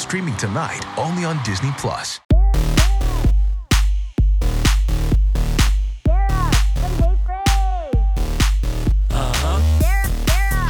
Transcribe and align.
Streaming 0.00 0.34
tonight, 0.38 0.80
only 0.96 1.26
on 1.26 1.38
Disney 1.44 1.70
Plus. 1.76 2.20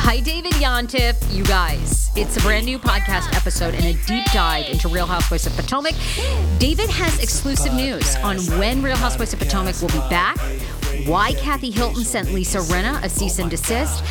Hi, 0.03 0.19
David 0.19 0.55
Yontef. 0.55 1.33
You 1.33 1.45
guys, 1.45 2.11
it's 2.17 2.37
a 2.39 2.41
brand 2.41 2.67
new 2.67 2.81
podcast 2.81 3.33
episode 3.37 3.75
and 3.75 3.85
a 3.85 3.93
deep 4.05 4.25
dive 4.33 4.69
into 4.69 4.89
Real 4.89 5.07
Housewives 5.07 5.47
of 5.47 5.55
Potomac. 5.55 5.95
David 6.59 6.91
has 6.91 7.23
exclusive 7.23 7.73
news 7.73 8.17
on 8.17 8.39
when 8.59 8.83
Real 8.83 8.97
Housewives 8.97 9.33
of 9.33 9.39
Potomac 9.39 9.81
will 9.81 9.89
be 9.89 10.09
back, 10.11 10.37
why 11.07 11.35
Kathy 11.35 11.71
Hilton 11.71 12.03
sent 12.03 12.35
Lisa 12.35 12.59
Rinna 12.59 13.01
a 13.05 13.09
cease 13.09 13.39
and 13.39 13.49
desist, 13.49 14.03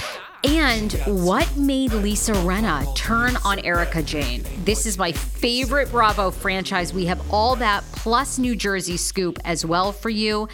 and 0.43 0.93
what 1.05 1.57
made 1.57 1.91
Lisa 1.91 2.33
Rinna 2.33 2.95
turn 2.95 3.35
on 3.43 3.59
Erika 3.59 4.01
Jayne. 4.01 4.43
This 4.63 4.85
is 4.85 4.97
my 4.97 5.11
favorite 5.11 5.91
Bravo 5.91 6.31
franchise. 6.31 6.93
We 6.93 7.05
have 7.05 7.21
all 7.31 7.55
that 7.57 7.83
plus 7.91 8.37
New 8.37 8.55
Jersey 8.55 8.97
scoop 8.97 9.39
as 9.45 9.65
well 9.65 9.91
for 9.91 10.09
you. 10.09 10.47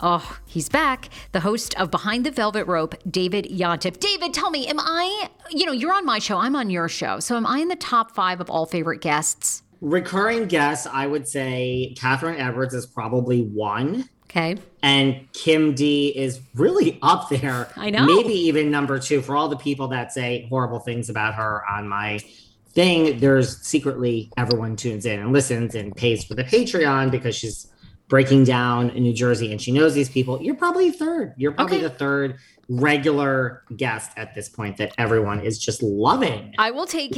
Oh, 0.00 0.38
he's 0.46 0.68
back. 0.68 1.08
The 1.32 1.40
host 1.40 1.78
of 1.78 1.90
Behind 1.90 2.24
the 2.24 2.30
Velvet 2.30 2.66
Rope, 2.66 2.94
David 3.10 3.46
Yontef. 3.46 3.98
David, 3.98 4.32
tell 4.32 4.50
me, 4.50 4.66
am 4.68 4.78
I, 4.78 5.28
you 5.50 5.66
know, 5.66 5.72
you're 5.72 5.92
on 5.92 6.04
my 6.06 6.18
show, 6.18 6.38
I'm 6.38 6.54
on 6.54 6.70
your 6.70 6.88
show. 6.88 7.18
So 7.20 7.36
am 7.36 7.46
I 7.46 7.58
in 7.58 7.68
the 7.68 7.76
top 7.76 8.12
five 8.14 8.40
of 8.40 8.48
all 8.48 8.66
favorite 8.66 9.00
guests? 9.00 9.62
Recurring 9.80 10.46
guests, 10.46 10.86
I 10.90 11.06
would 11.06 11.28
say 11.28 11.94
Catherine 11.96 12.40
Edwards 12.40 12.74
is 12.74 12.86
probably 12.86 13.42
one. 13.42 14.08
Okay. 14.24 14.56
And 14.82 15.26
Kim 15.32 15.74
D 15.74 16.08
is 16.16 16.40
really 16.54 16.98
up 17.02 17.28
there. 17.30 17.68
I 17.76 17.90
know. 17.90 18.04
Maybe 18.06 18.32
even 18.34 18.70
number 18.70 18.98
two 18.98 19.20
for 19.22 19.34
all 19.36 19.48
the 19.48 19.56
people 19.56 19.88
that 19.88 20.12
say 20.12 20.46
horrible 20.48 20.78
things 20.78 21.08
about 21.10 21.34
her 21.34 21.62
on 21.68 21.88
my 21.88 22.20
thing. 22.68 23.18
There's 23.18 23.58
secretly 23.62 24.30
everyone 24.36 24.76
tunes 24.76 25.04
in 25.04 25.18
and 25.18 25.32
listens 25.32 25.74
and 25.74 25.94
pays 25.96 26.22
for 26.24 26.34
the 26.34 26.44
Patreon 26.44 27.10
because 27.10 27.34
she's 27.34 27.66
breaking 28.08 28.44
down 28.44 28.90
in 28.90 29.02
New 29.02 29.12
Jersey 29.12 29.50
and 29.52 29.60
she 29.60 29.72
knows 29.72 29.94
these 29.94 30.08
people. 30.08 30.40
You're 30.40 30.54
probably 30.54 30.90
third. 30.90 31.34
You're 31.36 31.52
probably 31.52 31.76
Okay. 31.78 31.84
the 31.84 31.90
third 31.90 32.36
regular 32.68 33.64
guest 33.76 34.12
at 34.16 34.34
this 34.34 34.48
point 34.48 34.76
that 34.76 34.92
everyone 34.96 35.40
is 35.40 35.58
just 35.58 35.82
loving. 35.82 36.54
I 36.58 36.70
will 36.70 36.86
take 36.86 37.12
it. 37.12 37.16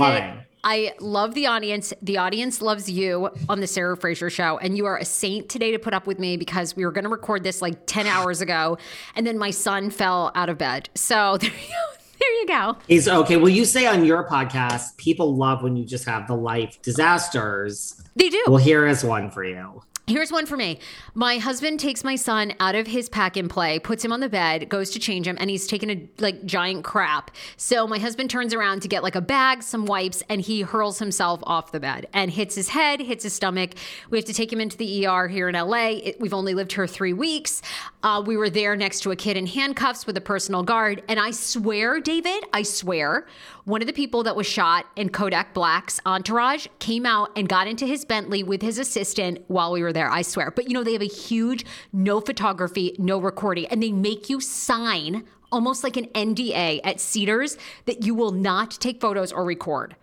I 0.63 0.95
love 1.01 1.35
the 1.35 1.47
audience. 1.47 1.93
The 2.03 2.19
audience 2.19 2.61
loves 2.61 2.91
you 2.91 3.31
on 3.49 3.61
the 3.61 3.67
Sarah 3.67 3.97
Fraser 3.97 4.31
show. 4.31 4.59
And 4.59 4.77
you 4.77 4.87
are 4.87 4.97
a 4.99 5.05
saint 5.05 5.49
today 5.49 5.71
to 5.73 5.79
put 5.79 5.95
up 5.95 6.07
with 6.07 6.19
me 6.19 6.37
because 6.37 6.77
we 6.77 6.85
were 6.85 6.93
going 6.93 7.05
to 7.05 7.11
record 7.11 7.45
this 7.45 7.63
like 7.63 7.87
10 7.87 8.07
hours 8.07 8.41
ago. 8.41 8.79
And 9.15 9.27
then 9.27 9.39
my 9.39 9.51
son 9.51 9.91
fell 9.91 10.33
out 10.35 10.49
of 10.49 10.59
bed. 10.59 10.89
So 10.95 11.37
there 11.41 11.51
you 11.51 11.57
go. 11.57 11.97
There 12.21 12.41
you 12.41 12.47
go. 12.47 12.77
Is 12.89 13.09
okay. 13.09 13.39
Well, 13.39 13.49
you 13.49 13.65
say 13.65 13.87
on 13.87 14.05
your 14.05 14.29
podcast, 14.29 14.99
people 14.99 15.37
love 15.37 15.63
when 15.63 15.77
you 15.77 15.87
just 15.87 16.05
have 16.05 16.27
the 16.27 16.37
life 16.37 16.79
disasters. 16.83 17.99
They 18.15 18.29
do. 18.29 18.45
Well, 18.47 18.59
here 18.59 18.87
is 18.87 19.03
one 19.03 19.31
for 19.31 19.43
you. 19.43 19.83
Here's 20.07 20.33
one 20.33 20.45
for 20.45 20.57
me. 20.57 20.81
My 21.15 21.39
husband 21.39 21.79
takes 21.79 22.03
my 22.03 22.17
son 22.17 22.53
out 22.59 22.75
of 22.75 22.89
his 22.89 23.09
pack 23.09 23.37
and 23.37 23.49
play, 23.49 23.79
puts 23.79 24.05
him 24.05 24.13
on 24.13 24.19
the 24.19 24.29
bed, 24.29 24.69
goes 24.69 24.91
to 24.91 24.99
change 24.99 25.29
him, 25.29 25.37
and 25.39 25.49
he's 25.49 25.69
taking 25.69 25.89
a 25.89 26.09
like 26.19 26.45
giant 26.45 26.83
crap. 26.83 27.31
So 27.57 27.87
my 27.87 27.99
husband 27.99 28.29
turns 28.29 28.53
around 28.53 28.83
to 28.83 28.89
get 28.89 29.05
like 29.05 29.15
a 29.15 29.21
bag, 29.21 29.63
some 29.63 29.87
wipes, 29.87 30.25
and 30.29 30.41
he 30.41 30.63
hurls 30.63 30.99
himself 30.99 31.41
off 31.45 31.71
the 31.71 31.79
bed 31.79 32.09
and 32.13 32.31
hits 32.33 32.57
his 32.57 32.71
head, 32.71 33.01
hits 33.01 33.23
his 33.23 33.35
stomach. 33.35 33.75
We 34.11 34.19
have 34.19 34.25
to 34.25 34.35
take 34.35 34.53
him 34.53 34.61
into 34.61 34.77
the 34.77 35.07
ER 35.07 35.29
here 35.29 35.49
in 35.49 35.55
LA. 35.55 35.91
It, 36.03 36.21
we've 36.21 36.35
only 36.35 36.55
lived 36.55 36.73
here 36.73 36.89
three 36.89 37.13
weeks. 37.13 37.63
Uh, 38.03 38.21
we 38.27 38.37
were 38.37 38.51
there 38.51 38.75
next 38.75 39.01
to 39.01 39.13
a 39.13 39.17
kid 39.17 39.37
in 39.37 39.47
handcuffs 39.47 40.07
with 40.07 40.17
a 40.17 40.21
personal 40.21 40.65
guard, 40.65 41.03
and 41.09 41.21
I 41.21 41.31
swear, 41.31 42.01
David, 42.01 42.45
I 42.53 42.63
swear, 42.63 43.27
one 43.65 43.83
of 43.83 43.87
the 43.87 43.93
people 43.93 44.25
that 44.25 44.35
was 44.35 44.47
shot 44.47 44.87
in 44.97 45.11
Kodak 45.11 45.55
Black's 45.55 46.01
entourage 46.05 46.67
came 46.79 47.07
out 47.07 47.31
and 47.37 47.49
got 47.49 47.69
into 47.69 47.87
his 47.87 48.05
Bentley 48.05 48.43
with 48.43 48.63
his 48.63 48.79
assistant 48.79 49.45
while 49.49 49.71
we 49.71 49.83
were 49.83 49.90
there. 49.93 50.11
I 50.11 50.23
swear. 50.23 50.51
But 50.51 50.69
you 50.69 50.75
know, 50.75 50.85
they 50.85 50.93
have 50.93 51.03
a 51.03 51.07
huge 51.07 51.65
no 51.93 52.21
photography, 52.21 52.95
no 52.99 53.19
recording, 53.19 53.67
and 53.67 53.83
they 53.83 53.93
make 53.93 54.29
you 54.29 54.41
sign 54.41 55.25
almost 55.53 55.83
like 55.85 55.97
an 55.97 56.07
NDA 56.07 56.81
at 56.85 57.01
Cedars 57.01 57.57
that 57.87 58.05
you 58.05 58.15
will 58.15 58.33
not 58.33 58.73
take 58.73 59.01
photos 59.01 59.33
or 59.33 59.45
record. 59.45 59.97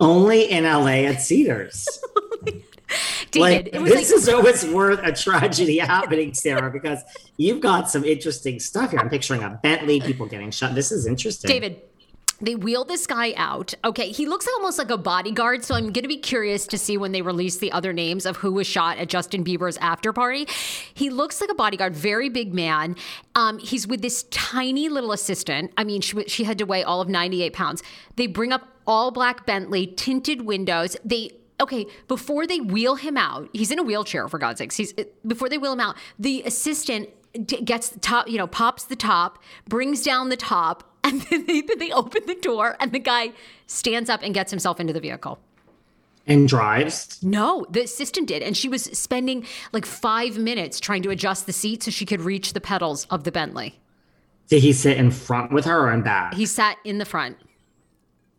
Only 0.00 0.50
in 0.50 0.64
LA 0.64 1.06
at 1.06 1.22
Cedars. 1.22 1.86
David, 3.30 3.66
like 3.66 3.74
it 3.74 3.80
was 3.80 3.90
this 3.90 4.10
like 4.10 4.18
is 4.18 4.28
always 4.28 4.66
worth 4.66 5.00
a 5.02 5.12
tragedy 5.12 5.78
happening, 5.78 6.34
Sarah, 6.34 6.70
because 6.70 7.00
you've 7.38 7.60
got 7.60 7.88
some 7.88 8.04
interesting 8.04 8.60
stuff 8.60 8.90
here. 8.90 9.00
I'm 9.00 9.08
picturing 9.08 9.42
a 9.42 9.58
Bentley, 9.62 10.00
people 10.00 10.26
getting 10.26 10.50
shot. 10.50 10.74
This 10.74 10.92
is 10.92 11.06
interesting. 11.06 11.48
David, 11.48 11.80
They 12.42 12.56
wheel 12.56 12.84
this 12.84 13.06
guy 13.06 13.32
out. 13.36 13.72
Okay, 13.84 14.10
he 14.10 14.26
looks 14.26 14.48
almost 14.56 14.78
like 14.78 14.90
a 14.90 14.98
bodyguard, 14.98 15.64
so 15.64 15.74
I'm 15.76 15.92
going 15.92 16.02
to 16.02 16.08
be 16.08 16.18
curious 16.18 16.66
to 16.66 16.76
see 16.76 16.96
when 16.98 17.12
they 17.12 17.22
release 17.22 17.58
the 17.58 17.70
other 17.72 17.92
names 17.92 18.26
of 18.26 18.38
who 18.38 18.52
was 18.52 18.66
shot 18.66 18.98
at 18.98 19.08
Justin 19.08 19.44
Bieber's 19.44 19.76
after 19.78 20.12
party. 20.12 20.46
He 20.92 21.08
looks 21.08 21.40
like 21.40 21.50
a 21.50 21.54
bodyguard, 21.54 21.94
very 21.94 22.28
big 22.28 22.52
man. 22.52 22.96
Um, 23.36 23.58
he's 23.58 23.86
with 23.86 24.02
this 24.02 24.24
tiny 24.24 24.88
little 24.88 25.12
assistant. 25.12 25.72
I 25.76 25.84
mean, 25.84 26.00
she, 26.00 26.24
she 26.24 26.44
had 26.44 26.58
to 26.58 26.64
weigh 26.64 26.82
all 26.82 27.00
of 27.00 27.08
98 27.08 27.52
pounds. 27.52 27.82
They 28.16 28.26
bring 28.26 28.52
up 28.52 28.66
all 28.86 29.12
black 29.12 29.46
Bentley, 29.46 29.86
tinted 29.86 30.42
windows. 30.42 30.96
They 31.04 31.30
okay 31.60 31.86
before 32.08 32.46
they 32.46 32.58
wheel 32.58 32.96
him 32.96 33.16
out. 33.16 33.48
He's 33.52 33.70
in 33.70 33.78
a 33.78 33.82
wheelchair 33.84 34.28
for 34.28 34.38
God's 34.38 34.58
sakes. 34.58 34.76
He's 34.76 34.92
before 35.26 35.48
they 35.48 35.58
wheel 35.58 35.74
him 35.74 35.80
out. 35.80 35.96
The 36.18 36.42
assistant 36.44 37.08
gets 37.46 37.88
the 37.88 38.00
top, 38.00 38.28
you 38.28 38.36
know, 38.36 38.46
pops 38.46 38.84
the 38.84 38.96
top, 38.96 39.38
brings 39.68 40.02
down 40.02 40.28
the 40.28 40.36
top, 40.36 40.91
and 41.04 41.22
then 41.22 41.46
they, 41.46 41.60
then 41.62 41.78
they 41.78 41.90
open 41.92 42.22
the 42.26 42.34
door, 42.36 42.76
and 42.80 42.92
the 42.92 42.98
guy 42.98 43.32
stands 43.66 44.08
up 44.08 44.20
and 44.22 44.34
gets 44.34 44.50
himself 44.50 44.78
into 44.78 44.92
the 44.92 45.00
vehicle. 45.00 45.38
And 46.26 46.46
drives? 46.46 47.20
No, 47.22 47.66
the 47.68 47.82
assistant 47.82 48.28
did. 48.28 48.42
And 48.42 48.56
she 48.56 48.68
was 48.68 48.84
spending 48.84 49.44
like 49.72 49.84
five 49.84 50.38
minutes 50.38 50.78
trying 50.78 51.02
to 51.02 51.10
adjust 51.10 51.46
the 51.46 51.52
seat 51.52 51.82
so 51.82 51.90
she 51.90 52.06
could 52.06 52.20
reach 52.20 52.52
the 52.52 52.60
pedals 52.60 53.06
of 53.10 53.24
the 53.24 53.32
Bentley. 53.32 53.80
Did 54.48 54.62
he 54.62 54.72
sit 54.72 54.98
in 54.98 55.10
front 55.10 55.50
with 55.50 55.64
her 55.64 55.88
or 55.88 55.92
in 55.92 56.02
back? 56.02 56.34
He 56.34 56.46
sat 56.46 56.76
in 56.84 56.98
the 56.98 57.04
front. 57.04 57.38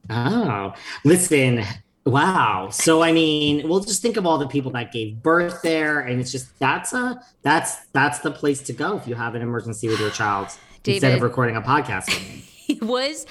Oh, 0.09 0.73
listen. 1.03 1.63
Wow. 2.05 2.69
So 2.71 3.01
I 3.01 3.11
mean, 3.11 3.67
we'll 3.67 3.79
just 3.79 4.01
think 4.01 4.17
of 4.17 4.25
all 4.25 4.37
the 4.37 4.47
people 4.47 4.71
that 4.71 4.91
gave 4.91 5.21
birth 5.21 5.61
there, 5.61 6.01
and 6.01 6.19
it's 6.19 6.31
just 6.31 6.57
that's 6.59 6.93
a 6.93 7.21
that's 7.41 7.85
that's 7.87 8.19
the 8.19 8.31
place 8.31 8.61
to 8.63 8.73
go 8.73 8.97
if 8.97 9.07
you 9.07 9.15
have 9.15 9.35
an 9.35 9.41
emergency 9.41 9.87
with 9.87 9.99
your 9.99 10.09
child 10.09 10.49
David. 10.83 10.95
instead 11.03 11.15
of 11.15 11.21
recording 11.21 11.55
a 11.55 11.61
podcast. 11.61 12.07
with 12.07 12.29
me. 12.29 12.43
It 12.69 12.81
was 12.81 13.25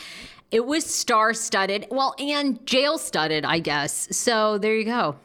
it 0.50 0.66
was 0.66 0.84
star 0.84 1.32
studded. 1.32 1.86
Well, 1.90 2.14
and 2.18 2.64
jail 2.66 2.98
studded, 2.98 3.46
I 3.46 3.58
guess. 3.58 4.14
So 4.14 4.58
there 4.58 4.76
you 4.76 4.84
go. 4.84 5.16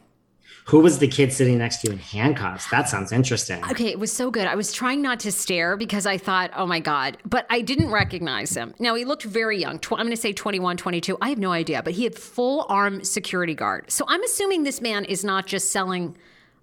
Who 0.68 0.82
was 0.82 1.00
the 1.00 1.08
kid 1.08 1.32
sitting 1.32 1.58
next 1.58 1.78
to 1.78 1.88
you 1.88 1.94
in 1.94 2.00
handcuffs? 2.00 2.70
That 2.70 2.90
sounds 2.90 3.14
interesting. 3.14 3.64
Okay, 3.72 3.88
it 3.88 4.00
was 4.00 4.12
so 4.12 4.30
good. 4.30 4.48
I 4.48 4.56
was 4.56 4.74
trying 4.74 5.02
not 5.02 5.22
to 5.22 5.32
stare 5.32 5.78
because 5.78 6.06
I 6.06 6.18
thought, 6.18 6.52
oh 6.58 6.66
my 6.66 6.82
God, 6.82 7.18
but 7.26 7.46
I 7.50 7.62
didn't 7.62 7.90
recognize 7.90 8.54
him. 8.56 8.74
Now, 8.78 8.96
he 8.96 9.06
looked 9.06 9.24
very 9.24 9.58
young. 9.60 9.80
Tw- 9.80 9.94
I'm 9.94 10.00
going 10.00 10.10
to 10.12 10.18
say 10.18 10.34
21, 10.34 10.76
22. 10.76 11.18
I 11.22 11.30
have 11.30 11.38
no 11.38 11.54
idea, 11.54 11.82
but 11.84 11.94
he 11.94 12.04
had 12.04 12.16
full 12.16 12.66
arm 12.68 13.06
security 13.06 13.54
guard. 13.54 13.90
So 13.90 14.04
I'm 14.10 14.22
assuming 14.24 14.64
this 14.64 14.82
man 14.82 15.06
is 15.06 15.24
not 15.24 15.46
just 15.46 15.72
selling 15.72 16.18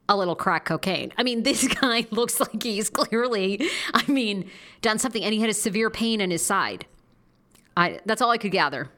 a 0.06 0.14
little 0.14 0.36
crack 0.36 0.66
cocaine. 0.66 1.10
I 1.16 1.22
mean, 1.22 1.42
this 1.44 1.66
guy 1.66 2.06
looks 2.10 2.40
like 2.40 2.62
he's 2.62 2.90
clearly, 2.90 3.70
I 3.94 4.10
mean, 4.10 4.50
done 4.82 4.98
something 4.98 5.22
and 5.22 5.32
he 5.32 5.40
had 5.40 5.48
a 5.48 5.54
severe 5.54 5.88
pain 5.88 6.20
in 6.20 6.30
his 6.30 6.44
side. 6.44 6.84
I, 7.76 8.00
that's 8.04 8.22
all 8.22 8.30
I 8.30 8.38
could 8.38 8.52
gather. 8.52 8.90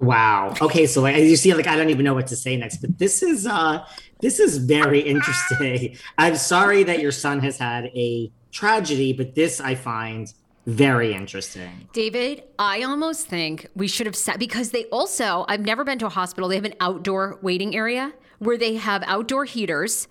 Wow. 0.00 0.54
Okay, 0.60 0.86
so 0.86 1.02
like 1.02 1.16
you 1.16 1.36
see, 1.36 1.54
like 1.54 1.66
I 1.66 1.76
don't 1.76 1.90
even 1.90 2.04
know 2.04 2.14
what 2.14 2.26
to 2.28 2.36
say 2.36 2.56
next, 2.56 2.78
but 2.78 2.98
this 2.98 3.22
is 3.22 3.46
uh 3.46 3.84
this 4.20 4.40
is 4.40 4.58
very 4.58 5.00
interesting. 5.00 5.96
I'm 6.18 6.36
sorry 6.36 6.82
that 6.82 7.00
your 7.00 7.12
son 7.12 7.40
has 7.40 7.58
had 7.58 7.86
a 7.86 8.30
tragedy, 8.50 9.12
but 9.12 9.34
this 9.34 9.60
I 9.60 9.74
find 9.74 10.32
very 10.66 11.12
interesting. 11.12 11.88
David, 11.92 12.42
I 12.58 12.82
almost 12.82 13.26
think 13.26 13.66
we 13.74 13.86
should 13.86 14.06
have 14.06 14.16
sat 14.16 14.38
because 14.38 14.70
they 14.70 14.84
also, 14.86 15.44
I've 15.46 15.60
never 15.60 15.84
been 15.84 15.98
to 15.98 16.06
a 16.06 16.10
hospital. 16.10 16.48
They 16.48 16.54
have 16.54 16.64
an 16.64 16.74
outdoor 16.80 17.38
waiting 17.42 17.76
area 17.76 18.12
where 18.38 18.56
they 18.56 18.76
have 18.76 19.02
outdoor 19.06 19.44
heaters 19.44 20.08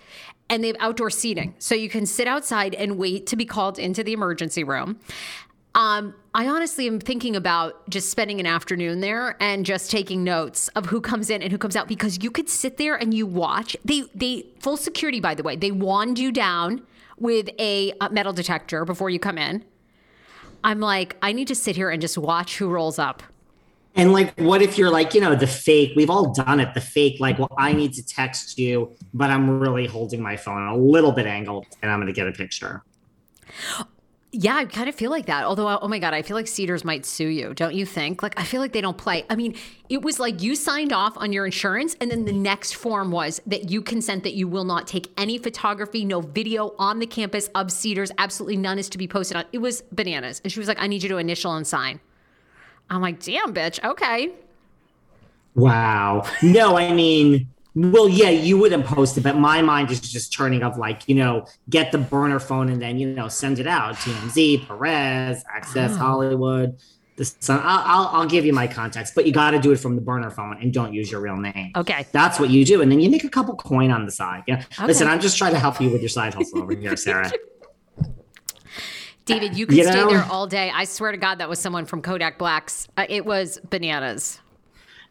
and 0.50 0.63
they 0.63 0.68
have 0.68 0.78
outdoor 0.80 1.10
seating. 1.10 1.56
So 1.57 1.74
you 1.74 1.89
can 1.89 2.06
sit 2.06 2.28
outside 2.28 2.75
and 2.75 2.98
wait 2.98 3.25
to 3.28 3.36
be 3.36 3.46
called 3.46 3.80
into 3.80 4.04
the 4.04 4.13
emergency 4.13 4.63
room. 4.63 5.00
Um, 5.75 6.14
I 6.36 6.48
honestly 6.48 6.88
am 6.88 7.00
thinking 7.00 7.36
about 7.36 7.90
just 7.90 8.12
spending 8.12 8.40
an 8.40 8.46
afternoon 8.46 9.00
there 9.00 9.36
and 9.40 9.66
just 9.66 9.90
taking 9.90 10.24
notes 10.24 10.68
of 10.70 10.86
who 10.86 11.02
comes 11.02 11.30
in 11.30 11.42
and 11.42 11.52
who 11.52 11.58
comes 11.58 11.75
out 11.75 11.88
because 11.88 12.24
you 12.24 12.30
could 12.30 12.48
sit 12.48 12.78
there 12.78 12.96
and 12.96 13.14
you 13.14 13.25
watch. 13.25 13.75
They 13.84 14.04
they 14.14 14.46
full 14.60 14.78
security 14.78 15.20
by 15.20 15.34
the 15.34 15.44
way. 15.44 15.56
They 15.56 15.72
wand 15.72 16.20
you 16.20 16.31
down 16.31 16.84
with 17.18 17.50
a, 17.60 17.94
a 18.02 18.10
metal 18.12 18.34
detector 18.34 18.86
before 18.86 19.10
you 19.10 19.20
come 19.20 19.38
in. 19.38 19.64
I'm 20.64 20.80
like, 20.80 21.18
I 21.22 21.34
need 21.34 21.48
to 21.50 21.56
sit 21.56 21.75
here 21.75 21.90
and 21.90 22.02
just 22.02 22.18
watch 22.18 22.58
who 22.58 22.70
rolls 22.70 23.00
up. 23.00 23.24
And 23.96 24.12
like, 24.12 24.40
what 24.40 24.62
if 24.62 24.78
you're 24.78 24.90
like, 24.90 25.14
you 25.14 25.22
know, 25.22 25.36
the 25.36 25.48
fake? 25.48 25.94
We've 25.96 26.10
all 26.10 26.34
done 26.34 26.60
it. 26.60 26.74
The 26.74 26.81
fake, 26.81 27.20
like, 27.20 27.38
well, 27.38 27.54
I 27.58 27.74
need 27.74 27.94
to 27.94 28.06
text 28.06 28.58
you, 28.58 28.96
but 29.14 29.30
I'm 29.30 29.60
really 29.60 29.86
holding 29.86 30.22
my 30.22 30.36
phone 30.36 30.68
a 30.68 30.75
little 30.75 31.12
bit 31.12 31.28
angled, 31.28 31.68
and 31.81 31.92
I'm 31.92 32.00
going 32.00 32.08
to 32.08 32.14
get 32.14 32.28
a 32.28 32.31
picture. 32.31 32.84
Yeah, 34.35 34.56
I 34.56 34.65
kind 34.65 34.89
of 34.89 34.95
feel 34.95 35.12
like 35.12 35.27
that. 35.27 35.44
Although, 35.45 35.77
oh 35.77 35.88
my 35.88 36.00
God, 36.00 36.15
I 36.15 36.24
feel 36.24 36.35
like 36.35 36.47
Cedars 36.47 36.83
might 36.83 37.06
sue 37.06 37.27
you, 37.27 37.53
don't 37.53 37.75
you 37.75 37.85
think? 37.85 38.24
Like, 38.24 38.33
I 38.39 38.44
feel 38.44 38.62
like 38.62 38.74
they 38.74 38.81
don't 38.81 38.97
play. 38.97 39.25
I 39.30 39.35
mean, 39.35 39.56
it 39.89 40.01
was 40.01 40.19
like 40.19 40.41
you 40.41 40.56
signed 40.56 40.91
off 40.91 41.15
on 41.18 41.31
your 41.31 41.45
insurance, 41.45 41.95
and 42.01 42.09
then 42.09 42.25
the 42.25 42.33
next 42.33 42.74
form 42.74 43.12
was 43.12 43.39
that 43.45 43.69
you 43.69 43.83
consent 43.83 44.24
that 44.24 44.33
you 44.33 44.47
will 44.47 44.63
not 44.63 44.88
take 44.88 45.12
any 45.19 45.38
photography, 45.38 46.03
no 46.03 46.21
video 46.21 46.74
on 46.80 46.97
the 46.97 47.06
campus 47.06 47.47
of 47.53 47.71
Cedars. 47.71 48.12
Absolutely 48.18 48.57
none 48.57 48.80
is 48.80 48.89
to 48.89 48.97
be 48.97 49.07
posted 49.07 49.38
on. 49.38 49.45
It 49.53 49.59
was 49.59 49.83
bananas. 49.91 50.41
And 50.44 50.51
she 50.51 50.57
was 50.57 50.68
like, 50.68 50.81
I 50.81 50.88
need 50.88 51.03
you 51.03 51.09
to 51.09 51.18
initial 51.18 51.53
and 51.53 51.68
sign. 51.68 52.00
I'm 52.89 53.01
like, 53.01 53.24
damn, 53.24 53.53
bitch. 53.53 53.83
Okay. 53.83 54.31
Wow. 55.53 56.25
No, 56.41 56.75
I 56.75 56.91
mean, 56.91 57.47
well, 57.75 58.08
yeah, 58.08 58.30
you 58.30 58.58
wouldn't 58.58 58.86
post 58.86 59.18
it, 59.18 59.22
but 59.22 59.38
my 59.38 59.62
mind 59.62 59.90
is 59.92 60.00
just 60.00 60.31
turning 60.34 60.62
of 60.64 60.78
like, 60.78 61.08
you 61.08 61.16
know, 61.16 61.46
get 61.70 61.92
the 61.92 61.98
burner 61.98 62.40
phone 62.40 62.70
and 62.70 62.81
then, 62.81 63.00
you 63.00 63.08
know, 63.08 63.28
send 63.28 63.58
it 63.60 63.66
out. 63.68 63.96
TMZ, 63.96 64.68
Perez, 64.68 65.44
Access 65.52 65.96
Hollywood, 65.96 66.78
the 67.16 67.25
Sun. 67.25 67.60
I'll, 67.64 67.84
I'll, 67.86 68.08
I'll 68.22 68.28
give 68.28 68.46
you 68.46 68.54
my 68.54 68.68
contacts, 68.68 69.12
but 69.16 69.25
you 69.25 69.31
got 69.34 69.52
to 69.52 69.60
do 69.60 69.72
it 69.72 69.78
from 69.78 69.96
the 69.96 70.02
burner 70.02 70.30
phone 70.30 70.58
and 70.62 70.72
don't 70.72 70.94
use 70.94 71.12
your 71.12 71.22
real 71.22 71.38
name. 71.38 71.72
Okay. 71.75 72.06
That's 72.12 72.40
what 72.40 72.50
you 72.52 72.64
do. 72.64 72.81
And 72.81 72.92
then 72.92 73.00
you 73.00 73.10
make 73.10 73.24
a 73.24 73.30
couple 73.30 73.56
coin 73.56 73.90
on 73.92 74.06
the 74.06 74.12
side. 74.12 74.44
Yeah. 74.48 74.64
Listen, 74.86 75.08
I'm 75.08 75.20
just 75.20 75.38
trying 75.38 75.54
to 75.54 75.60
help 75.60 75.81
you 75.81 75.90
with 75.90 76.02
your 76.02 76.10
side 76.10 76.34
hustle 76.36 76.62
over 76.62 76.75
here, 76.75 76.96
Sarah. 76.96 77.31
David, 79.25 79.58
you 79.58 79.66
could 79.66 79.78
You 79.78 79.84
stay 79.86 79.96
know- 79.96 80.10
there 80.10 80.25
all 80.30 80.48
day. 80.48 80.70
I 80.75 80.84
swear 80.84 81.12
to 81.12 81.18
God, 81.18 81.40
that 81.40 81.48
was 81.50 81.58
someone 81.58 81.86
from 81.86 82.02
Kodak 82.02 82.38
Blacks. 82.38 82.88
Uh, 82.98 83.06
it 83.08 83.25
was 83.25 83.58
bananas. 83.70 84.40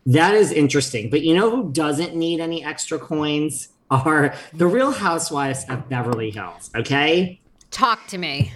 That 0.07 0.35
is 0.35 0.53
interesting. 0.53 1.11
But 1.11 1.23
you 1.23 1.35
know 1.35 1.51
who 1.51 1.73
doesn't 1.73 2.15
need 2.17 2.41
any 2.41 2.65
extra 2.65 2.99
coins? 2.99 3.69
Are 3.91 4.35
the 4.55 4.67
real 4.67 4.91
housewives 4.91 5.67
of 5.69 5.87
Beverly 5.91 6.31
Hills. 6.31 6.71
Okay. 6.75 7.41
Talk 7.71 8.07
to 8.07 8.17
me. 8.17 8.53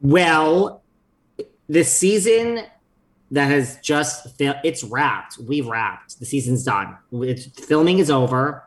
Well, 0.00 0.82
the 1.68 1.82
season 1.82 2.64
that 3.32 3.50
has 3.50 3.78
just 3.78 4.40
it's 4.40 4.84
wrapped. 4.84 5.38
We've 5.38 5.66
wrapped. 5.66 6.20
The 6.20 6.26
season's 6.26 6.62
done. 6.62 6.96
It's 7.12 7.46
filming 7.46 7.98
is 7.98 8.10
over. 8.10 8.62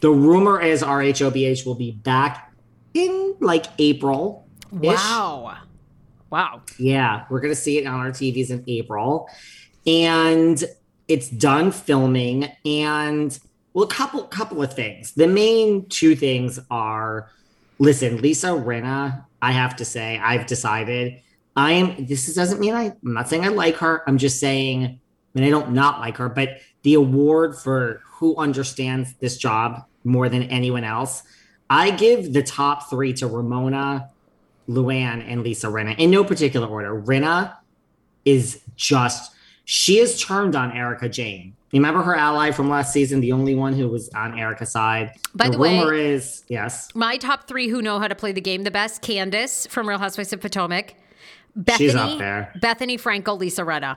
The 0.00 0.10
rumor 0.10 0.60
is 0.60 0.82
RHOBH 0.82 1.64
will 1.64 1.76
be 1.76 1.92
back 1.92 2.52
in 2.94 3.36
like 3.40 3.66
April. 3.78 4.46
Wow. 4.72 5.58
Wow. 6.30 6.62
Yeah, 6.78 7.26
we're 7.30 7.40
gonna 7.40 7.54
see 7.54 7.78
it 7.78 7.86
on 7.86 8.00
our 8.00 8.10
TVs 8.10 8.50
in 8.50 8.64
April, 8.66 9.28
and 9.86 10.64
it's 11.08 11.28
done 11.28 11.72
filming. 11.72 12.50
And 12.64 13.38
well, 13.72 13.84
a 13.84 13.88
couple 13.88 14.24
couple 14.24 14.62
of 14.62 14.74
things. 14.74 15.12
The 15.12 15.26
main 15.26 15.88
two 15.88 16.14
things 16.14 16.58
are, 16.70 17.30
listen, 17.78 18.18
Lisa 18.18 18.48
Rinna. 18.48 19.24
I 19.40 19.52
have 19.52 19.76
to 19.76 19.84
say, 19.84 20.18
I've 20.18 20.46
decided 20.46 21.20
I 21.56 21.72
am. 21.72 22.06
This 22.06 22.32
doesn't 22.34 22.60
mean 22.60 22.74
I, 22.74 22.84
I'm 22.84 23.14
not 23.14 23.28
saying 23.28 23.44
I 23.44 23.48
like 23.48 23.76
her. 23.76 24.02
I'm 24.06 24.18
just 24.18 24.38
saying, 24.38 24.84
I 24.84 25.38
mean, 25.38 25.44
I 25.44 25.50
don't 25.50 25.72
not 25.72 26.00
like 26.00 26.16
her, 26.18 26.28
but 26.28 26.60
the 26.82 26.94
award 26.94 27.56
for 27.56 28.00
who 28.04 28.36
understands 28.36 29.14
this 29.14 29.36
job 29.36 29.84
more 30.04 30.28
than 30.28 30.44
anyone 30.44 30.84
else, 30.84 31.22
I 31.68 31.90
give 31.90 32.32
the 32.32 32.42
top 32.42 32.90
three 32.90 33.12
to 33.14 33.26
Ramona, 33.26 34.10
Luann, 34.68 35.24
and 35.26 35.42
Lisa 35.42 35.68
Rinna 35.68 35.98
in 35.98 36.10
no 36.10 36.22
particular 36.24 36.66
order. 36.66 37.00
Rinna 37.00 37.56
is 38.24 38.62
just 38.76 39.32
she 39.72 39.98
is 39.98 40.20
turned 40.20 40.54
on 40.54 40.70
Erika 40.72 41.08
Jayne. 41.08 41.56
Remember 41.72 42.02
her 42.02 42.14
ally 42.14 42.50
from 42.50 42.68
last 42.68 42.92
season, 42.92 43.20
the 43.20 43.32
only 43.32 43.54
one 43.54 43.72
who 43.72 43.88
was 43.88 44.10
on 44.10 44.38
Erika's 44.38 44.70
side. 44.70 45.12
By 45.34 45.48
the 45.48 45.56
way- 45.56 45.78
rumor 45.78 45.94
is 45.94 46.44
yes, 46.48 46.90
My 46.94 47.16
top 47.16 47.48
three 47.48 47.68
who 47.68 47.80
know 47.80 47.98
how 47.98 48.06
to 48.06 48.14
play 48.14 48.32
the 48.32 48.42
game 48.42 48.64
the 48.64 48.70
best 48.70 49.00
Candace 49.00 49.66
from 49.70 49.88
Real 49.88 49.96
Housewives 49.96 50.30
of 50.34 50.42
Potomac, 50.42 50.94
Bethenny, 51.58 51.78
She's 51.78 51.94
up 51.94 52.18
there. 52.18 52.52
Bethenny 52.62 53.00
Frankel, 53.00 53.38
Lisa 53.38 53.62
Rinna. 53.62 53.96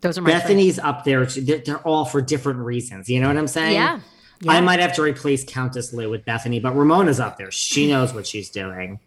Those 0.00 0.18
are 0.18 0.22
my 0.22 0.40
three. 0.40 0.56
Bethenny's 0.56 0.80
up 0.80 1.04
there. 1.04 1.24
They're, 1.26 1.58
they're 1.58 1.78
all 1.78 2.04
for 2.04 2.20
different 2.20 2.58
reasons. 2.58 3.08
You 3.08 3.20
know 3.20 3.28
what 3.28 3.36
I'm 3.36 3.46
saying? 3.46 3.74
Yeah. 3.74 4.00
I 4.48 4.60
might 4.60 4.80
have 4.80 4.92
to 4.94 5.02
replace 5.02 5.44
Countess 5.44 5.92
Lou 5.92 6.10
with 6.10 6.24
Bethenny, 6.24 6.60
but 6.60 6.74
Ramona's 6.74 7.20
up 7.20 7.38
there. 7.38 7.52
She 7.52 7.86
knows 7.92 8.12
what 8.12 8.26
she's 8.26 8.50
doing. 8.50 8.98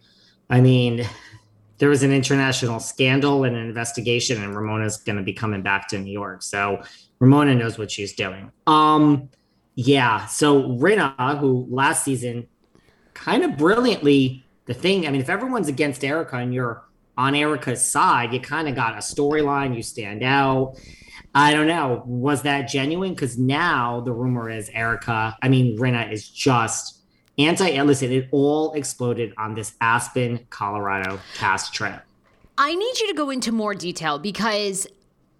I 0.50 0.62
mean, 0.62 1.06
there 1.78 1.90
was 1.90 2.04
an 2.04 2.12
international 2.12 2.80
scandal 2.80 3.44
and 3.44 3.56
an 3.56 3.66
investigation, 3.66 4.42
and 4.44 4.56
Ramona's 4.56 4.98
going 4.98 5.18
to 5.18 5.24
be 5.24 5.34
coming 5.34 5.62
back 5.62 5.88
to 5.90 6.00
New 6.00 6.12
York. 6.12 6.42
So 6.42 6.82
Ramona 7.20 7.56
knows 7.56 7.78
what 7.78 7.92
she's 7.92 8.14
doing. 8.14 8.52
Um, 8.68 9.30
yeah. 9.76 10.26
So 10.28 10.64
Rinna, 10.64 11.40
who 11.40 11.68
last 11.70 12.04
season 12.04 12.48
kind 13.14 13.44
of 13.44 13.58
brilliantly, 13.58 14.46
the 14.66 14.74
thing, 14.74 15.08
I 15.08 15.12
mean, 15.12 15.22
if 15.22 15.30
everyone's 15.30 15.68
against 15.68 16.04
Erika 16.04 16.38
and 16.38 16.54
you're 16.54 16.86
on 17.18 17.36
Erika's 17.36 17.84
side. 17.84 18.34
You 18.34 18.40
kind 18.40 18.68
of 18.68 18.76
got 18.76 18.94
a 18.94 18.98
storyline, 18.98 19.76
you 19.76 19.84
stand 19.84 20.24
out. 20.24 20.76
I 21.34 21.54
don't 21.54 21.68
know. 21.68 22.04
Was 22.06 22.44
that 22.44 22.68
genuine? 22.70 23.14
Because 23.14 23.38
now 23.38 24.02
the 24.02 24.14
rumor 24.14 24.50
is 24.50 24.70
Erika, 24.74 25.38
I 25.42 25.50
mean, 25.50 25.78
Rinna 25.78 26.12
is 26.12 26.30
just 26.30 27.02
anti. 27.38 27.82
Listen, 27.82 28.12
it 28.12 28.28
all 28.32 28.74
exploded 28.74 29.34
on 29.38 29.56
this 29.56 29.74
Aspen, 29.82 30.46
Colorado 30.50 31.20
cast 31.36 31.74
trip. 31.74 32.02
I 32.58 32.74
need 32.74 33.00
you 33.00 33.08
to 33.08 33.14
go 33.14 33.30
into 33.30 33.52
more 33.52 33.74
detail 33.74 34.18
because 34.18 34.88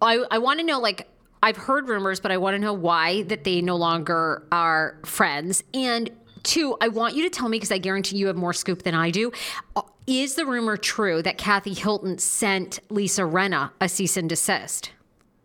I, 0.02 0.26
I 0.30 0.38
want 0.38 0.60
to 0.60 0.66
know, 0.66 0.80
like, 0.80 1.08
I've 1.42 1.58
heard 1.58 1.88
rumors, 1.88 2.20
but 2.20 2.32
I 2.32 2.38
want 2.38 2.56
to 2.56 2.60
know 2.60 2.74
why 2.74 3.22
that 3.24 3.44
they 3.44 3.62
no 3.62 3.76
longer 3.76 4.48
are 4.52 4.98
friends. 5.06 5.64
And 5.74 6.10
two, 6.44 6.76
I 6.82 6.88
want 6.88 7.16
you 7.16 7.24
to 7.24 7.30
tell 7.30 7.48
me 7.50 7.58
because 7.58 7.72
I 7.72 7.78
guarantee 7.78 8.18
you 8.18 8.28
have 8.28 8.36
more 8.36 8.54
scoop 8.54 8.84
than 8.84 8.96
I 8.96 9.12
do. 9.12 9.32
Uh, 9.76 9.84
is 10.08 10.36
the 10.36 10.46
rumor 10.46 10.78
true 10.78 11.22
that 11.22 11.38
Kathy 11.38 11.74
Hilton 11.74 12.18
sent 12.18 12.80
Lisa 12.90 13.22
Rinna 13.22 13.72
a 13.80 13.90
cease 13.90 14.18
and 14.18 14.30
desist? 14.30 14.92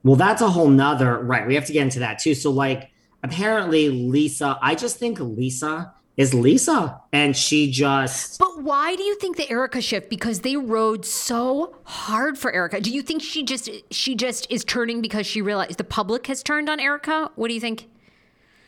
Well, 0.02 0.16
that's 0.16 0.42
a 0.42 0.49
whole 0.49 0.69
nother 0.69 1.19
right. 1.19 1.47
We 1.47 1.54
have 1.54 1.66
to 1.66 1.73
get 1.73 1.83
into 1.83 1.99
that 2.00 2.19
too. 2.19 2.35
So, 2.35 2.50
like, 2.50 2.90
apparently, 3.23 3.90
Lisa, 3.90 4.59
I 4.62 4.75
just 4.75 4.99
think 4.99 5.21
Lisa 5.21 5.92
is 6.16 6.34
Lisa, 6.34 7.00
and 7.12 7.36
she 7.36 7.70
just. 7.70 8.38
But 8.38 8.62
why 8.62 8.94
do 8.96 9.02
you 9.02 9.14
think 9.16 9.36
the 9.36 9.50
Erika 9.50 9.80
shift? 9.80 10.10
Because 10.10 10.40
they 10.40 10.56
rode 10.56 11.04
so 11.04 11.76
hard 11.84 12.36
for 12.36 12.52
Erika. 12.52 12.80
Do 12.80 12.90
you 12.90 13.02
think 13.02 13.22
she 13.22 13.42
just 13.42 13.70
she 13.90 14.14
just 14.14 14.46
is 14.50 14.64
turning 14.64 15.00
because 15.00 15.26
she 15.26 15.40
realized 15.40 15.78
the 15.78 15.84
public 15.84 16.26
has 16.26 16.42
turned 16.42 16.68
on 16.68 16.80
Erika? 16.80 17.30
What 17.36 17.48
do 17.48 17.54
you 17.54 17.60
think? 17.60 17.88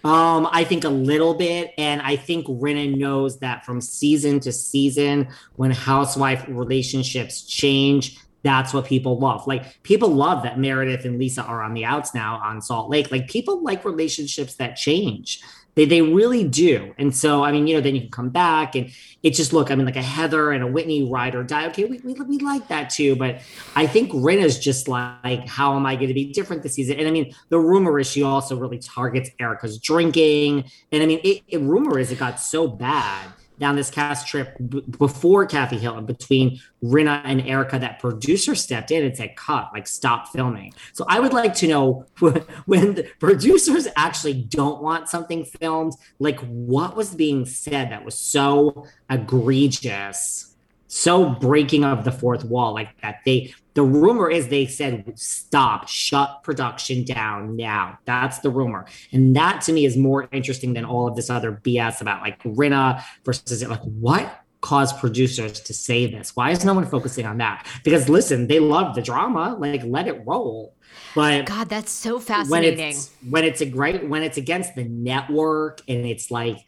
Um, 0.04 0.49
I 0.50 0.64
think 0.64 0.82
a 0.84 0.88
little 0.88 1.34
bit, 1.34 1.75
and 1.78 2.02
I 2.02 2.16
think 2.16 2.46
Rinna 2.46 2.96
knows 2.96 3.38
that 3.38 3.64
from 3.64 3.80
season 3.80 4.40
to 4.40 4.52
season, 4.52 5.28
when 5.56 5.70
housewife 5.70 6.44
relationships 6.49 7.42
change, 7.42 8.18
that's 8.42 8.75
what 8.75 8.84
people 8.84 9.18
love. 9.18 9.46
Like 9.46 9.82
people 9.84 10.08
love 10.08 10.42
that 10.42 10.58
Meredith 10.58 11.04
and 11.04 11.18
Lisa 11.18 11.42
are 11.42 11.62
on 11.62 11.75
the 11.75 11.84
outs 11.84 12.14
now 12.14 12.40
on 12.42 12.61
Salt 12.61 12.90
Lake. 12.90 13.11
Like 13.12 13.28
people 13.28 13.62
like 13.62 13.84
relationships 13.84 14.56
that 14.56 14.75
change. 14.75 15.40
They 15.75 15.85
they 15.87 16.02
really 16.02 16.45
do. 16.45 16.95
And 16.99 17.14
so 17.14 17.43
I 17.43 17.52
mean, 17.52 17.67
you 17.67 17.75
know, 17.75 17.81
then 17.81 17.95
you 17.95 18.02
can 18.02 18.11
come 18.11 18.29
back 18.29 18.75
and 18.75 18.91
it 19.23 19.31
just 19.31 19.52
look. 19.52 19.71
I 19.71 19.75
mean, 19.75 19.87
like 19.87 19.97
a 19.97 20.02
Heather 20.02 20.52
and 20.52 20.62
a 20.62 20.67
Whitney 20.67 21.09
ride 21.11 21.35
or 21.35 21.43
die. 21.45 21.67
Okay, 21.69 21.85
we, 21.85 21.99
we, 22.00 22.14
we 22.14 22.38
like 22.38 22.69
that 22.69 22.91
too. 22.91 23.17
But 23.17 23.41
I 23.75 23.87
think 23.87 24.11
Rinna's 24.12 24.59
just 24.59 24.88
like, 24.88 25.47
how 25.49 25.76
am 25.76 25.87
I 25.87 25.95
going 25.95 26.09
to 26.09 26.14
be 26.14 26.33
different 26.33 26.62
this 26.62 26.75
season? 26.75 26.99
And 26.99 27.09
I 27.09 27.11
mean, 27.11 27.35
the 27.49 27.59
rumor 27.59 27.99
is 27.99 28.11
she 28.11 28.23
also 28.23 28.57
really 28.57 28.79
targets 28.79 29.31
Erika's 29.38 29.79
drinking. 29.79 30.64
And 30.91 31.02
I 31.02 31.07
mean, 31.07 31.21
it, 31.25 31.43
it 31.49 31.61
rumor 31.61 31.99
is 31.99 32.11
it 32.11 32.19
got 32.19 32.41
so 32.41 32.67
bad 32.67 33.33
down 33.62 33.76
this 33.76 33.90
cast 33.90 34.26
trip 34.26 34.57
b- 34.69 34.85
before 34.99 35.47
Kathy 35.47 35.78
Hill 35.78 35.97
and 35.97 36.07
between 36.07 36.61
Rinna 36.83 37.23
and 37.25 37.40
Erika 37.40 37.78
that 37.78 37.99
producer 37.99 38.54
stepped 38.54 38.90
in 38.90 39.04
and 39.04 39.16
said, 39.16 39.37
cut, 39.37 39.71
like 39.73 39.87
stop 39.87 40.28
filming. 40.28 40.75
So 40.92 41.07
I 41.09 41.21
would 41.21 41.33
like 41.33 41.54
to 41.57 41.69
know 41.69 42.07
when 42.66 42.95
the 42.95 43.09
producers 43.21 43.88
actually 43.97 44.35
don't 44.35 44.83
want 44.83 45.09
something 45.09 45.45
filmed, 45.45 45.95
like 46.19 46.40
what 46.40 46.97
was 46.97 47.14
being 47.14 47.47
said 47.47 47.90
that 47.90 48.04
was 48.04 48.19
so 48.19 48.87
egregious 49.09 50.49
so 50.88 51.31
breaking 51.31 51.85
of 51.85 52.04
the 52.04 52.12
fourth 52.12 52.45
wall 52.45 52.75
like 52.75 53.00
that 53.00 53.21
they 53.25 53.54
the 53.75 53.83
rumor 53.83 54.31
is 54.31 54.49
they 54.49 54.67
said 54.67 55.19
stop 55.19 55.88
shut 55.88 56.43
production 56.43 57.05
down 57.05 57.57
now. 57.57 57.99
That's 58.05 58.41
the 58.41 58.50
rumor. 58.50 58.87
And 59.12 59.35
that 59.37 59.62
to 59.62 59.73
me 59.73 59.85
is 59.85 59.97
more 59.97 60.29
interesting 60.33 60.75
than 60.75 60.85
all 60.85 61.09
of 61.09 61.17
this 61.17 61.31
other 61.31 61.52
bs 61.52 62.00
about 62.00 62.23
like 62.23 62.43
Rinna 62.43 63.02
versus 63.25 63.62
it. 63.62 63.71
like 63.71 63.83
what 63.83 64.41
caused 64.61 64.99
producers 64.99 65.61
to 65.61 65.75
say 65.75 66.07
this? 66.07 66.37
Why 66.37 66.50
is 66.50 66.64
no 66.64 66.75
one 66.75 66.87
focusing 66.87 67.26
on 67.26 67.38
that? 67.38 67.67
Because 67.85 68.09
listen 68.09 68.47
they 68.47 68.61
love 68.61 68.95
the 68.95 69.02
drama. 69.02 69.57
Like 69.59 69.83
let 69.85 70.07
it 70.07 70.23
roll. 70.26 70.75
But 71.14 71.47
god 71.47 71.69
that's 71.69 71.91
so 71.91 72.21
fascinating 72.21 72.79
when 72.79 72.88
it's, 72.88 73.11
when 73.29 73.45
it's 73.45 73.61
a 73.61 73.67
great 73.67 74.09
when 74.09 74.23
it's 74.23 74.37
against 74.37 74.75
the 74.75 74.85
network 74.85 75.81
and 75.88 76.05
it's 76.07 76.31
like 76.31 76.59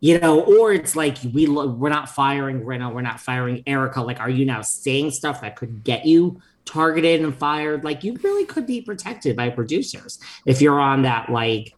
you 0.00 0.18
know, 0.18 0.40
or 0.42 0.72
it's 0.72 0.94
like 0.94 1.16
we 1.32 1.48
we're 1.48 1.88
not 1.88 2.08
firing 2.08 2.62
Rinna, 2.62 2.92
we're 2.92 3.02
not 3.02 3.20
firing 3.20 3.62
Erika. 3.66 4.02
Like, 4.02 4.20
are 4.20 4.30
you 4.30 4.44
now 4.44 4.62
saying 4.62 5.12
stuff 5.12 5.40
that 5.40 5.56
could 5.56 5.84
get 5.84 6.04
you 6.04 6.40
targeted 6.64 7.22
and 7.22 7.34
fired? 7.34 7.84
Like, 7.84 8.04
you 8.04 8.18
really 8.22 8.44
could 8.44 8.66
be 8.66 8.82
protected 8.82 9.36
by 9.36 9.50
producers 9.50 10.18
if 10.44 10.60
you're 10.60 10.80
on 10.80 11.02
that 11.02 11.30
like 11.30 11.74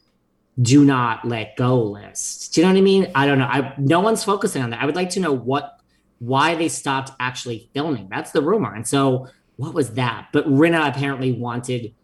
do 0.60 0.84
not 0.84 1.24
let 1.24 1.56
go 1.56 1.80
list. 1.80 2.54
Do 2.54 2.60
you 2.60 2.66
know 2.66 2.72
what 2.72 2.78
I 2.78 2.82
mean? 2.82 3.10
I 3.14 3.26
don't 3.26 3.38
know. 3.38 3.46
I 3.46 3.74
no 3.78 4.00
one's 4.00 4.24
focusing 4.24 4.62
on 4.62 4.70
that. 4.70 4.82
I 4.82 4.86
would 4.86 4.96
like 4.96 5.10
to 5.10 5.20
know 5.20 5.32
what 5.32 5.78
why 6.18 6.56
they 6.56 6.68
stopped 6.68 7.12
actually 7.20 7.70
filming. 7.72 8.08
That's 8.10 8.32
the 8.32 8.42
rumor. 8.42 8.74
And 8.74 8.86
so 8.86 9.28
what 9.56 9.74
was 9.74 9.94
that? 9.94 10.28
But 10.32 10.46
Rinna 10.48 10.88
apparently 10.88 11.32
wanted 11.32 11.94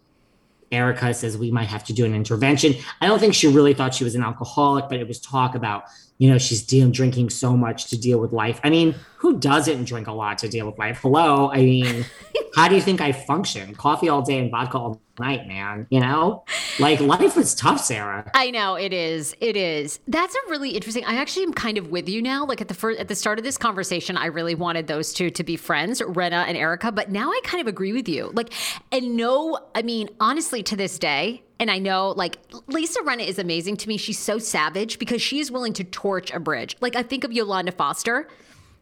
Erika 0.70 1.14
says 1.14 1.38
we 1.38 1.50
might 1.50 1.68
have 1.68 1.84
to 1.84 1.92
do 1.92 2.04
an 2.04 2.14
intervention. 2.14 2.74
I 3.00 3.06
don't 3.06 3.18
think 3.18 3.34
she 3.34 3.46
really 3.46 3.74
thought 3.74 3.94
she 3.94 4.04
was 4.04 4.14
an 4.14 4.22
alcoholic, 4.22 4.88
but 4.88 4.98
it 4.98 5.06
was 5.06 5.20
talk 5.20 5.54
about 5.54 5.84
you 6.24 6.30
know, 6.30 6.38
she's 6.38 6.62
dealing 6.62 6.90
drinking 6.90 7.28
so 7.28 7.54
much 7.54 7.84
to 7.90 8.00
deal 8.00 8.18
with 8.18 8.32
life. 8.32 8.58
I 8.64 8.70
mean, 8.70 8.94
who 9.24 9.38
doesn't 9.38 9.84
drink 9.86 10.06
a 10.06 10.12
lot 10.12 10.36
to 10.36 10.50
deal 10.50 10.66
with 10.66 10.78
life? 10.78 10.98
Hello. 11.00 11.50
I 11.50 11.62
mean, 11.62 12.04
how 12.54 12.68
do 12.68 12.74
you 12.74 12.82
think 12.82 13.00
I 13.00 13.12
function? 13.12 13.74
Coffee 13.74 14.10
all 14.10 14.20
day 14.20 14.38
and 14.38 14.50
vodka 14.50 14.76
all 14.76 15.00
night, 15.18 15.48
man. 15.48 15.86
You 15.88 16.00
know? 16.00 16.44
Like 16.78 17.00
life 17.00 17.34
is 17.38 17.54
tough, 17.54 17.80
Sarah. 17.80 18.30
I 18.34 18.50
know 18.50 18.74
it 18.74 18.92
is. 18.92 19.34
It 19.40 19.56
is. 19.56 19.98
That's 20.06 20.34
a 20.34 20.50
really 20.50 20.72
interesting. 20.72 21.06
I 21.06 21.14
actually 21.14 21.44
am 21.44 21.54
kind 21.54 21.78
of 21.78 21.88
with 21.88 22.06
you 22.06 22.20
now. 22.20 22.44
Like 22.44 22.60
at 22.60 22.68
the 22.68 22.74
first 22.74 23.00
at 23.00 23.08
the 23.08 23.14
start 23.14 23.38
of 23.38 23.46
this 23.46 23.56
conversation, 23.56 24.18
I 24.18 24.26
really 24.26 24.54
wanted 24.54 24.88
those 24.88 25.14
two 25.14 25.30
to 25.30 25.42
be 25.42 25.56
friends, 25.56 26.02
Rinna 26.02 26.44
and 26.46 26.58
Erika. 26.58 26.92
but 26.92 27.10
now 27.10 27.30
I 27.30 27.40
kind 27.44 27.62
of 27.62 27.66
agree 27.66 27.94
with 27.94 28.10
you. 28.10 28.30
Like, 28.34 28.52
and 28.92 29.16
no, 29.16 29.58
I 29.74 29.80
mean, 29.80 30.10
honestly, 30.20 30.62
to 30.64 30.76
this 30.76 30.98
day, 30.98 31.42
and 31.58 31.70
I 31.70 31.78
know 31.78 32.10
like 32.10 32.40
Lisa 32.66 33.00
Rinna 33.00 33.26
is 33.26 33.38
amazing 33.38 33.78
to 33.78 33.88
me. 33.88 33.96
She's 33.96 34.18
so 34.18 34.36
savage 34.36 34.98
because 34.98 35.22
she 35.22 35.38
is 35.38 35.50
willing 35.50 35.72
to 35.72 35.84
torch 35.84 36.30
a 36.30 36.40
bridge. 36.40 36.76
Like 36.82 36.94
I 36.94 37.02
think 37.02 37.24
of 37.24 37.32
Yolanda 37.32 37.72
Foster. 37.72 38.28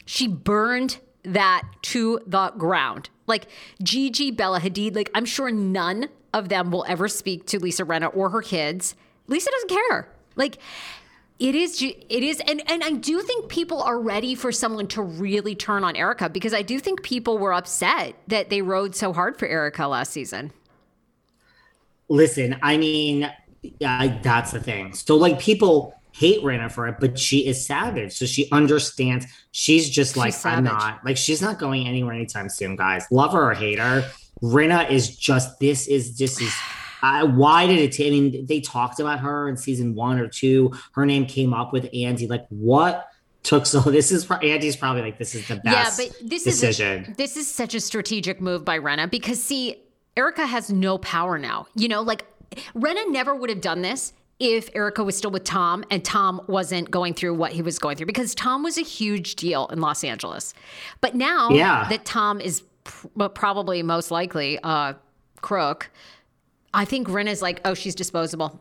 She 0.04 0.26
burned 0.26 0.98
that 1.24 1.62
to 1.82 2.20
the 2.26 2.50
ground. 2.50 3.10
Like 3.26 3.46
Gigi, 3.82 4.30
Bella 4.30 4.60
Hadid, 4.60 4.94
like 4.96 5.10
I'm 5.14 5.24
sure 5.24 5.50
none 5.50 6.08
of 6.34 6.48
them 6.48 6.70
will 6.70 6.84
ever 6.88 7.08
speak 7.08 7.46
to 7.46 7.58
Lisa 7.58 7.84
Rinna 7.84 8.14
or 8.14 8.30
her 8.30 8.42
kids. 8.42 8.94
Lisa 9.28 9.50
doesn't 9.50 9.70
care. 9.70 10.08
Like 10.36 10.58
it 11.38 11.54
is 11.54 11.82
it 11.82 12.04
is 12.10 12.40
and 12.46 12.62
and 12.70 12.82
I 12.84 12.92
do 12.92 13.20
think 13.20 13.48
people 13.48 13.82
are 13.82 14.00
ready 14.00 14.34
for 14.34 14.52
someone 14.52 14.86
to 14.88 15.02
really 15.02 15.54
turn 15.54 15.84
on 15.84 15.96
Erika 15.96 16.28
because 16.28 16.54
I 16.54 16.62
do 16.62 16.78
think 16.78 17.02
people 17.02 17.38
were 17.38 17.52
upset 17.52 18.14
that 18.28 18.50
they 18.50 18.62
rode 18.62 18.94
so 18.94 19.12
hard 19.12 19.38
for 19.38 19.46
Erika 19.46 19.86
last 19.86 20.12
season. 20.12 20.52
Listen, 22.08 22.56
I 22.62 22.76
mean, 22.76 23.30
yeah, 23.78 24.18
that's 24.22 24.52
the 24.52 24.60
thing. 24.60 24.92
So 24.92 25.16
like 25.16 25.38
people 25.38 25.94
hate 26.12 26.42
Rinna 26.42 26.70
for 26.70 26.86
it, 26.86 26.96
but 27.00 27.18
she 27.18 27.46
is 27.46 27.64
savage. 27.64 28.12
So 28.12 28.26
she 28.26 28.48
understands. 28.52 29.26
She's 29.50 29.90
just 29.90 30.16
like, 30.16 30.34
I'm 30.44 30.64
not 30.64 31.04
like 31.04 31.16
she's 31.16 31.42
not 31.42 31.58
going 31.58 31.86
anywhere 31.86 32.14
anytime 32.14 32.48
soon, 32.48 32.76
guys. 32.76 33.06
Love 33.10 33.32
her 33.32 33.50
or 33.50 33.54
hate 33.54 33.78
her. 33.78 34.08
Rinna 34.42 34.90
is 34.90 35.16
just 35.16 35.58
this 35.58 35.88
is 35.88 36.18
this 36.18 36.40
is 36.40 36.54
uh, 37.02 37.26
why 37.26 37.66
did 37.66 37.78
it 37.78 37.92
take? 37.92 38.08
I 38.08 38.10
mean, 38.10 38.46
they 38.46 38.60
talked 38.60 39.00
about 39.00 39.20
her 39.20 39.48
in 39.48 39.56
season 39.56 39.94
one 39.94 40.18
or 40.18 40.28
two. 40.28 40.72
Her 40.92 41.06
name 41.06 41.26
came 41.26 41.52
up 41.54 41.72
with 41.72 41.88
Andy. 41.94 42.26
Like, 42.26 42.46
what 42.48 43.08
took 43.42 43.66
so? 43.66 43.80
This 43.90 44.12
is 44.12 44.30
Andy's 44.30 44.76
probably 44.76 45.02
like 45.02 45.18
this 45.18 45.34
is 45.34 45.48
the 45.48 45.56
best. 45.56 45.98
Yeah, 45.98 46.06
but 46.06 46.30
this 46.30 46.44
decision. 46.44 47.02
is 47.02 47.08
a, 47.08 47.14
this 47.14 47.36
is 47.36 47.52
such 47.52 47.74
a 47.74 47.80
strategic 47.80 48.40
move 48.40 48.64
by 48.64 48.78
Rinna 48.78 49.10
because 49.10 49.42
see, 49.42 49.82
Erika 50.16 50.46
has 50.46 50.70
no 50.70 50.98
power 50.98 51.38
now. 51.38 51.66
You 51.74 51.88
know, 51.88 52.02
like 52.02 52.26
Rinna 52.74 53.10
never 53.10 53.34
would 53.34 53.50
have 53.50 53.60
done 53.60 53.82
this 53.82 54.12
if 54.42 54.68
Erika 54.74 55.04
was 55.04 55.16
still 55.16 55.30
with 55.30 55.44
Tom 55.44 55.84
and 55.88 56.04
Tom 56.04 56.42
wasn't 56.48 56.90
going 56.90 57.14
through 57.14 57.34
what 57.34 57.52
he 57.52 57.62
was 57.62 57.78
going 57.78 57.96
through 57.96 58.06
because 58.06 58.34
Tom 58.34 58.64
was 58.64 58.76
a 58.76 58.82
huge 58.82 59.36
deal 59.36 59.68
in 59.68 59.80
Los 59.80 60.02
Angeles. 60.02 60.52
But 61.00 61.14
now 61.14 61.50
yeah. 61.50 61.86
that 61.88 62.04
Tom 62.04 62.40
is 62.40 62.64
pr- 62.82 63.28
probably 63.28 63.84
most 63.84 64.10
likely 64.10 64.58
a 64.64 64.96
crook, 65.40 65.90
I 66.74 66.84
think 66.84 67.08
Rinna's 67.08 67.40
like, 67.40 67.60
oh, 67.64 67.74
she's 67.74 67.94
disposable. 67.94 68.60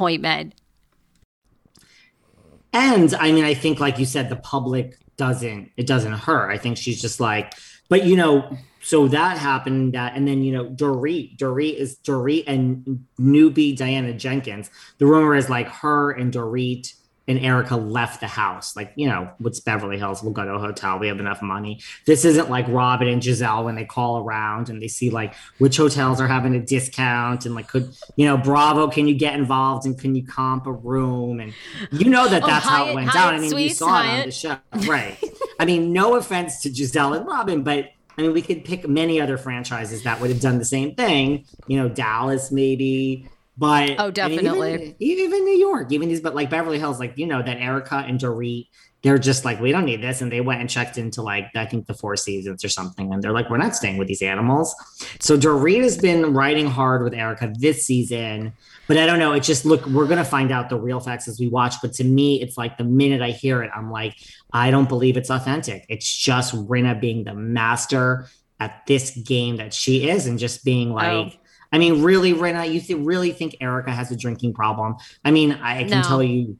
And 2.73 3.13
I 3.15 3.31
mean, 3.31 3.43
I 3.43 3.53
think, 3.53 3.79
like 3.79 3.99
you 3.99 4.05
said, 4.05 4.29
the 4.29 4.37
public 4.37 4.97
doesn't, 5.17 5.71
it 5.77 5.87
doesn't 5.87 6.13
hurt. 6.13 6.51
I 6.51 6.57
think 6.57 6.77
she's 6.77 7.01
just 7.01 7.19
like, 7.19 7.53
but 7.89 8.05
you 8.05 8.15
know, 8.15 8.57
so 8.81 9.07
that 9.07 9.37
happened 9.37 9.93
that 9.93 10.15
and 10.15 10.27
then 10.27 10.43
you 10.43 10.51
know 10.51 10.65
Dorit 10.65 11.37
Dorit 11.37 11.75
is 11.75 11.97
Dorit 11.97 12.43
and 12.47 13.05
newbie 13.19 13.77
Diana 13.77 14.13
Jenkins 14.13 14.69
the 14.97 15.05
rumor 15.05 15.35
is 15.35 15.49
like 15.49 15.67
her 15.67 16.11
and 16.11 16.33
Dorit 16.33 16.93
and 17.27 17.39
Erika 17.39 17.77
left 17.77 18.19
the 18.19 18.27
house. 18.27 18.75
Like, 18.75 18.91
you 18.95 19.07
know, 19.07 19.29
what's 19.37 19.59
Beverly 19.59 19.97
Hills? 19.97 20.21
We'll 20.21 20.33
go 20.33 20.43
to 20.43 20.53
a 20.53 20.59
hotel. 20.59 20.99
We 20.99 21.07
have 21.07 21.19
enough 21.19 21.41
money. 21.41 21.79
This 22.05 22.25
isn't 22.25 22.49
like 22.49 22.67
Robin 22.67 23.07
and 23.07 23.21
Gizelle 23.21 23.63
when 23.63 23.75
they 23.75 23.85
call 23.85 24.19
around 24.19 24.69
and 24.69 24.81
they 24.81 24.87
see 24.87 25.09
like 25.09 25.35
which 25.59 25.77
hotels 25.77 26.19
are 26.19 26.27
having 26.27 26.55
a 26.55 26.59
discount 26.59 27.45
and 27.45 27.55
like 27.55 27.67
could 27.67 27.95
you 28.15 28.25
know 28.25 28.37
Bravo 28.37 28.87
can 28.87 29.07
you 29.07 29.13
get 29.13 29.35
involved 29.35 29.85
and 29.85 29.97
can 29.97 30.15
you 30.15 30.25
comp 30.25 30.65
a 30.65 30.71
room 30.71 31.39
and 31.39 31.53
you 31.91 32.09
know 32.09 32.27
that 32.27 32.41
Oh, 32.43 32.47
that's 32.47 32.65
how 32.65 32.87
it 32.87 32.95
went 32.95 33.09
Hyatt 33.09 33.31
down. 33.31 33.33
I 33.35 33.39
mean, 33.39 33.57
you 33.57 33.69
saw 33.69 34.01
it 34.01 34.19
on 34.19 34.25
the 34.25 34.31
show, 34.31 34.57
right? 34.87 35.17
I 35.59 35.65
mean, 35.65 35.93
no 35.93 36.15
offense 36.15 36.61
to 36.61 36.69
Gizelle 36.69 37.17
and 37.17 37.27
Robin, 37.27 37.63
but 37.63 37.89
I 38.17 38.23
mean, 38.23 38.33
we 38.33 38.41
could 38.41 38.65
pick 38.65 38.87
many 38.87 39.21
other 39.21 39.37
franchises 39.37 40.03
that 40.03 40.19
would 40.19 40.29
have 40.29 40.41
done 40.41 40.57
the 40.57 40.65
same 40.65 40.95
thing. 40.95 41.45
You 41.67 41.77
know, 41.77 41.89
Dallas 41.89 42.51
maybe. 42.51 43.27
But 43.57 43.95
Oh, 43.99 44.11
definitely. 44.11 44.95
even, 44.99 45.25
even 45.25 45.45
New 45.45 45.57
York, 45.57 45.91
even 45.91 46.09
these, 46.09 46.21
but 46.21 46.33
like 46.35 46.49
Beverly 46.49 46.79
Hills, 46.79 46.99
like 46.99 47.17
you 47.17 47.27
know 47.27 47.41
that 47.41 47.57
Erika 47.57 47.97
and 47.97 48.19
Dorit, 48.19 48.67
they're 49.03 49.17
just 49.17 49.43
like 49.45 49.59
we 49.59 49.71
don't 49.71 49.85
need 49.85 50.01
this, 50.01 50.21
and 50.21 50.31
they 50.31 50.41
went 50.41 50.61
and 50.61 50.69
checked 50.69 50.97
into 50.97 51.21
like 51.21 51.47
I 51.55 51.65
think 51.65 51.87
the 51.87 51.93
Four 51.93 52.15
Seasons 52.15 52.63
or 52.63 52.69
something, 52.69 53.11
and 53.13 53.21
they're 53.21 53.31
like 53.31 53.49
we're 53.49 53.57
not 53.57 53.75
staying 53.75 53.97
with 53.97 54.07
these 54.07 54.21
animals. 54.21 54.73
So 55.19 55.37
Dorit 55.37 55.83
has 55.83 55.97
been 55.97 56.33
riding 56.33 56.67
hard 56.67 57.03
with 57.03 57.13
Erika 57.13 57.51
this 57.57 57.85
season, 57.85 58.53
but 58.87 58.97
I 58.97 59.05
don't 59.05 59.19
know. 59.19 59.33
It 59.33 59.43
just 59.43 59.65
look 59.65 59.85
we're 59.87 60.07
gonna 60.07 60.23
find 60.23 60.51
out 60.51 60.69
the 60.69 60.79
real 60.79 60.99
facts 60.99 61.27
as 61.27 61.39
we 61.39 61.47
watch. 61.49 61.75
But 61.81 61.93
to 61.93 62.03
me, 62.03 62.41
it's 62.41 62.57
like 62.57 62.77
the 62.77 62.83
minute 62.83 63.21
I 63.21 63.31
hear 63.31 63.63
it, 63.63 63.71
I'm 63.75 63.91
like 63.91 64.15
I 64.53 64.71
don't 64.71 64.87
believe 64.87 65.17
it's 65.17 65.29
authentic. 65.29 65.85
It's 65.89 66.11
just 66.11 66.55
Rinna 66.55 66.99
being 66.99 67.25
the 67.25 67.33
master 67.33 68.27
at 68.59 68.85
this 68.85 69.17
game 69.17 69.57
that 69.57 69.73
she 69.73 70.09
is, 70.09 70.25
and 70.25 70.39
just 70.39 70.63
being 70.63 70.93
like. 70.93 71.33
Oh. 71.33 71.37
I 71.71 71.77
mean, 71.77 72.03
really, 72.03 72.33
Rinna, 72.33 72.71
you 72.71 72.81
th- 72.81 72.99
really 72.99 73.31
think 73.31 73.55
Erika 73.61 73.91
has 73.91 74.11
a 74.11 74.15
drinking 74.17 74.53
problem? 74.53 74.95
I 75.23 75.31
mean, 75.31 75.53
I 75.53 75.83
can 75.83 75.89
No. 75.89 76.03
tell 76.03 76.23
you 76.23 76.57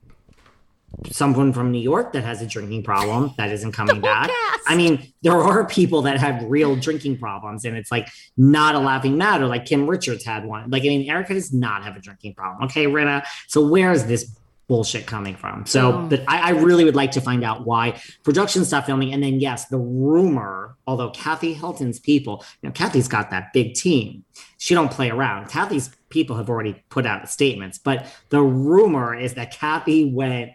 someone 1.10 1.52
from 1.52 1.72
New 1.72 1.80
York 1.80 2.12
that 2.12 2.22
has 2.22 2.42
a 2.42 2.46
drinking 2.46 2.82
problem 2.82 3.32
that 3.38 3.50
isn't 3.50 3.72
coming 3.72 3.96
oh, 3.98 4.00
back. 4.00 4.28
cast. 4.28 4.60
I 4.66 4.76
mean, 4.76 5.12
there 5.22 5.32
are 5.40 5.66
people 5.78 6.02
that 6.02 6.18
have 6.18 6.42
real 6.44 6.76
drinking 6.76 7.18
problems, 7.18 7.64
and 7.64 7.76
it's 7.76 7.90
like 7.90 8.08
not 8.36 8.74
a 8.74 8.78
laughing 8.78 9.16
matter. 9.18 9.46
Like 9.46 9.66
Kim 9.66 9.88
Richards 9.88 10.24
had 10.24 10.44
one. 10.44 10.70
Like, 10.70 10.82
I 10.82 10.88
mean, 10.88 11.08
Erika 11.10 11.34
does 11.34 11.52
not 11.52 11.82
have 11.82 11.96
a 11.96 12.00
drinking 12.00 12.34
problem. 12.34 12.64
Okay, 12.64 12.86
Rinna. 12.86 13.24
So 13.48 13.66
where 13.66 13.92
is 13.92 14.06
this 14.06 14.34
bullshit 14.72 15.06
coming 15.06 15.36
from? 15.36 15.66
So, 15.66 15.80
Oh. 15.92 16.06
but 16.08 16.20
I, 16.26 16.36
I 16.48 16.50
really 16.66 16.84
would 16.84 16.96
like 16.96 17.10
to 17.12 17.20
find 17.20 17.44
out 17.44 17.66
why 17.66 18.00
production 18.24 18.64
stopped 18.64 18.86
filming. 18.86 19.12
And 19.12 19.22
then, 19.22 19.38
yes, 19.38 19.66
the 19.68 19.76
rumor, 19.78 20.76
although 20.86 21.10
Kathy 21.10 21.52
Hilton's 21.52 22.00
people, 22.00 22.42
you 22.62 22.68
know, 22.68 22.72
Kathy's 22.72 23.08
got 23.08 23.30
that 23.30 23.52
big 23.52 23.74
team. 23.74 24.24
She 24.56 24.72
don't 24.74 24.90
play 24.90 25.10
around. 25.10 25.48
Kathy's 25.48 25.90
people 26.08 26.36
have 26.36 26.48
already 26.48 26.82
put 26.88 27.04
out 27.04 27.28
statements, 27.28 27.76
but 27.78 28.06
the 28.30 28.40
rumor 28.40 29.14
is 29.14 29.34
that 29.34 29.50
Kathy 29.52 30.10
went 30.10 30.52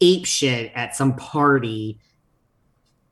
ape 0.00 0.26
shit 0.26 0.72
at 0.74 0.96
some 0.96 1.14
party 1.14 2.00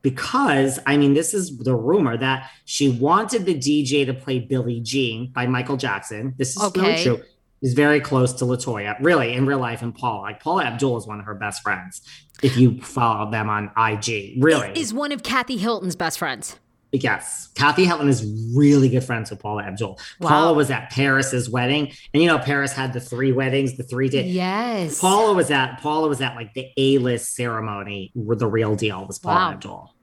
because 0.01 0.79
I 0.85 0.97
mean, 0.97 1.13
this 1.13 1.33
is 1.33 1.57
the 1.57 1.75
rumor 1.75 2.17
that 2.17 2.49
she 2.65 2.89
wanted 2.89 3.45
the 3.45 3.53
DJ 3.55 4.05
to 4.05 4.13
play 4.13 4.39
Billie 4.39 4.79
Jean 4.81 5.31
by 5.31 5.45
Michael 5.47 5.77
Jackson. 5.77 6.33
This 6.37 6.55
is 6.55 6.63
Okay. 6.63 7.03
true. 7.03 7.21
Is 7.61 7.73
very 7.73 7.99
close 7.99 8.31
to 8.33 8.45
Latoya, 8.45 8.95
really 9.01 9.33
in 9.33 9.45
real 9.45 9.59
life, 9.59 9.81
and 9.81 9.93
Paula. 9.93 10.21
Like 10.21 10.41
Paula 10.41 10.63
Abdul 10.63 10.97
is 10.97 11.05
one 11.05 11.19
of 11.19 11.25
her 11.25 11.35
best 11.35 11.61
friends. 11.61 12.01
If 12.41 12.55
you 12.55 12.79
follow 12.81 13.29
them 13.29 13.49
on 13.49 13.69
IG, 13.77 14.41
really 14.41 14.71
Is 14.79 14.93
one 14.93 15.11
of 15.11 15.23
Kathy 15.23 15.57
Hilton's 15.57 15.97
best 15.97 16.17
friends. 16.19 16.57
Yes, 16.91 17.49
Kathy 17.53 17.85
Hilton 17.85 18.07
is 18.07 18.25
really 18.55 18.89
good 18.89 19.03
friends 19.03 19.29
with 19.29 19.39
Paula 19.41 19.63
Abdul. 19.63 19.99
Wow. 20.21 20.29
Paula 20.29 20.53
was 20.53 20.71
at 20.71 20.89
Paris's 20.89 21.47
wedding, 21.49 21.91
and 22.13 22.23
you 22.23 22.27
know 22.29 22.39
Paris 22.39 22.71
had 22.71 22.93
the 22.93 22.99
three 23.01 23.31
weddings, 23.33 23.75
the 23.77 23.83
three 23.83 24.07
day. 24.09 24.23
Yes. 24.27 24.99
Paula 24.99 25.33
was 25.33 25.51
at 25.51 25.81
Paula 25.81 26.07
was 26.07 26.21
at 26.21 26.35
like 26.35 26.53
the 26.53 26.67
A 26.77 26.97
list 26.97 27.35
ceremony 27.35 28.09
where 28.15 28.37
the 28.37 28.47
real 28.47 28.75
deal 28.75 29.05
was 29.05 29.19
Paula 29.19 29.35
Wow. 29.35 29.51
Abdul. 29.51 29.95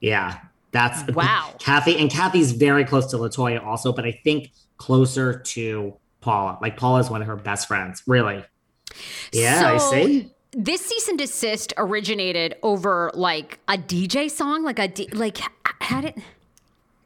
Yeah, 0.00 0.38
that's 0.72 1.04
Wow. 1.12 1.54
Kathy 1.60 1.96
and 1.98 2.10
Kathy's 2.10 2.52
very 2.52 2.84
close 2.86 3.06
to 3.12 3.18
Latoya 3.18 3.64
also, 3.64 3.92
but 3.92 4.04
I 4.04 4.18
think 4.24 4.50
closer 4.78 5.38
to 5.40 5.96
Paula. 6.22 6.58
Like 6.62 6.76
Paula 6.76 6.92
Paula's 6.92 7.10
one 7.10 7.20
of 7.20 7.28
her 7.28 7.36
best 7.36 7.68
friends, 7.68 8.02
really. 8.06 8.44
Yeah, 9.32 9.74
I 9.74 9.78
see. 9.78 10.30
This 10.52 10.84
cease 10.84 11.08
and 11.08 11.18
desist 11.18 11.72
originated 11.78 12.56
over 12.62 13.10
like 13.14 13.58
a 13.68 13.78
DJ 13.78 14.30
song, 14.30 14.64
like 14.64 14.78
a 14.78 14.88
D- 14.88 15.08
like 15.12 15.38
had 15.80 16.04
it. 16.04 16.18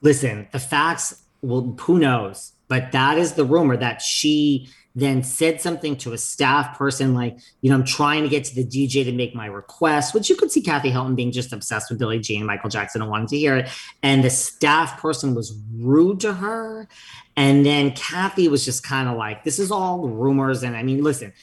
Listen, 0.02 0.48
the 0.52 0.58
facts, 0.58 1.22
well, 1.42 1.76
who 1.80 1.98
knows? 1.98 2.52
But 2.68 2.92
that 2.92 3.18
is 3.18 3.34
the 3.34 3.44
rumor 3.44 3.76
that 3.76 4.02
she 4.02 4.68
then 4.96 5.22
said 5.22 5.60
something 5.60 5.94
to 5.94 6.14
a 6.14 6.18
staff 6.18 6.76
person, 6.78 7.14
like, 7.14 7.38
you 7.60 7.68
know, 7.68 7.76
I'm 7.76 7.84
trying 7.84 8.22
to 8.22 8.30
get 8.30 8.44
to 8.44 8.54
the 8.54 8.64
DJ 8.64 9.04
to 9.04 9.12
make 9.12 9.34
my 9.34 9.44
request, 9.44 10.14
which 10.14 10.30
you 10.30 10.36
could 10.36 10.50
see 10.50 10.62
Kathy 10.62 10.90
Hilton 10.90 11.14
being 11.14 11.32
just 11.32 11.52
obsessed 11.52 11.90
with 11.90 11.98
Billie 11.98 12.18
Jean, 12.18 12.46
Michael 12.46 12.70
Jackson, 12.70 13.02
and 13.02 13.10
wanting 13.10 13.28
to 13.28 13.38
hear 13.38 13.56
it. 13.56 13.68
And 14.02 14.24
the 14.24 14.30
staff 14.30 14.98
person 14.98 15.34
was 15.34 15.54
rude 15.76 16.18
to 16.20 16.32
her. 16.32 16.88
And 17.36 17.64
then 17.66 17.92
Kathy 17.92 18.48
was 18.48 18.64
just 18.64 18.82
kind 18.82 19.06
of 19.06 19.18
like, 19.18 19.44
this 19.44 19.58
is 19.58 19.70
all 19.70 20.08
rumors. 20.08 20.62
And 20.62 20.74
I 20.74 20.82
mean, 20.82 21.04
listen, 21.04 21.34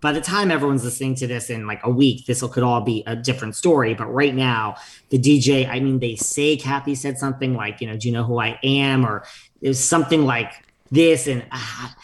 by 0.00 0.10
the 0.10 0.20
time 0.20 0.50
everyone's 0.50 0.82
listening 0.82 1.14
to 1.14 1.28
this 1.28 1.50
in 1.50 1.68
like 1.68 1.80
a 1.84 1.90
week, 1.90 2.26
this 2.26 2.42
could 2.42 2.64
all 2.64 2.80
be 2.80 3.04
a 3.06 3.14
different 3.14 3.54
story. 3.54 3.94
But 3.94 4.06
right 4.06 4.34
now, 4.34 4.74
the 5.10 5.18
DJ, 5.18 5.68
I 5.68 5.78
mean, 5.78 6.00
they 6.00 6.16
say 6.16 6.56
Kathy 6.56 6.96
said 6.96 7.16
something 7.16 7.54
like, 7.54 7.80
you 7.80 7.86
know, 7.86 7.96
do 7.96 8.08
you 8.08 8.12
know 8.12 8.24
who 8.24 8.40
I 8.40 8.58
am? 8.64 9.06
Or 9.06 9.24
there's 9.60 9.78
something 9.78 10.26
like 10.26 10.52
this. 10.90 11.28
And, 11.28 11.44
ah, 11.52 11.94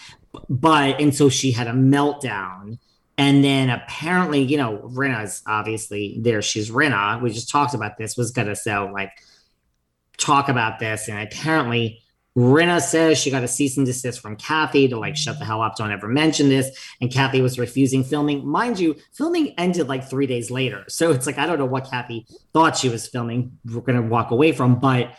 but, 0.48 1.00
and 1.00 1.14
so 1.14 1.28
she 1.28 1.52
had 1.52 1.66
a 1.66 1.72
meltdown. 1.72 2.78
And 3.16 3.42
then 3.42 3.68
apparently, 3.68 4.42
you 4.42 4.56
know, 4.56 4.78
Rinna's 4.78 5.42
obviously 5.46 6.18
there. 6.20 6.40
She's 6.40 6.70
Rinna. 6.70 7.20
We 7.20 7.30
just 7.30 7.50
talked 7.50 7.74
about 7.74 7.98
this, 7.98 8.16
was 8.16 8.30
to 8.30 8.54
so 8.54 8.90
like 8.92 9.10
talk 10.18 10.48
about 10.48 10.78
this. 10.78 11.08
And 11.08 11.20
apparently, 11.20 12.02
Rinna 12.36 12.80
says 12.80 13.18
she 13.18 13.32
got 13.32 13.42
a 13.42 13.48
cease 13.48 13.76
and 13.76 13.84
desist 13.84 14.20
from 14.20 14.36
Kathy 14.36 14.86
to 14.86 14.96
like 14.96 15.16
shut 15.16 15.40
the 15.40 15.44
hell 15.44 15.60
up, 15.60 15.74
don't 15.74 15.90
ever 15.90 16.06
mention 16.06 16.48
this. 16.48 16.70
And 17.00 17.10
Kathy 17.10 17.42
was 17.42 17.58
refusing 17.58 18.04
filming. 18.04 18.46
Mind 18.46 18.78
you, 18.78 18.94
filming 19.12 19.54
ended 19.58 19.88
like 19.88 20.08
three 20.08 20.28
days 20.28 20.48
later. 20.48 20.84
So 20.88 21.10
it's 21.10 21.26
like, 21.26 21.38
I 21.38 21.46
don't 21.46 21.58
know 21.58 21.66
what 21.66 21.90
Kathy 21.90 22.26
thought 22.52 22.76
she 22.76 22.88
was 22.88 23.08
filming, 23.08 23.58
we're 23.64 23.80
to 24.00 24.08
walk 24.08 24.30
away 24.30 24.52
from. 24.52 24.78
But 24.78 25.10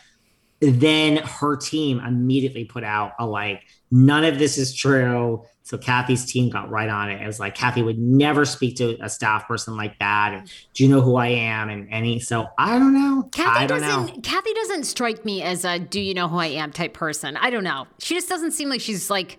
then 0.60 1.18
her 1.18 1.56
team 1.56 2.00
immediately 2.00 2.66
put 2.66 2.84
out 2.84 3.14
a 3.20 3.26
like, 3.26 3.64
none 3.92 4.26
of 4.26 4.40
this 4.40 4.58
is 4.58 4.76
true. 4.76 5.46
So 5.64 5.78
Kathy's 5.78 6.26
team 6.26 6.50
got 6.50 6.72
right 6.72 6.90
on 6.90 7.12
it. 7.12 7.22
It 7.22 7.28
was 7.28 7.40
like 7.40 7.54
Kathy 7.54 7.84
would 7.84 8.00
never 8.00 8.44
speak 8.44 8.76
to 8.78 8.98
a 9.04 9.10
staff 9.10 9.48
person 9.48 9.78
like 9.78 10.00
that. 10.00 10.34
And 10.34 10.52
do 10.74 10.84
you 10.84 10.90
know 10.90 11.00
who 11.00 11.16
I 11.16 11.28
am? 11.28 11.70
And 11.70 11.88
any 11.92 12.20
so 12.20 12.48
I 12.58 12.80
don't 12.80 12.94
know. 12.94 13.30
Kathy 13.32 13.68
don't 13.68 13.82
doesn't. 13.82 14.16
know. 14.16 14.22
Kathy 14.22 14.54
doesn't 14.56 14.86
strike 14.86 15.24
me 15.26 15.44
as 15.44 15.66
a 15.66 15.78
"Do 15.78 16.02
you 16.02 16.16
know 16.16 16.28
who 16.28 16.38
I 16.38 16.48
am?" 16.48 16.72
type 16.72 16.96
person. 16.96 17.38
I 17.38 17.52
don't 17.52 17.64
know. 17.64 17.86
She 18.00 18.16
just 18.16 18.28
doesn't 18.28 18.52
seem 18.52 18.68
like 18.70 18.82
she's 18.82 19.12
like 19.12 19.38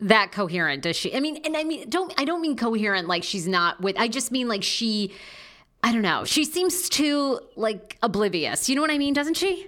that 0.00 0.30
coherent, 0.30 0.82
does 0.82 0.94
she? 0.94 1.12
I 1.12 1.18
mean, 1.18 1.40
and 1.44 1.56
I 1.56 1.64
mean, 1.64 1.90
don't 1.90 2.14
I 2.16 2.24
don't 2.24 2.40
mean 2.40 2.56
coherent 2.56 3.08
like 3.08 3.24
she's 3.24 3.48
not 3.48 3.80
with. 3.80 3.96
I 3.98 4.06
just 4.06 4.30
mean 4.30 4.46
like 4.46 4.62
she. 4.62 5.12
I 5.82 5.92
don't 5.92 6.02
know. 6.02 6.24
She 6.24 6.44
seems 6.44 6.88
too 6.88 7.40
like 7.56 7.98
oblivious. 8.00 8.68
You 8.68 8.76
know 8.76 8.82
what 8.82 8.92
I 8.92 8.98
mean? 8.98 9.12
Doesn't 9.12 9.36
she? 9.36 9.66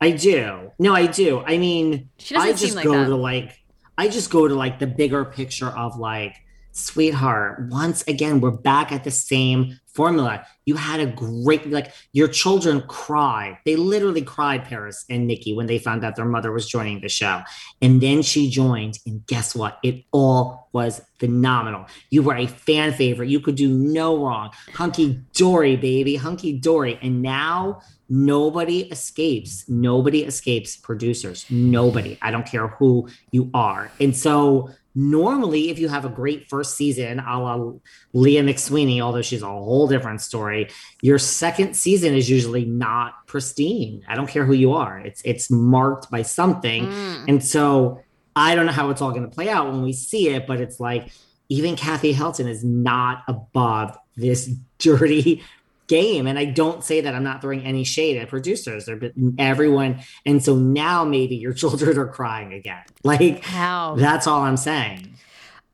I 0.00 0.10
do. 0.10 0.72
No, 0.78 0.94
I 0.94 1.06
do. 1.06 1.40
I 1.40 1.58
mean, 1.58 2.10
She 2.18 2.34
doesn't 2.34 2.48
I 2.48 2.52
just 2.52 2.64
seem 2.64 2.74
like 2.74 2.84
go 2.84 2.92
that. 2.92 3.06
to 3.06 3.16
like, 3.16 3.58
I 3.96 4.08
just 4.08 4.30
go 4.30 4.46
to 4.48 4.54
like 4.54 4.78
the 4.78 4.86
bigger 4.86 5.24
picture 5.24 5.68
of 5.68 5.98
like, 5.98 6.36
sweetheart, 6.72 7.68
once 7.70 8.02
again, 8.08 8.40
we're 8.40 8.50
back 8.50 8.90
at 8.90 9.04
the 9.04 9.10
same 9.10 9.78
formula. 9.86 10.44
You 10.64 10.74
had 10.74 10.98
a 10.98 11.06
great, 11.06 11.70
like, 11.70 11.92
your 12.12 12.26
children 12.26 12.82
cry. 12.88 13.60
They 13.64 13.76
literally 13.76 14.22
cried, 14.22 14.64
Paris 14.64 15.04
and 15.08 15.28
Nicky, 15.28 15.54
when 15.54 15.66
they 15.66 15.78
found 15.78 16.04
out 16.04 16.16
their 16.16 16.24
mother 16.24 16.50
was 16.50 16.68
joining 16.68 17.00
the 17.00 17.08
show. 17.08 17.42
And 17.80 18.00
then 18.00 18.22
she 18.22 18.50
joined, 18.50 18.98
and 19.06 19.24
guess 19.28 19.54
what? 19.54 19.78
It 19.84 20.02
all 20.10 20.68
was 20.72 21.00
phenomenal. 21.20 21.86
You 22.10 22.24
were 22.24 22.34
a 22.34 22.48
fan 22.48 22.92
favorite. 22.92 23.28
You 23.28 23.38
could 23.38 23.54
do 23.54 23.68
no 23.68 24.18
wrong. 24.18 24.50
Hunky 24.74 25.20
dory, 25.32 25.76
baby, 25.76 26.16
hunky 26.16 26.54
dory. 26.58 26.98
And 27.00 27.22
now 27.22 27.82
nobody 28.08 28.82
escapes. 28.90 29.68
Nobody 29.68 30.24
escapes 30.24 30.76
producers. 30.76 31.46
Nobody. 31.50 32.18
I 32.22 32.30
don't 32.30 32.46
care 32.46 32.68
who 32.68 33.08
you 33.30 33.50
are. 33.54 33.90
And 34.00 34.16
so, 34.16 34.70
normally 34.94 35.70
if 35.70 35.78
you 35.78 35.88
have 35.88 36.04
a 36.04 36.08
great 36.08 36.48
first 36.48 36.76
season 36.76 37.18
a 37.18 37.40
la 37.40 37.72
leah 38.12 38.42
mcsweeney 38.42 39.00
although 39.00 39.22
she's 39.22 39.42
a 39.42 39.46
whole 39.46 39.88
different 39.88 40.20
story 40.20 40.68
your 41.02 41.18
second 41.18 41.74
season 41.74 42.14
is 42.14 42.30
usually 42.30 42.64
not 42.64 43.26
pristine 43.26 44.04
i 44.06 44.14
don't 44.14 44.28
care 44.28 44.44
who 44.44 44.52
you 44.52 44.72
are 44.72 44.98
it's 44.98 45.20
it's 45.24 45.50
marked 45.50 46.10
by 46.10 46.22
something 46.22 46.86
mm. 46.86 47.24
and 47.28 47.44
so 47.44 48.00
i 48.36 48.54
don't 48.54 48.66
know 48.66 48.72
how 48.72 48.90
it's 48.90 49.02
all 49.02 49.10
going 49.10 49.28
to 49.28 49.34
play 49.34 49.48
out 49.48 49.66
when 49.66 49.82
we 49.82 49.92
see 49.92 50.28
it 50.28 50.46
but 50.46 50.60
it's 50.60 50.78
like 50.78 51.08
even 51.48 51.74
kathy 51.74 52.12
hilton 52.12 52.46
is 52.46 52.62
not 52.62 53.24
above 53.26 53.98
this 54.16 54.46
dirty 54.78 55.42
game. 55.86 56.26
And 56.26 56.38
I 56.38 56.44
don't 56.46 56.82
say 56.82 57.00
that 57.00 57.14
I'm 57.14 57.24
not 57.24 57.40
throwing 57.40 57.62
any 57.62 57.84
shade 57.84 58.16
at 58.16 58.28
producers. 58.28 58.86
They're 58.86 59.00
everyone. 59.38 60.00
And 60.24 60.42
so 60.42 60.56
now 60.56 61.04
maybe 61.04 61.36
your 61.36 61.52
children 61.54 61.98
are 61.98 62.08
crying 62.08 62.52
again. 62.52 62.82
Like 63.02 63.44
how 63.44 63.96
that's 63.96 64.26
all 64.26 64.42
I'm 64.42 64.56
saying. 64.56 65.14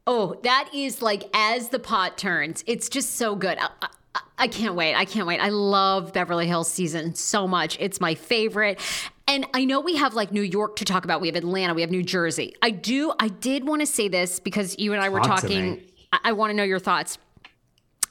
Oh, 0.06 0.34
that 0.42 0.70
is 0.74 1.02
like 1.02 1.24
as 1.34 1.68
the 1.68 1.78
pot 1.78 2.18
turns. 2.18 2.64
It's 2.66 2.88
just 2.88 3.16
so 3.16 3.36
good. 3.36 3.58
I, 3.60 3.68
I, 3.82 4.20
I 4.38 4.48
can't 4.48 4.74
wait. 4.74 4.94
I 4.94 5.04
can't 5.04 5.26
wait. 5.26 5.38
I 5.38 5.50
love 5.50 6.12
Beverly 6.12 6.46
Hills 6.46 6.70
season 6.70 7.14
so 7.14 7.46
much. 7.46 7.76
It's 7.78 8.00
my 8.00 8.14
favorite. 8.14 8.80
And 9.28 9.46
I 9.54 9.64
know 9.64 9.78
we 9.80 9.96
have 9.96 10.14
like 10.14 10.32
New 10.32 10.42
York 10.42 10.76
to 10.76 10.84
talk 10.84 11.04
about. 11.04 11.20
We 11.20 11.28
have 11.28 11.36
Atlanta. 11.36 11.74
We 11.74 11.82
have 11.82 11.90
New 11.90 12.02
Jersey. 12.02 12.56
I 12.62 12.70
do. 12.70 13.12
I 13.20 13.28
did 13.28 13.68
want 13.68 13.82
to 13.82 13.86
say 13.86 14.08
this 14.08 14.40
because 14.40 14.76
you 14.78 14.92
and 14.92 15.00
I 15.00 15.08
were 15.10 15.20
talk 15.20 15.42
talking. 15.42 15.82
I, 16.12 16.18
I 16.24 16.32
want 16.32 16.50
to 16.50 16.54
know 16.56 16.64
your 16.64 16.80
thoughts. 16.80 17.18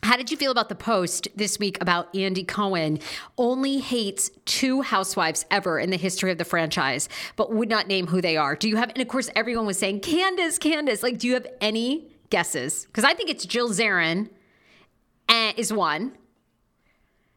How 0.04 0.16
did 0.16 0.32
you 0.32 0.38
feel 0.38 0.52
about 0.52 0.70
the 0.70 0.76
post 0.76 1.28
this 1.36 1.60
week 1.60 1.78
about 1.82 2.14
Andy 2.16 2.44
Cohen 2.44 3.00
only 3.38 3.80
hates 3.80 4.32
two 4.46 4.82
housewives 4.82 5.46
ever 5.52 5.78
in 5.78 5.90
the 5.90 5.98
history 5.98 6.32
of 6.32 6.38
the 6.38 6.46
franchise, 6.46 7.10
but 7.36 7.54
would 7.54 7.70
not 7.70 7.88
name 7.88 8.08
who 8.08 8.22
they 8.22 8.38
are? 8.38 8.56
Do 8.56 8.70
you 8.70 8.78
have, 8.78 8.90
and 8.90 9.02
of 9.02 9.08
course, 9.08 9.30
everyone 9.36 9.66
was 9.66 9.78
saying, 9.78 10.00
Candace, 10.00 10.58
Candace. 10.58 11.04
Like, 11.04 11.18
do 11.18 11.28
you 11.28 11.34
have 11.34 11.48
any 11.60 12.08
guesses? 12.30 12.86
Because 12.86 13.04
I 13.04 13.14
think 13.14 13.30
it's 13.30 13.46
Jill 13.46 13.70
Zarin 13.70 14.30
uh, 15.28 15.54
is 15.58 15.74
one. 15.74 16.14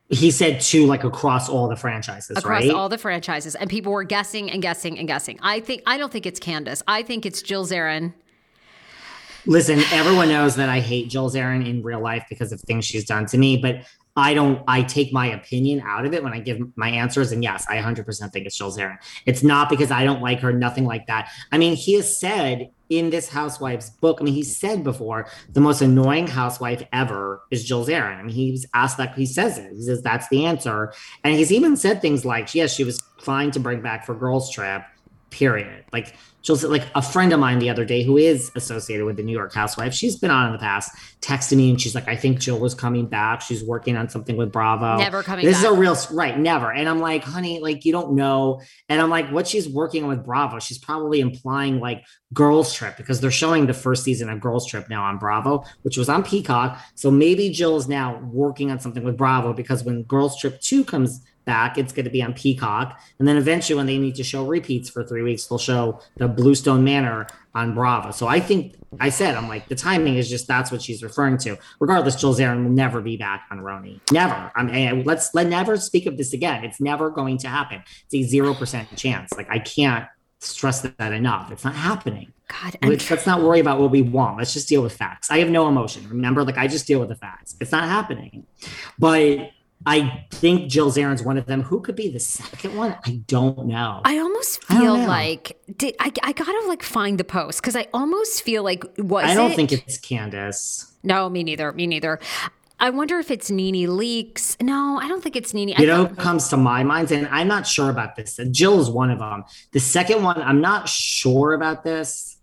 He 0.09 0.31
said 0.31 0.61
two, 0.61 0.87
like 0.87 1.05
across 1.05 1.49
all 1.49 1.69
the 1.69 1.77
franchises, 1.77 2.37
across 2.37 2.65
right? 2.65 2.71
all 2.71 2.91
the 2.91 2.99
franchises, 2.99 3.55
and 3.55 3.71
people 3.71 3.93
were 3.93 4.05
guessing 4.05 4.51
and 4.51 4.61
guessing 4.61 4.99
and 4.99 5.09
guessing. 5.09 5.39
I 5.41 5.61
think 5.61 5.83
I 5.87 5.97
don't 5.97 6.13
think 6.13 6.27
it's 6.27 6.39
Candace. 6.39 6.83
I 6.87 7.03
think 7.03 7.25
it's 7.25 7.41
Jill 7.41 7.65
Zarin 7.65 8.13
Listen, 9.47 9.81
everyone 9.93 10.29
knows 10.29 10.55
that 10.57 10.69
I 10.69 10.81
hate 10.81 11.09
Jill 11.09 11.29
Zarin 11.31 11.69
in 11.69 11.83
real 11.83 12.01
life 12.01 12.25
because 12.29 12.53
of 12.53 12.61
things 12.61 12.85
she's 12.85 13.05
done 13.05 13.27
to 13.27 13.39
me, 13.39 13.57
but 13.57 13.85
I 14.15 14.35
don't, 14.35 14.63
I 14.69 14.83
take 14.83 15.13
my 15.13 15.27
opinion 15.27 15.83
out 15.87 16.05
of 16.05 16.13
it 16.13 16.23
when 16.23 16.33
I 16.33 16.41
give 16.41 16.61
my 16.77 16.89
answers. 16.89 17.33
And 17.33 17.43
yes, 17.43 17.67
I 17.69 17.77
100% 17.79 18.31
think 18.31 18.47
it's 18.47 18.57
Jill 18.57 18.71
Zarin. 18.71 18.99
It's 19.25 19.43
not 19.43 19.71
because 19.71 19.91
I 19.91 20.05
don't 20.05 20.21
like 20.21 20.41
her, 20.41 20.53
nothing 20.53 20.85
like 20.85 21.07
that. 21.07 21.31
I 21.51 21.59
mean, 21.59 21.75
he 21.75 21.95
has 21.95 22.19
said 22.19 22.71
in 22.91 23.09
this 23.11 23.31
housewife's 23.31 23.89
book, 23.89 24.19
I 24.21 24.25
mean, 24.25 24.35
he 24.35 24.43
said 24.43 24.85
before, 24.85 25.27
the 25.49 25.61
most 25.61 25.81
annoying 25.81 26.27
housewife 26.27 26.83
ever 26.93 27.43
is 27.51 27.65
Jill 27.65 27.87
Zarin. 27.87 28.19
I 28.19 28.23
mean, 28.23 28.35
he 28.35 28.53
was 28.53 28.67
asked 28.75 28.99
that, 28.99 29.15
he 29.15 29.25
says 29.25 29.57
it. 29.59 29.73
He 29.73 29.83
says 29.83 30.03
that's 30.03 30.29
the 30.29 30.45
answer. 30.45 30.93
And 31.25 31.35
he's 31.35 31.51
even 31.51 31.77
said 31.77 32.03
things 32.03 32.25
like, 32.25 32.55
yes, 32.55 32.75
she 32.75 32.85
was 32.85 33.01
fine 33.19 33.51
to 33.53 33.61
bring 33.61 33.81
back 33.81 34.05
for 34.05 34.15
Girls 34.15 34.53
Trip, 34.53 34.83
period. 35.33 35.85
Like, 35.93 36.15
she'll 36.43 36.57
say, 36.57 36.67
like 36.67 36.87
a 36.95 37.03
friend 37.03 37.33
of 37.33 37.41
mine 37.41 37.59
the 37.59 37.71
other 37.71 37.85
day 37.85 38.03
who 38.03 38.17
is 38.17 38.51
associated 38.55 39.07
with 39.07 39.17
the 39.17 39.23
New 39.23 39.33
York 39.33 39.55
Housewife. 39.55 39.95
She's 39.95 40.17
been 40.17 40.31
on 40.31 40.47
in 40.47 40.53
the 40.53 40.59
past, 40.59 40.93
texted 41.21 41.57
me 41.57 41.71
and 41.71 41.81
she's 41.81 41.95
like, 41.95 42.09
I 42.09 42.17
think 42.17 42.41
Jill 42.41 42.59
was 42.59 42.75
coming 42.75 43.07
back. 43.07 43.41
She's 43.41 43.65
working 43.65 43.97
on 43.97 44.09
something 44.09 44.37
with 44.37 44.53
Bravo. 44.53 44.99
Never 44.99 45.23
coming 45.23 45.45
this 45.45 45.63
back. 45.63 45.71
is 45.71 45.77
a 45.77 45.81
real 45.81 45.97
right, 46.13 46.39
never. 46.39 46.73
And 46.73 46.89
I'm 46.89 46.99
like, 46.99 47.25
honey, 47.25 47.61
like 47.61 47.85
you 47.85 47.93
don't 47.93 48.13
know. 48.13 48.61
And 48.89 49.01
I'm 49.01 49.11
like, 49.11 49.31
what 49.31 49.47
she's 49.47 49.69
working 49.69 50.03
on 50.03 50.09
with 50.09 50.25
Bravo, 50.25 50.59
she's 50.59 50.79
probably 50.79 51.21
implying 51.21 51.81
like 51.81 52.05
Girls 52.33 52.75
Trip 52.75 52.97
because 52.97 53.21
they're 53.21 53.31
showing 53.31 53.67
the 53.67 53.75
first 53.75 54.05
season 54.05 54.29
of 54.29 54.41
Girls 54.41 54.67
Trip 54.67 54.89
now 54.89 55.05
on 55.05 55.19
Bravo, 55.19 55.65
which 55.83 55.97
was 55.97 56.09
on 56.09 56.23
Peacock. 56.23 56.81
So 56.95 57.11
maybe 57.11 57.51
Jill 57.51 57.77
is 57.77 57.89
now 57.89 58.21
working 58.33 58.71
on 58.71 58.81
something 58.81 59.05
with 59.05 59.17
Bravo 59.17 59.53
because 59.53 59.85
when 59.85 60.03
Girls 60.05 60.39
Trip 60.39 60.61
2 60.61 60.85
comes 60.85 61.25
back. 61.45 61.79
It's 61.79 61.93
going 61.93 62.05
to 62.05 62.11
be 62.11 62.23
on 62.23 62.35
Peacock. 62.35 63.01
And 63.19 63.27
then 63.27 63.37
eventually, 63.37 63.77
when 63.77 63.87
they 63.87 63.99
need 63.99 64.15
to 64.17 64.25
show 64.25 64.47
repeats 64.47 64.89
for 64.89 65.05
three 65.05 65.23
weeks, 65.23 65.47
they'll 65.47 65.59
show 65.59 66.01
the 66.17 66.29
Bluestone 66.29 66.85
Manor 66.85 67.27
on 67.55 67.75
Bravo. 67.75 68.11
So 68.13 68.27
I 68.27 68.41
think 68.41 68.75
I 69.01 69.11
said, 69.11 69.35
I'm 69.35 69.49
like, 69.49 69.69
the 69.69 69.75
timing 69.75 70.17
is 70.17 70.29
just 70.29 70.47
that's 70.47 70.71
what 70.71 70.83
she's 70.83 71.03
referring 71.03 71.39
to. 71.39 71.57
Regardless, 71.81 72.17
Jill 72.17 72.35
Zarin 72.35 72.65
will 72.65 72.71
never 72.71 73.01
be 73.01 73.17
back 73.17 73.47
on 73.51 73.59
RHONY. 73.59 74.01
Never. 74.11 74.53
I 74.55 74.63
mean, 74.63 75.05
let's 75.05 75.35
let 75.35 75.47
never 75.47 75.77
speak 75.77 76.07
of 76.07 76.17
this 76.17 76.33
again. 76.33 76.65
It's 76.65 76.81
never 76.81 77.11
going 77.11 77.39
to 77.39 77.49
happen. 77.49 77.83
It's 78.05 78.15
a 78.15 78.23
zero 78.23 78.55
percent 78.55 78.95
chance. 78.97 79.33
Like 79.37 79.51
I 79.51 79.59
can't 79.59 80.07
stress 80.41 80.81
that 80.81 81.13
enough. 81.13 81.53
It's 81.53 81.65
not 81.65 81.75
happening. 81.75 82.33
God, 82.49 82.77
let's, 82.83 83.11
let's 83.11 83.27
not 83.27 83.43
worry 83.43 83.61
about 83.61 83.81
what 83.81 83.91
we 83.91 84.03
want. 84.03 84.37
Let's 84.37 84.53
just 84.53 84.69
deal 84.69 84.83
with 84.83 84.95
facts. 84.95 85.31
I 85.31 85.39
have 85.39 85.49
no 85.49 85.69
emotion. 85.69 86.07
Remember, 86.09 86.45
like 86.45 86.59
I 86.59 86.67
just 86.67 86.87
deal 86.87 87.01
with 87.01 87.09
the 87.09 87.15
facts. 87.15 87.57
It's 87.61 87.73
not 87.73 87.85
happening. 87.85 88.47
But 88.99 89.53
I 89.87 90.27
think 90.31 90.71
Jill 90.71 90.91
Zarin's 90.91 91.23
one 91.23 91.39
of 91.39 91.47
them. 91.47 91.63
Who 91.63 91.81
could 91.81 91.97
be 91.97 92.09
the 92.09 92.21
second 92.21 92.77
one? 92.77 92.97
I 93.05 93.23
don't 93.27 93.67
know. 93.67 94.01
I 94.05 94.19
almost 94.19 94.63
feel 94.65 94.95
I 94.95 95.07
like 95.07 95.61
did 95.77 95.97
I, 95.99 96.13
I 96.23 96.33
gotta 96.33 96.65
like 96.69 96.83
find 96.83 97.19
the 97.19 97.25
post 97.25 97.61
because 97.61 97.77
I 97.77 97.87
almost 97.93 98.43
feel 98.43 98.63
like 98.63 98.85
was 98.99 99.25
I 99.25 99.35
don't 99.35 99.53
it? 99.53 99.57
think 99.57 99.73
it's 99.73 99.99
Candace. 99.99 100.93
No, 101.03 101.29
me 101.29 101.43
neither. 101.43 101.73
Me 101.73 101.87
neither. 101.87 102.21
I 102.79 102.91
wonder 102.91 103.19
if 103.21 103.31
it's 103.31 103.49
NeNe 103.49 103.87
Leakes. 103.87 104.61
No, 104.61 104.99
I 105.01 105.07
don't 105.07 105.23
think 105.23 105.37
it's 105.37 105.55
NeNe. 105.55 105.75
You 105.79 105.87
know, 105.87 106.07
comes 106.07 106.49
to 106.49 106.57
my 106.57 106.83
mind, 106.83 107.13
and 107.13 107.29
I'm 107.29 107.47
not 107.47 107.65
sure 107.65 107.91
about 107.91 108.17
this. 108.17 108.41
Jill 108.51 108.81
is 108.81 108.91
one 108.91 109.11
of 109.11 109.21
them. 109.21 109.45
The 109.71 109.79
second 109.79 110.25
one, 110.25 110.43
I'm 110.43 110.61
not 110.61 110.89
sure 110.89 111.55
about 111.55 111.85
this. 111.85 112.39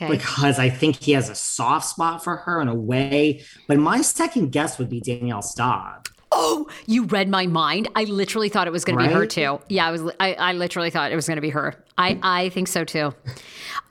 Okay. 0.00 0.10
Because 0.10 0.58
I 0.58 0.70
think 0.70 0.96
he 0.96 1.12
has 1.12 1.28
a 1.28 1.34
soft 1.34 1.86
spot 1.86 2.24
for 2.24 2.36
her 2.36 2.60
in 2.62 2.68
a 2.68 2.74
way. 2.74 3.44
But 3.66 3.78
my 3.78 4.00
second 4.00 4.50
guess 4.50 4.78
would 4.78 4.88
be 4.88 5.00
Danielle 5.00 5.42
Staub 5.42 6.08
oh, 6.38 6.68
you 6.86 7.04
read 7.04 7.28
my 7.28 7.46
mind. 7.46 7.88
I 7.94 8.04
literally 8.04 8.48
thought 8.48 8.66
it 8.66 8.72
was 8.72 8.84
going 8.84 8.96
right? 8.96 9.08
to 9.08 9.08
be 9.08 9.14
her 9.14 9.26
too. 9.26 9.60
Yeah, 9.68 9.88
I 9.88 9.90
was. 9.90 10.02
I, 10.20 10.34
I 10.34 10.52
literally 10.52 10.88
thought 10.88 11.12
it 11.12 11.16
was 11.16 11.26
going 11.26 11.36
to 11.36 11.42
be 11.42 11.50
her. 11.50 11.74
I, 11.98 12.18
I 12.22 12.48
think 12.50 12.68
so 12.68 12.84
too. 12.84 13.12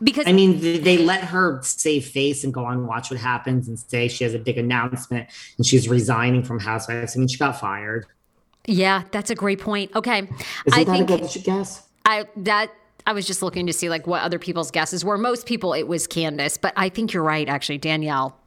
Because 0.01 0.25
I 0.25 0.31
mean, 0.31 0.59
they 0.83 0.97
let 0.97 1.25
her 1.25 1.59
save 1.61 2.05
face 2.05 2.43
and 2.43 2.53
go 2.53 2.65
on 2.65 2.77
and 2.79 2.87
watch 2.87 3.11
what 3.11 3.19
happens 3.19 3.67
and 3.67 3.77
say 3.77 4.07
she 4.07 4.23
has 4.23 4.33
a 4.33 4.39
big 4.39 4.57
announcement 4.57 5.29
and 5.57 5.65
she's 5.65 5.89
resigning 5.89 6.43
from 6.43 6.59
Housewives. 6.59 7.15
I 7.15 7.19
mean, 7.19 7.27
she 7.27 7.37
got 7.37 7.59
fired. 7.59 8.05
Yeah, 8.65 9.03
that's 9.11 9.29
a 9.29 9.35
great 9.35 9.59
point. 9.59 9.95
Okay, 9.95 10.21
is 10.65 10.73
I 10.73 10.85
that 10.85 11.07
think, 11.07 11.35
a 11.35 11.39
guess? 11.39 11.87
I 12.05 12.25
that 12.37 12.71
I 13.05 13.13
was 13.13 13.27
just 13.27 13.41
looking 13.41 13.67
to 13.67 13.73
see 13.73 13.89
like 13.89 14.07
what 14.07 14.21
other 14.21 14.39
people's 14.39 14.71
guesses 14.71 15.03
were. 15.03 15.17
Most 15.17 15.45
people, 15.45 15.73
it 15.73 15.87
was 15.87 16.07
Candace, 16.07 16.57
but 16.57 16.73
I 16.77 16.89
think 16.89 17.13
you're 17.13 17.23
right. 17.23 17.47
Actually, 17.47 17.77
Danielle 17.77 18.37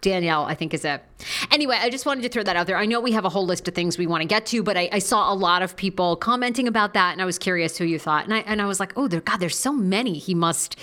Danielle, 0.00 0.44
I 0.44 0.54
think 0.54 0.74
is 0.74 0.84
it. 0.84 1.02
Anyway, 1.50 1.76
I 1.80 1.90
just 1.90 2.06
wanted 2.06 2.22
to 2.22 2.28
throw 2.28 2.42
that 2.42 2.56
out 2.56 2.66
there. 2.66 2.76
I 2.76 2.86
know 2.86 3.00
we 3.00 3.12
have 3.12 3.24
a 3.24 3.28
whole 3.28 3.46
list 3.46 3.68
of 3.68 3.74
things 3.74 3.98
we 3.98 4.06
want 4.06 4.22
to 4.22 4.28
get 4.28 4.46
to, 4.46 4.62
but 4.62 4.76
I, 4.76 4.88
I, 4.92 4.98
saw 4.98 5.32
a 5.32 5.34
lot 5.34 5.62
of 5.62 5.76
people 5.76 6.16
commenting 6.16 6.68
about 6.68 6.94
that, 6.94 7.12
and 7.12 7.22
I 7.22 7.24
was 7.24 7.38
curious 7.38 7.76
who 7.76 7.84
you 7.84 7.98
thought. 7.98 8.24
And 8.24 8.34
I 8.34 8.38
and 8.40 8.62
I 8.62 8.66
was 8.66 8.80
like, 8.80 8.92
oh, 8.96 9.08
there, 9.08 9.20
God, 9.20 9.38
there's 9.38 9.58
so 9.58 9.72
many 9.72 10.18
he 10.18 10.34
must 10.34 10.78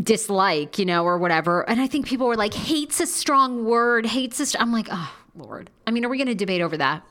dislike, 0.00 0.78
you 0.78 0.84
know, 0.84 1.04
or 1.04 1.18
whatever. 1.18 1.68
And 1.68 1.80
I 1.80 1.86
think 1.86 2.06
people 2.06 2.26
were 2.26 2.36
like, 2.36 2.54
hates 2.54 3.00
a 3.00 3.06
strong 3.06 3.64
word, 3.64 4.06
hates 4.06 4.38
a. 4.40 4.46
St-. 4.46 4.62
I'm 4.62 4.72
like, 4.72 4.88
oh, 4.90 5.14
Lord. 5.34 5.70
I 5.86 5.90
mean, 5.90 6.04
are 6.04 6.08
we 6.08 6.18
going 6.18 6.28
to 6.28 6.34
debate 6.34 6.60
over 6.60 6.76
that? 6.76 7.02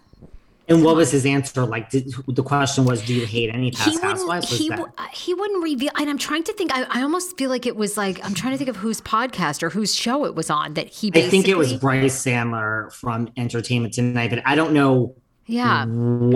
And 0.69 0.83
what 0.83 0.97
was 0.97 1.11
his 1.11 1.25
answer? 1.25 1.65
Like, 1.65 1.89
did, 1.89 2.13
the 2.27 2.43
question 2.43 2.83
was, 2.83 3.01
do 3.01 3.13
you 3.13 3.25
hate 3.25 3.49
any 3.53 3.71
past 3.71 3.89
he 3.89 4.01
housewives? 4.01 4.49
He, 4.49 4.69
uh, 4.69 4.85
he 5.13 5.33
wouldn't 5.33 5.63
reveal. 5.63 5.91
And 5.97 6.09
I'm 6.09 6.17
trying 6.17 6.43
to 6.43 6.53
think. 6.53 6.71
I, 6.73 6.83
I, 6.89 7.01
almost 7.03 7.37
feel 7.37 7.49
like 7.49 7.65
it 7.65 7.77
was 7.77 7.95
like 7.95 8.23
I'm 8.25 8.33
trying 8.33 8.51
to 8.51 8.57
think 8.57 8.69
of 8.69 8.75
whose 8.75 8.99
podcast 8.99 9.63
or 9.63 9.69
whose 9.69 9.95
show 9.95 10.25
it 10.25 10.35
was 10.35 10.49
on 10.49 10.73
that 10.73 10.87
he. 10.89 11.09
I 11.15 11.29
think 11.29 11.47
it 11.47 11.57
was 11.57 11.73
Brice 11.73 12.19
Sander 12.19 12.89
from 12.93 13.29
Entertainment 13.37 13.93
Tonight, 13.93 14.29
but 14.29 14.41
I 14.45 14.55
don't 14.55 14.73
know. 14.73 15.15
Yeah. 15.45 15.85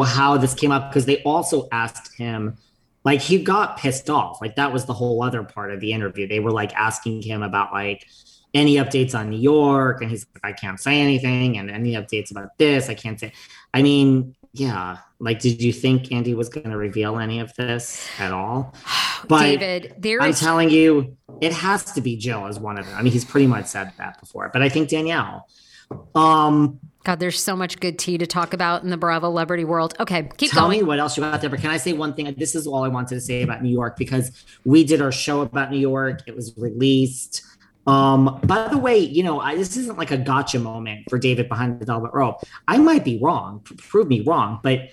How 0.05 0.37
this 0.37 0.53
came 0.53 0.71
up 0.71 0.89
because 0.89 1.05
they 1.05 1.21
also 1.23 1.67
asked 1.73 2.15
him, 2.15 2.57
like 3.03 3.19
he 3.19 3.43
got 3.43 3.77
pissed 3.77 4.09
off. 4.09 4.39
Like 4.39 4.55
that 4.55 4.71
was 4.71 4.85
the 4.85 4.93
whole 4.93 5.21
other 5.21 5.43
part 5.43 5.71
of 5.71 5.81
the 5.81 5.91
interview. 5.91 6.27
They 6.27 6.39
were 6.39 6.51
like 6.51 6.73
asking 6.75 7.23
him 7.23 7.43
about 7.43 7.73
like 7.73 8.07
any 8.53 8.75
updates 8.75 9.13
on 9.13 9.29
New 9.29 9.39
York, 9.39 10.01
and 10.01 10.09
he's 10.09 10.25
like, 10.35 10.53
I 10.53 10.53
can't 10.53 10.79
say 10.79 11.01
anything, 11.01 11.57
and 11.57 11.69
any 11.69 11.93
updates 11.93 12.31
about 12.31 12.57
this, 12.57 12.89
I 12.89 12.93
can't 12.93 13.19
say. 13.19 13.33
I 13.73 13.81
mean, 13.81 14.35
yeah. 14.53 14.97
Like, 15.19 15.39
did 15.39 15.61
you 15.61 15.71
think 15.71 16.11
Andy 16.11 16.33
was 16.33 16.49
going 16.49 16.69
to 16.69 16.77
reveal 16.77 17.19
any 17.19 17.39
of 17.39 17.53
this 17.55 18.07
at 18.19 18.31
all? 18.31 18.75
But 19.27 19.59
David, 19.59 19.93
there 19.99 20.19
I'm 20.19 20.31
is... 20.31 20.39
telling 20.39 20.71
you, 20.71 21.15
it 21.41 21.53
has 21.53 21.91
to 21.93 22.01
be 22.01 22.17
Jill 22.17 22.47
as 22.47 22.59
one 22.59 22.79
of 22.79 22.87
them. 22.87 22.97
I 22.97 23.03
mean, 23.03 23.13
he's 23.13 23.23
pretty 23.23 23.45
much 23.45 23.67
said 23.67 23.93
that 23.99 24.19
before, 24.19 24.49
but 24.51 24.63
I 24.63 24.69
think 24.69 24.89
Danielle. 24.89 25.47
Um, 26.15 26.79
God, 27.03 27.19
there's 27.19 27.41
so 27.41 27.55
much 27.55 27.79
good 27.79 27.97
tea 27.97 28.17
to 28.17 28.27
talk 28.27 28.53
about 28.53 28.83
in 28.83 28.89
the 28.89 28.97
Bravo 28.97 29.27
celebrity 29.27 29.63
world. 29.63 29.95
Okay, 29.99 30.29
keep 30.37 30.51
tell 30.51 30.67
going. 30.67 30.79
me 30.79 30.83
what 30.83 30.99
else 30.99 31.17
you 31.17 31.21
got 31.21 31.41
there. 31.41 31.49
But 31.49 31.61
can 31.61 31.71
I 31.71 31.77
say 31.77 31.93
one 31.93 32.13
thing? 32.13 32.33
This 32.37 32.53
is 32.53 32.67
all 32.67 32.83
I 32.83 32.87
wanted 32.87 33.15
to 33.15 33.21
say 33.21 33.41
about 33.41 33.63
New 33.63 33.69
York 33.69 33.97
because 33.97 34.31
we 34.65 34.83
did 34.83 35.01
our 35.01 35.11
show 35.11 35.41
about 35.41 35.71
New 35.71 35.79
York. 35.79 36.21
It 36.27 36.35
was 36.35 36.53
released. 36.57 37.43
Um, 37.87 38.39
by 38.43 38.67
the 38.67 38.77
way, 38.77 38.97
you 38.97 39.23
know, 39.23 39.39
I, 39.39 39.55
this 39.55 39.75
isn't 39.75 39.97
like 39.97 40.11
a 40.11 40.17
gotcha 40.17 40.59
moment 40.59 41.09
for 41.09 41.17
David 41.17 41.49
behind 41.49 41.79
the 41.79 41.85
velvet 41.85 42.11
rope. 42.13 42.43
I 42.67 42.77
might 42.77 43.03
be 43.03 43.17
wrong, 43.19 43.61
prove 43.77 44.07
me 44.07 44.21
wrong, 44.21 44.59
but 44.61 44.89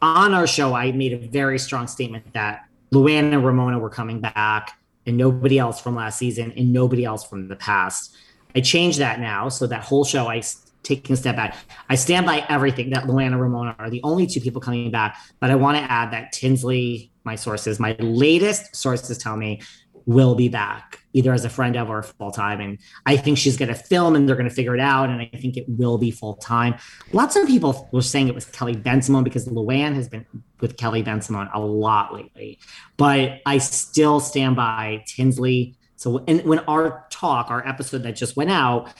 on 0.00 0.32
our 0.32 0.46
show, 0.46 0.74
I 0.74 0.92
made 0.92 1.12
a 1.12 1.18
very 1.18 1.58
strong 1.58 1.88
statement 1.88 2.32
that 2.34 2.66
Luann 2.92 3.32
and 3.32 3.44
Ramona 3.44 3.78
were 3.78 3.90
coming 3.90 4.20
back 4.20 4.78
and 5.06 5.16
nobody 5.16 5.58
else 5.58 5.80
from 5.80 5.96
last 5.96 6.18
season 6.18 6.52
and 6.56 6.72
nobody 6.72 7.04
else 7.04 7.24
from 7.24 7.48
the 7.48 7.56
past. 7.56 8.16
I 8.54 8.60
changed 8.60 8.98
that 8.98 9.20
now. 9.20 9.48
So 9.48 9.66
that 9.66 9.82
whole 9.82 10.04
show, 10.04 10.28
I 10.28 10.42
taking 10.82 11.12
a 11.12 11.16
step 11.16 11.36
back. 11.36 11.56
I 11.90 11.96
stand 11.96 12.24
by 12.24 12.46
everything 12.48 12.90
that 12.90 13.04
Luann 13.04 13.26
and 13.26 13.40
Ramona 13.40 13.74
are 13.78 13.90
the 13.90 14.00
only 14.04 14.26
two 14.26 14.40
people 14.40 14.60
coming 14.60 14.90
back. 14.90 15.18
But 15.40 15.50
I 15.50 15.54
want 15.56 15.76
to 15.76 15.82
add 15.82 16.12
that 16.12 16.32
Tinsley, 16.32 17.10
my 17.24 17.34
sources, 17.34 17.78
my 17.78 17.94
latest 17.98 18.74
sources 18.74 19.18
tell 19.18 19.36
me 19.36 19.60
will 20.06 20.34
be 20.34 20.48
back 20.48 21.00
either 21.18 21.32
as 21.32 21.44
a 21.44 21.50
friend 21.50 21.76
of 21.76 21.90
or 21.90 22.02
full 22.02 22.30
time. 22.30 22.60
And 22.60 22.78
I 23.04 23.16
think 23.16 23.38
she's 23.38 23.56
going 23.56 23.68
to 23.68 23.74
film 23.74 24.14
and 24.14 24.28
they're 24.28 24.36
going 24.36 24.48
to 24.48 24.54
figure 24.54 24.74
it 24.74 24.80
out. 24.80 25.10
And 25.10 25.20
I 25.20 25.26
think 25.26 25.56
it 25.56 25.64
will 25.68 25.98
be 25.98 26.10
full 26.10 26.34
time. 26.36 26.76
Lots 27.12 27.36
of 27.36 27.46
people 27.46 27.88
were 27.92 28.02
saying 28.02 28.28
it 28.28 28.34
was 28.34 28.44
Kelly 28.46 28.76
Bensimon 28.76 29.24
because 29.24 29.46
Luann 29.48 29.94
has 29.94 30.08
been 30.08 30.24
with 30.60 30.76
Kelly 30.76 31.02
Bensimon 31.02 31.50
a 31.52 31.60
lot 31.60 32.14
lately. 32.14 32.58
But 32.96 33.40
I 33.44 33.58
still 33.58 34.20
stand 34.20 34.56
by 34.56 35.04
Tinsley. 35.06 35.74
So, 35.96 36.22
and 36.28 36.44
when 36.44 36.60
our 36.60 37.06
talk, 37.10 37.50
our 37.50 37.66
episode 37.66 38.04
that 38.04 38.12
just 38.12 38.36
went 38.36 38.50
out, 38.50 38.92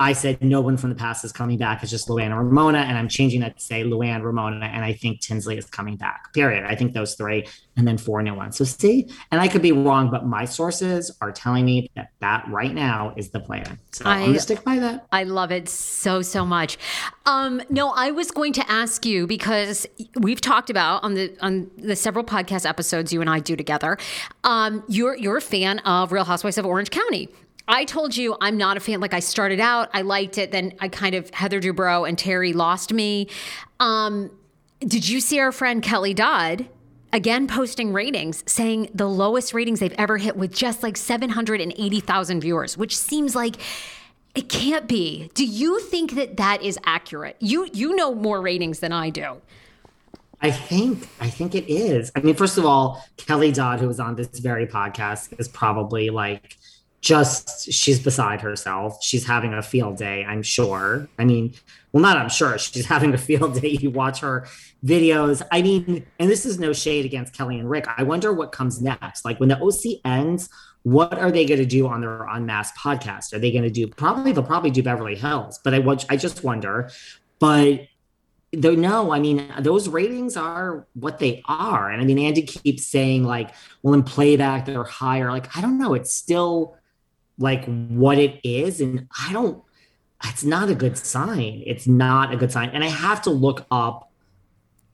I 0.00 0.12
said 0.12 0.42
no 0.42 0.60
one 0.60 0.76
from 0.76 0.90
the 0.90 0.96
past 0.96 1.24
is 1.24 1.32
coming 1.32 1.58
back. 1.58 1.82
It's 1.82 1.90
just 1.90 2.08
Luann 2.08 2.26
and 2.26 2.38
Ramona, 2.38 2.78
and 2.78 2.96
I'm 2.96 3.08
changing 3.08 3.40
that 3.40 3.58
to 3.58 3.62
say 3.62 3.82
Luann, 3.82 4.22
Ramona, 4.22 4.66
and 4.66 4.84
I 4.84 4.92
think 4.92 5.20
Tinsley 5.20 5.58
is 5.58 5.66
coming 5.66 5.96
back. 5.96 6.32
Period. 6.34 6.64
I 6.64 6.74
think 6.74 6.92
those 6.92 7.14
three, 7.14 7.46
and 7.76 7.86
then 7.86 7.98
four 7.98 8.22
new 8.22 8.34
ones. 8.34 8.56
So 8.56 8.64
see, 8.64 9.08
and 9.30 9.40
I 9.40 9.48
could 9.48 9.62
be 9.62 9.72
wrong, 9.72 10.10
but 10.10 10.26
my 10.26 10.44
sources 10.44 11.16
are 11.20 11.32
telling 11.32 11.64
me 11.64 11.90
that 11.96 12.10
that 12.20 12.46
right 12.48 12.72
now 12.72 13.14
is 13.16 13.30
the 13.30 13.40
plan. 13.40 13.78
So 13.92 14.04
I, 14.04 14.20
am 14.20 14.26
gonna 14.26 14.40
stick 14.40 14.64
by 14.64 14.78
that. 14.78 15.06
I 15.12 15.24
love 15.24 15.50
it 15.50 15.68
so 15.68 16.22
so 16.22 16.44
much. 16.44 16.78
Um, 17.26 17.60
no, 17.68 17.90
I 17.90 18.10
was 18.10 18.30
going 18.30 18.52
to 18.54 18.70
ask 18.70 19.04
you 19.04 19.26
because 19.26 19.86
we've 20.16 20.40
talked 20.40 20.70
about 20.70 21.02
on 21.02 21.14
the 21.14 21.36
on 21.40 21.70
the 21.76 21.96
several 21.96 22.24
podcast 22.24 22.68
episodes 22.68 23.12
you 23.12 23.20
and 23.20 23.30
I 23.30 23.40
do 23.40 23.56
together. 23.56 23.98
Um, 24.44 24.84
you're 24.88 25.16
you're 25.16 25.38
a 25.38 25.42
fan 25.42 25.80
of 25.80 26.12
Real 26.12 26.24
Housewives 26.24 26.58
of 26.58 26.66
Orange 26.66 26.90
County. 26.90 27.28
I 27.68 27.84
told 27.84 28.16
you 28.16 28.36
I'm 28.40 28.56
not 28.56 28.78
a 28.78 28.80
fan. 28.80 29.00
Like 29.00 29.14
I 29.14 29.20
started 29.20 29.60
out, 29.60 29.90
I 29.92 30.00
liked 30.00 30.38
it. 30.38 30.50
Then 30.50 30.72
I 30.80 30.88
kind 30.88 31.14
of 31.14 31.28
Heather 31.30 31.60
Dubrow 31.60 32.08
and 32.08 32.18
Terry 32.18 32.54
lost 32.54 32.92
me. 32.92 33.28
Um, 33.78 34.30
did 34.80 35.08
you 35.08 35.20
see 35.20 35.38
our 35.38 35.52
friend 35.52 35.82
Kelly 35.82 36.14
Dodd? 36.14 36.66
Again, 37.12 37.46
posting 37.46 37.92
ratings 37.92 38.42
saying 38.46 38.90
the 38.94 39.08
lowest 39.08 39.54
ratings 39.54 39.80
they've 39.80 39.94
ever 39.96 40.18
hit 40.18 40.36
with 40.36 40.52
just 40.54 40.82
like 40.82 40.96
780,000 40.96 42.40
viewers, 42.40 42.76
which 42.76 42.96
seems 42.96 43.34
like 43.34 43.56
it 44.34 44.48
can't 44.48 44.86
be. 44.86 45.30
Do 45.34 45.44
you 45.44 45.80
think 45.80 46.14
that 46.14 46.36
that 46.36 46.62
is 46.62 46.78
accurate? 46.84 47.36
You 47.40 47.68
you 47.72 47.96
know 47.96 48.14
more 48.14 48.40
ratings 48.40 48.80
than 48.80 48.92
I 48.92 49.10
do. 49.10 49.40
I 50.40 50.50
think 50.50 51.08
I 51.20 51.28
think 51.28 51.54
it 51.54 51.68
is. 51.70 52.12
I 52.14 52.20
mean, 52.20 52.34
first 52.34 52.58
of 52.58 52.64
all, 52.64 53.04
Kelly 53.16 53.52
Dodd, 53.52 53.80
who 53.80 53.88
was 53.88 53.98
on 53.98 54.14
this 54.14 54.38
very 54.38 54.66
podcast, 54.66 55.38
is 55.40 55.48
probably 55.48 56.10
like 56.10 56.56
just 57.00 57.72
she's 57.72 58.00
beside 58.00 58.40
herself. 58.40 59.02
She's 59.02 59.26
having 59.26 59.54
a 59.54 59.62
field 59.62 59.96
day, 59.96 60.24
I'm 60.24 60.42
sure. 60.42 61.08
I 61.18 61.24
mean, 61.24 61.54
well, 61.92 62.02
not 62.02 62.16
I'm 62.16 62.28
sure. 62.28 62.58
She's 62.58 62.86
having 62.94 63.14
a 63.14 63.18
field 63.18 63.60
day. 63.60 63.78
You 63.80 63.90
watch 63.90 64.20
her 64.20 64.46
videos. 64.84 65.42
I 65.52 65.62
mean, 65.62 66.06
and 66.18 66.30
this 66.30 66.44
is 66.44 66.58
no 66.58 66.72
shade 66.72 67.04
against 67.04 67.34
Kelly 67.34 67.58
and 67.58 67.70
Rick. 67.70 67.86
I 67.96 68.02
wonder 68.02 68.32
what 68.32 68.52
comes 68.52 68.80
next. 68.80 69.24
Like 69.24 69.38
when 69.40 69.48
the 69.48 69.60
OC 69.60 70.00
ends, 70.04 70.48
what 70.82 71.18
are 71.18 71.30
they 71.30 71.44
going 71.44 71.60
to 71.60 71.66
do 71.66 71.86
on 71.86 72.00
their 72.00 72.26
unmasked 72.26 72.78
podcast? 72.78 73.32
Are 73.32 73.38
they 73.38 73.52
going 73.52 73.64
to 73.64 73.70
do 73.70 73.86
probably 73.86 74.32
they'll 74.32 74.44
probably 74.44 74.70
do 74.70 74.82
Beverly 74.82 75.16
Hills, 75.16 75.60
but 75.62 75.74
I 75.74 75.84
I 76.08 76.16
just 76.16 76.42
wonder. 76.42 76.90
But 77.38 77.86
though 78.52 78.74
no, 78.74 79.12
I 79.12 79.20
mean 79.20 79.52
those 79.60 79.88
ratings 79.88 80.36
are 80.36 80.86
what 80.94 81.18
they 81.18 81.42
are, 81.46 81.90
and 81.90 82.00
I 82.00 82.04
mean 82.04 82.18
Andy 82.18 82.42
keeps 82.42 82.86
saying 82.86 83.24
like, 83.24 83.50
well, 83.82 83.94
in 83.94 84.02
playback 84.02 84.66
they're 84.66 84.84
higher. 84.84 85.30
Like 85.30 85.56
I 85.56 85.60
don't 85.60 85.78
know, 85.78 85.94
it's 85.94 86.14
still 86.14 86.77
like 87.38 87.64
what 87.66 88.18
it 88.18 88.40
is 88.42 88.80
and 88.80 89.06
i 89.26 89.32
don't 89.32 89.62
it's 90.24 90.44
not 90.44 90.68
a 90.68 90.74
good 90.74 90.98
sign 90.98 91.62
it's 91.66 91.86
not 91.86 92.32
a 92.32 92.36
good 92.36 92.50
sign 92.52 92.68
and 92.70 92.84
i 92.84 92.88
have 92.88 93.22
to 93.22 93.30
look 93.30 93.66
up 93.70 94.10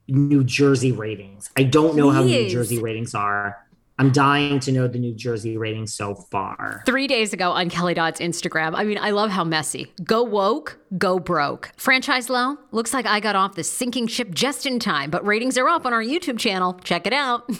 new 0.07 0.43
jersey 0.43 0.91
ratings 0.91 1.49
i 1.57 1.63
don't 1.63 1.95
know 1.95 2.11
how 2.11 2.21
new 2.21 2.49
jersey 2.49 2.79
ratings 2.79 3.15
are 3.15 3.65
I'm 3.97 4.11
dying 4.11 4.59
to 4.61 4.73
know 4.73 4.89
the 4.89 4.99
New 4.99 5.13
Jersey 5.13 5.57
ratings 5.57 5.93
so 5.93 6.15
far. 6.15 6.83
Three 6.85 7.07
days 7.07 7.31
ago 7.31 7.51
on 7.51 7.69
Kelly 7.69 7.93
Dodd's 7.93 8.19
Instagram, 8.19 8.75
I 8.75 8.83
mean, 8.83 8.97
I 8.97 9.11
love 9.11 9.29
how 9.29 9.45
messy. 9.45 9.89
Go 10.03 10.21
woke, 10.21 10.77
go 10.97 11.17
broke. 11.17 11.71
Franchise 11.77 12.29
low? 12.29 12.57
Looks 12.71 12.93
like 12.93 13.05
I 13.05 13.21
got 13.21 13.37
off 13.37 13.55
the 13.55 13.63
sinking 13.63 14.07
ship 14.07 14.31
just 14.31 14.65
in 14.65 14.79
time, 14.79 15.11
but 15.11 15.25
ratings 15.25 15.57
are 15.57 15.69
up 15.69 15.85
on 15.85 15.93
our 15.93 16.03
YouTube 16.03 16.37
channel. 16.37 16.73
Check 16.83 17.07
it 17.07 17.13
out. 17.13 17.45
I 17.49 17.53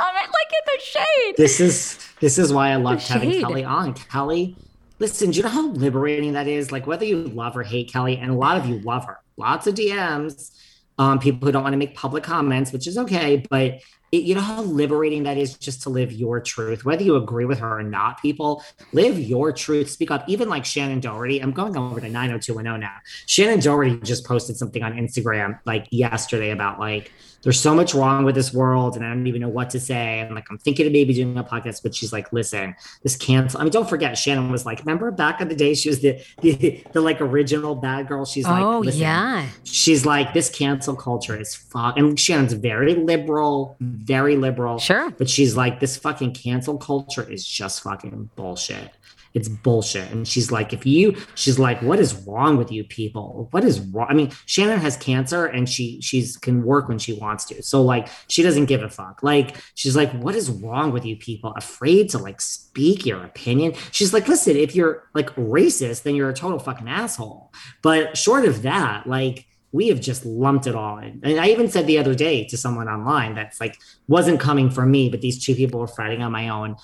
love 0.00 0.16
it. 0.16 0.28
Like 0.28 0.52
in 0.52 0.64
the 0.66 0.80
shade. 0.82 1.34
This 1.36 1.60
is 1.60 2.05
this 2.20 2.38
is 2.38 2.52
why 2.52 2.70
I 2.70 2.76
loved 2.76 3.06
having 3.06 3.40
Kelly 3.40 3.64
on. 3.64 3.94
Kelly, 3.94 4.56
listen, 4.98 5.30
do 5.30 5.38
you 5.38 5.42
know 5.42 5.48
how 5.48 5.68
liberating 5.68 6.32
that 6.32 6.46
is? 6.46 6.72
Like 6.72 6.86
whether 6.86 7.04
you 7.04 7.24
love 7.24 7.56
or 7.56 7.62
hate 7.62 7.92
Kelly, 7.92 8.16
and 8.16 8.30
a 8.30 8.34
lot 8.34 8.56
of 8.56 8.66
you 8.66 8.78
love 8.80 9.04
her. 9.04 9.18
Lots 9.36 9.66
of 9.66 9.74
DMs, 9.74 10.50
um, 10.98 11.18
people 11.18 11.46
who 11.46 11.52
don't 11.52 11.62
want 11.62 11.74
to 11.74 11.78
make 11.78 11.94
public 11.94 12.24
comments, 12.24 12.72
which 12.72 12.86
is 12.86 12.96
okay, 12.96 13.44
but 13.50 13.80
it, 14.12 14.22
you 14.22 14.34
know 14.34 14.40
how 14.40 14.62
liberating 14.62 15.24
that 15.24 15.36
is 15.36 15.54
just 15.54 15.82
to 15.82 15.90
live 15.90 16.12
your 16.12 16.40
truth, 16.40 16.84
whether 16.84 17.02
you 17.02 17.16
agree 17.16 17.44
with 17.44 17.58
her 17.58 17.78
or 17.78 17.82
not. 17.82 18.20
People 18.22 18.62
live 18.92 19.18
your 19.18 19.52
truth, 19.52 19.90
speak 19.90 20.10
up. 20.10 20.28
Even 20.28 20.48
like 20.48 20.64
Shannen 20.64 21.00
Doherty, 21.00 21.40
I'm 21.40 21.52
going 21.52 21.76
over 21.76 22.00
to 22.00 22.08
90210 22.08 22.80
now. 22.80 22.96
Shannen 23.26 23.62
Doherty 23.62 23.98
just 24.00 24.24
posted 24.24 24.56
something 24.56 24.82
on 24.82 24.94
Instagram 24.94 25.58
like 25.64 25.86
yesterday 25.90 26.50
about 26.50 26.78
like 26.78 27.10
there's 27.46 27.60
so 27.60 27.76
much 27.76 27.94
wrong 27.94 28.24
with 28.24 28.34
this 28.34 28.52
world 28.52 28.96
and 28.96 29.04
I 29.04 29.08
don't 29.10 29.24
even 29.28 29.40
know 29.40 29.48
what 29.48 29.70
to 29.70 29.78
say. 29.78 30.18
And 30.18 30.34
like, 30.34 30.50
I'm 30.50 30.58
thinking 30.58 30.84
of 30.84 30.92
maybe 30.92 31.14
doing 31.14 31.38
a 31.38 31.44
podcast, 31.44 31.80
but 31.80 31.94
she's 31.94 32.12
like, 32.12 32.32
listen, 32.32 32.74
this 33.04 33.14
cancel. 33.14 33.60
I 33.60 33.62
mean, 33.62 33.70
don't 33.70 33.88
forget, 33.88 34.14
Shannen 34.14 34.50
was 34.50 34.66
like, 34.66 34.80
remember 34.80 35.12
back 35.12 35.40
in 35.40 35.46
the 35.46 35.54
day, 35.54 35.74
she 35.74 35.88
was 35.88 36.00
the, 36.00 36.20
the, 36.40 36.82
the 36.92 37.00
like 37.00 37.20
original 37.20 37.76
bad 37.76 38.08
girl. 38.08 38.24
She's 38.24 38.46
like, 38.46 38.64
oh, 38.64 38.82
yeah. 38.82 39.46
She's 39.62 40.04
like, 40.04 40.34
this 40.34 40.50
cancel 40.50 40.96
culture 40.96 41.40
is 41.40 41.54
fuck. 41.54 41.96
And 41.96 42.18
Shannen's 42.18 42.52
very 42.54 42.94
liberal, 42.96 43.76
very 43.96 44.36
liberal. 44.36 44.78
Sure. 44.78 45.10
But 45.10 45.28
she's 45.28 45.56
like, 45.56 45.80
this 45.80 45.96
fucking 45.96 46.34
cancel 46.34 46.78
culture 46.78 47.28
is 47.28 47.46
just 47.46 47.82
fucking 47.82 48.30
bullshit 48.36 48.92
it's 49.36 49.48
bullshit. 49.50 50.10
And 50.12 50.26
she's 50.26 50.50
like, 50.50 50.72
if 50.72 50.86
you, 50.86 51.14
she's 51.34 51.58
like, 51.58 51.82
what 51.82 51.98
is 51.98 52.14
wrong 52.26 52.56
with 52.56 52.72
you 52.72 52.84
people? 52.84 53.48
What 53.50 53.64
is 53.64 53.80
wrong? 53.80 54.06
I 54.08 54.14
mean, 54.14 54.28
Shannen 54.46 54.78
has 54.78 54.96
cancer 54.96 55.44
and 55.44 55.68
she, 55.68 56.00
she's 56.00 56.38
can 56.38 56.64
work 56.64 56.88
when 56.88 56.98
she 56.98 57.12
wants 57.12 57.44
to. 57.46 57.62
So 57.62 57.82
like, 57.82 58.08
she 58.28 58.42
doesn't 58.42 58.64
give 58.64 58.82
a 58.82 58.88
fuck. 58.88 59.22
Like, 59.22 59.58
she's 59.74 59.94
like, 59.94 60.10
what 60.12 60.34
is 60.34 60.48
wrong 60.48 60.90
with 60.90 61.04
you 61.04 61.16
people? 61.16 61.52
Afraid 61.54 62.08
to 62.10 62.18
like 62.18 62.40
speak 62.40 63.04
your 63.04 63.22
opinion. 63.22 63.74
She's 63.92 64.14
like, 64.14 64.26
listen, 64.26 64.56
if 64.56 64.74
you're 64.74 65.06
like 65.12 65.28
racist, 65.34 66.04
then 66.04 66.14
you're 66.14 66.30
a 66.30 66.34
total 66.34 66.58
fucking 66.58 66.88
asshole. 66.88 67.52
But 67.82 68.16
short 68.16 68.46
of 68.46 68.62
that, 68.62 69.06
like, 69.06 69.46
we 69.76 69.88
have 69.88 70.00
just 70.00 70.24
lumped 70.24 70.66
it 70.66 70.74
all 70.74 70.98
in. 70.98 71.20
And 71.22 71.38
I 71.38 71.48
even 71.48 71.68
said 71.68 71.86
the 71.86 71.98
other 71.98 72.14
day 72.14 72.44
to 72.46 72.56
someone 72.56 72.88
online 72.88 73.34
that's 73.34 73.60
like 73.60 73.78
wasn't 74.08 74.40
coming 74.40 74.70
for 74.70 74.86
me, 74.86 75.10
but 75.10 75.20
these 75.20 75.44
two 75.44 75.54
people 75.54 75.78
were 75.78 75.86
fighting 75.86 76.22
on 76.22 76.32
my 76.32 76.48
own 76.48 76.76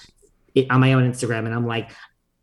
on 0.70 0.80
my 0.80 0.92
own 0.92 1.10
Instagram. 1.10 1.46
And 1.46 1.54
I'm 1.54 1.66
like, 1.66 1.90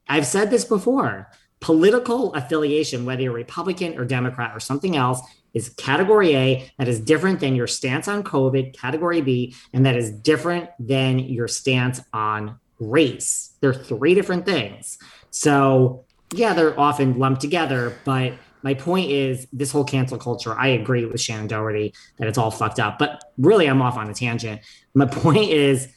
I've 0.07 0.25
said 0.25 0.49
this 0.49 0.65
before 0.65 1.29
political 1.59 2.33
affiliation, 2.33 3.05
whether 3.05 3.21
you're 3.21 3.33
Republican 3.33 3.97
or 3.99 4.05
Democrat 4.05 4.55
or 4.55 4.59
something 4.59 4.95
else, 4.95 5.21
is 5.53 5.69
category 5.69 6.35
A, 6.35 6.71
that 6.77 6.87
is 6.87 6.99
different 6.99 7.39
than 7.39 7.53
your 7.55 7.67
stance 7.67 8.07
on 8.07 8.23
COVID, 8.23 8.77
category 8.77 9.21
B, 9.21 9.55
and 9.73 9.85
that 9.85 9.95
is 9.95 10.11
different 10.11 10.69
than 10.79 11.19
your 11.19 11.47
stance 11.47 12.01
on 12.13 12.59
race. 12.79 13.51
They're 13.59 13.73
three 13.73 14.13
different 14.13 14.45
things. 14.45 14.97
So, 15.31 16.05
yeah, 16.33 16.53
they're 16.53 16.79
often 16.79 17.19
lumped 17.19 17.41
together, 17.41 17.93
but 18.05 18.33
my 18.61 18.73
point 18.73 19.11
is 19.11 19.47
this 19.53 19.71
whole 19.71 19.83
cancel 19.83 20.17
culture. 20.17 20.57
I 20.57 20.67
agree 20.69 21.05
with 21.05 21.17
Shannen 21.17 21.47
Doherty 21.47 21.93
that 22.17 22.27
it's 22.27 22.37
all 22.37 22.51
fucked 22.51 22.79
up, 22.79 22.99
but 22.99 23.23
really, 23.37 23.67
I'm 23.67 23.81
off 23.81 23.97
on 23.97 24.09
a 24.09 24.13
tangent. 24.13 24.61
My 24.93 25.05
point 25.11 25.49
is 25.49 25.87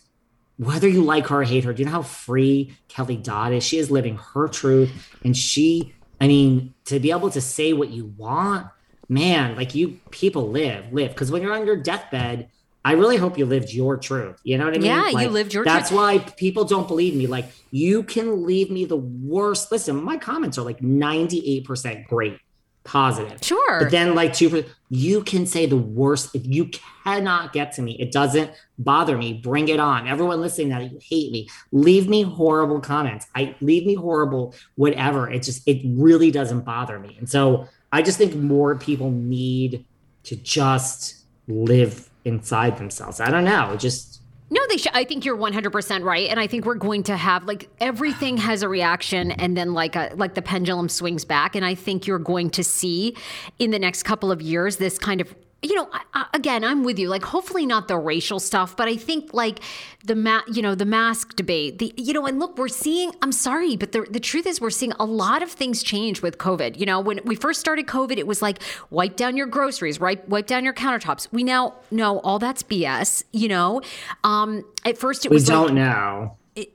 whether 0.59 0.89
you 0.89 1.03
like 1.03 1.27
her 1.29 1.41
or 1.41 1.45
hate 1.45 1.65
her, 1.65 1.73
do 1.73 1.81
you 1.81 1.87
know 1.87 1.93
how 1.93 2.03
free 2.03 2.75
Kelly 2.89 3.17
Dodd 3.17 3.53
is? 3.53 3.65
She 3.65 3.79
is 3.79 3.91
living 3.91 4.17
her 4.35 4.49
truth. 4.49 4.91
And 5.25 5.37
she, 5.37 5.95
I 6.21 6.29
mean, 6.29 6.75
to 6.85 7.01
be 7.01 7.11
able 7.11 7.31
to 7.31 7.41
say 7.41 7.73
what 7.73 7.91
you 7.91 8.13
want, 8.17 8.69
man, 9.09 9.57
like 9.57 9.75
you 9.75 10.01
people 10.11 10.49
live, 10.49 10.93
live. 10.93 11.11
Because 11.11 11.31
when 11.31 11.43
you're 11.43 11.55
on 11.55 11.67
your 11.67 11.77
deathbed, 11.77 12.49
I 12.85 12.93
really 12.93 13.17
hope 13.17 13.39
you 13.39 13.47
lived 13.47 13.73
your 13.73 13.97
truth. 13.97 14.41
You 14.43 14.59
know 14.59 14.65
what 14.65 14.75
I 14.75 14.79
mean? 14.79 14.87
Yeah, 14.87 15.09
you 15.09 15.29
lived 15.29 15.55
your 15.55 15.65
That's 15.65 15.91
truth. 15.91 16.01
why 16.01 16.19
people 16.19 16.65
don't 16.65 16.89
believe 16.89 17.15
me. 17.15 17.29
Like, 17.29 17.47
you 17.71 18.03
can 18.03 18.45
leave 18.45 18.71
me 18.71 18.85
the 18.85 18.97
worst. 18.97 19.71
Listen, 19.71 20.03
my 20.03 20.17
comments 20.17 20.59
are 20.59 20.65
like 20.65 20.81
98% 20.81 22.07
great, 22.07 22.39
positive. 22.85 23.39
Sure. 23.43 23.81
But 23.81 23.91
then, 23.91 24.15
like, 24.15 24.33
two, 24.33 24.65
you 24.89 25.23
can 25.23 25.47
say 25.47 25.67
the 25.67 25.77
worst. 25.77 26.35
If 26.35 26.47
you 26.47 26.71
cannot 27.05 27.53
get 27.53 27.73
to 27.73 27.83
me, 27.83 27.93
it 28.01 28.13
doesn't 28.13 28.51
bother 28.79 29.17
me. 29.17 29.35
Bring 29.35 29.69
it 29.69 29.79
on. 29.79 30.09
Everyone 30.09 30.41
listening 30.41 30.71
that 30.71 30.91
you 30.91 30.99
hate 31.01 31.31
me, 31.33 31.49
leave 31.71 32.09
me 32.09 32.23
horrible 32.23 32.81
comments. 32.81 33.27
I 33.35 33.55
leave 33.61 33.87
me 33.87 33.95
horrible, 33.95 34.55
whatever. 34.77 35.31
It 35.31 35.43
just, 35.43 35.67
it 35.69 35.83
really 35.85 36.31
doesn't 36.31 36.63
bother 36.63 36.99
me. 36.99 37.17
And 37.19 37.29
so 37.29 37.69
I 37.93 38.03
just 38.03 38.19
think 38.19 38.35
more 38.35 38.77
people 38.77 39.11
need 39.11 39.85
to 40.25 40.37
just 40.37 41.25
live 41.49 42.09
inside 42.25 42.79
themselves. 42.79 43.21
I 43.21 43.31
don't 43.31 43.45
know. 43.45 43.77
Just, 43.77 44.22
No, 44.53 44.61
they 44.69 44.77
should. 44.77 44.93
I 44.93 45.05
think 45.05 45.25
you're 45.25 45.37
100% 45.37 46.05
right. 46.05 46.29
And 46.29 46.39
I 46.39 46.47
think 46.47 46.67
we're 46.67 46.75
going 46.75 47.05
to 47.05 47.17
have 47.17 47.45
like 47.45 47.71
everything 47.81 48.37
has 48.37 48.63
a 48.63 48.69
reaction 48.69 49.33
and 49.33 49.57
then 49.57 49.73
like 49.73 49.97
a 49.97 50.13
like 50.15 50.35
the 50.35 50.43
pendulum 50.43 50.91
swings 50.91 51.25
back 51.25 51.57
and 51.57 51.65
I 51.65 51.75
think 51.75 52.07
you're 52.07 52.19
going 52.19 52.51
to 52.51 52.63
see 52.63 53.17
in 53.59 53.71
the 53.71 53.79
next 53.79 54.03
couple 54.03 54.31
of 54.31 54.43
years 54.43 54.77
this 54.77 54.99
kind 54.99 55.23
of 55.23 55.35
you 55.63 55.77
know, 55.77 55.89
I, 56.13 56.27
again, 56.35 56.65
I'm 56.65 56.83
with 56.83 56.99
you. 56.99 57.09
Like, 57.09 57.25
hopefully 57.25 57.67
not 57.67 57.87
the 57.87 57.97
racial 57.97 58.41
stuff, 58.41 58.77
but 58.77 58.89
I 58.89 58.97
think 58.97 59.33
like 59.33 59.61
the 60.05 60.17
ma- 60.17 60.43
you 60.53 60.61
know, 60.61 60.75
the 60.75 60.85
mask 60.85 61.37
debate. 61.37 61.79
The 61.79 61.95
you 61.97 62.13
know, 62.13 62.27
and 62.27 62.41
look, 62.41 62.59
we're 62.59 62.69
seeing. 62.69 63.13
I'm 63.23 63.31
sorry, 63.31 63.77
but 63.77 63.93
the 63.93 64.07
the 64.11 64.19
truth 64.19 64.47
is, 64.47 64.61
we're 64.61 64.71
seeing 64.71 64.93
a 64.99 65.05
lot 65.05 65.43
of 65.43 65.51
things 65.51 65.83
change 65.83 66.21
with 66.21 66.39
COVID. 66.39 66.79
You 66.79 66.87
know, 66.87 66.99
when 67.01 67.21
we 67.25 67.37
first 67.37 67.61
started 67.61 67.87
COVID, 67.87 68.19
it 68.19 68.27
was 68.27 68.43
like 68.43 68.59
wipe 68.91 69.17
down 69.17 69.37
your 69.37 69.47
groceries, 69.47 70.01
right? 70.01 70.27
Wipe 70.29 70.47
down 70.49 70.65
your 70.65 70.75
countertops. 70.75 71.29
We 71.33 71.45
now 71.45 71.75
know 71.91 72.19
all 72.21 72.41
that's 72.41 72.65
BS. 72.65 73.23
You 73.33 73.49
know, 73.49 73.83
um, 74.25 74.65
at 74.85 74.99
first 74.99 75.25
it 75.25 75.31
we 75.31 75.37
was 75.37 75.49
like, 75.49 75.67
don't 75.69 75.75
know. 75.77 76.37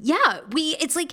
yeah, 0.00 0.40
we 0.52 0.76
it's 0.80 0.96
like 0.96 1.12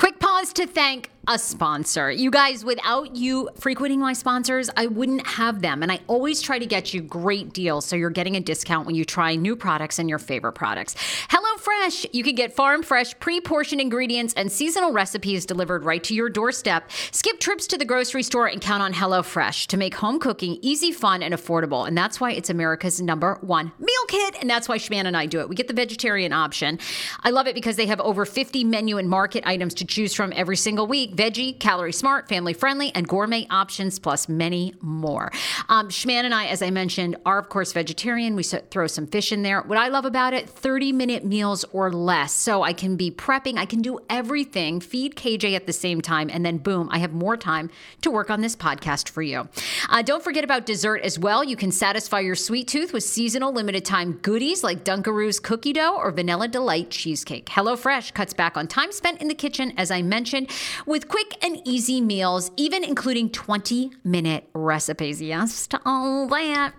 Quick 0.00 0.18
pause 0.18 0.54
to 0.54 0.66
thank 0.66 1.10
a 1.28 1.38
sponsor. 1.38 2.10
You 2.10 2.30
guys, 2.30 2.64
without 2.64 3.14
you 3.14 3.50
frequenting 3.56 4.00
my 4.00 4.14
sponsors, 4.14 4.70
I 4.76 4.86
wouldn't 4.86 5.26
have 5.26 5.60
them. 5.60 5.82
And 5.82 5.92
I 5.92 6.00
always 6.06 6.40
try 6.40 6.58
to 6.58 6.66
get 6.66 6.94
you 6.94 7.02
great 7.02 7.52
deals 7.52 7.84
so 7.84 7.94
you're 7.94 8.10
getting 8.10 8.36
a 8.36 8.40
discount 8.40 8.86
when 8.86 8.94
you 8.94 9.04
try 9.04 9.34
new 9.34 9.54
products 9.54 9.98
and 9.98 10.08
your 10.08 10.18
favorite 10.18 10.52
products. 10.52 10.94
HelloFresh, 11.28 12.06
you 12.12 12.24
can 12.24 12.34
get 12.34 12.52
farm 12.54 12.82
fresh, 12.82 13.18
pre 13.20 13.40
portioned 13.40 13.80
ingredients 13.80 14.34
and 14.34 14.50
seasonal 14.50 14.92
recipes 14.92 15.44
delivered 15.44 15.84
right 15.84 16.02
to 16.04 16.14
your 16.14 16.28
doorstep. 16.28 16.90
Skip 17.12 17.38
trips 17.38 17.66
to 17.68 17.78
the 17.78 17.84
grocery 17.84 18.22
store 18.22 18.46
and 18.46 18.60
count 18.60 18.82
on 18.82 18.92
HelloFresh 18.92 19.66
to 19.68 19.76
make 19.76 19.94
home 19.94 20.18
cooking 20.18 20.58
easy, 20.62 20.90
fun, 20.90 21.22
and 21.22 21.34
affordable. 21.34 21.86
And 21.86 21.96
that's 21.96 22.20
why 22.20 22.32
it's 22.32 22.50
America's 22.50 23.00
number 23.00 23.38
one 23.42 23.72
meal 23.78 24.04
kit. 24.08 24.36
And 24.40 24.48
that's 24.48 24.68
why 24.68 24.78
Shman 24.78 25.06
and 25.06 25.16
I 25.16 25.26
do 25.26 25.40
it. 25.40 25.48
We 25.48 25.54
get 25.54 25.68
the 25.68 25.74
vegetarian 25.74 26.32
option. 26.32 26.78
I 27.22 27.30
love 27.30 27.46
it 27.46 27.54
because 27.54 27.76
they 27.76 27.86
have 27.86 28.00
over 28.00 28.24
50 28.24 28.64
menu 28.64 28.96
and 28.96 29.08
market 29.08 29.44
items 29.46 29.74
to 29.74 29.84
choose 29.84 30.14
from 30.14 30.32
every 30.34 30.56
single 30.56 30.86
week 30.86 31.09
veggie, 31.16 31.58
calorie 31.58 31.92
smart, 31.92 32.28
family 32.28 32.52
friendly, 32.52 32.92
and 32.94 33.06
gourmet 33.06 33.46
options, 33.50 33.98
plus 33.98 34.28
many 34.28 34.74
more. 34.80 35.30
Um, 35.68 35.88
Shman 35.90 36.24
and 36.24 36.34
I, 36.34 36.46
as 36.46 36.62
I 36.62 36.70
mentioned, 36.70 37.16
are 37.26 37.38
of 37.38 37.48
course 37.48 37.72
vegetarian. 37.72 38.36
We 38.36 38.42
throw 38.42 38.86
some 38.86 39.06
fish 39.06 39.32
in 39.32 39.42
there. 39.42 39.62
What 39.62 39.78
I 39.78 39.88
love 39.88 40.04
about 40.04 40.34
it 40.34 40.48
30 40.48 40.92
minute 40.92 41.24
meals 41.24 41.64
or 41.72 41.92
less. 41.92 42.32
So 42.32 42.62
I 42.62 42.72
can 42.72 42.96
be 42.96 43.10
prepping, 43.10 43.58
I 43.58 43.66
can 43.66 43.82
do 43.82 43.98
everything, 44.08 44.80
feed 44.80 45.14
KJ 45.14 45.54
at 45.54 45.66
the 45.66 45.72
same 45.72 46.00
time, 46.00 46.30
and 46.30 46.44
then 46.44 46.58
boom, 46.58 46.88
I 46.90 46.98
have 46.98 47.12
more 47.12 47.36
time 47.36 47.70
to 48.02 48.10
work 48.10 48.30
on 48.30 48.40
this 48.40 48.56
podcast 48.56 49.08
for 49.08 49.22
you. 49.22 49.48
Uh, 49.88 50.02
don't 50.02 50.22
forget 50.22 50.44
about 50.44 50.66
dessert 50.66 51.02
as 51.02 51.18
well. 51.18 51.42
You 51.42 51.56
can 51.56 51.72
satisfy 51.72 52.20
your 52.20 52.34
sweet 52.34 52.68
tooth 52.68 52.92
with 52.92 53.04
seasonal 53.04 53.52
limited 53.52 53.84
time 53.84 54.12
goodies 54.22 54.62
like 54.62 54.84
Dunkaroos 54.84 55.42
cookie 55.42 55.72
dough 55.72 55.96
or 55.96 56.10
Vanilla 56.10 56.48
Delight 56.48 56.90
cheesecake. 56.90 57.46
HelloFresh 57.46 58.14
cuts 58.14 58.32
back 58.32 58.56
on 58.56 58.66
time 58.66 58.92
spent 58.92 59.20
in 59.20 59.28
the 59.28 59.34
kitchen, 59.34 59.72
as 59.76 59.90
I 59.90 60.02
mentioned, 60.02 60.50
with 60.86 60.99
quick 61.08 61.42
and 61.44 61.60
easy 61.66 62.00
meals, 62.00 62.50
even 62.56 62.84
including 62.84 63.30
20 63.30 63.90
minute 64.04 64.48
recipes. 64.54 65.20
Yes 65.20 65.66
to 65.68 65.80
all 65.84 66.26
that. 66.28 66.74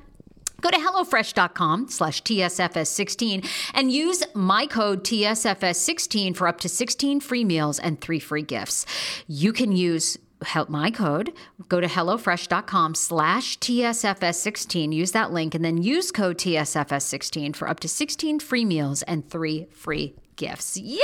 Go 0.61 0.69
to 0.69 0.77
HelloFresh.com 0.77 1.89
slash 1.89 2.21
TSFS16 2.23 3.47
and 3.73 3.91
use 3.91 4.23
my 4.35 4.67
code 4.67 5.03
TSFS16 5.03 6.35
for 6.35 6.47
up 6.47 6.59
to 6.59 6.69
16 6.69 7.19
free 7.19 7.43
meals 7.43 7.79
and 7.79 7.99
three 7.99 8.19
free 8.19 8.43
gifts. 8.43 8.85
You 9.27 9.53
can 9.53 9.71
use 9.71 10.17
help 10.43 10.69
my 10.69 10.89
code 10.89 11.31
go 11.67 11.79
to 11.79 11.87
hellofresh.com 11.87 12.95
slash 12.95 13.59
tsfs16 13.59 14.91
use 14.91 15.11
that 15.11 15.31
link 15.31 15.53
and 15.53 15.63
then 15.63 15.77
use 15.81 16.11
code 16.11 16.37
tsfs16 16.37 17.55
for 17.55 17.69
up 17.69 17.79
to 17.79 17.87
16 17.87 18.39
free 18.39 18.65
meals 18.65 19.03
and 19.03 19.29
three 19.29 19.67
free 19.71 20.15
gifts. 20.35 20.77
Yay! 20.77 21.01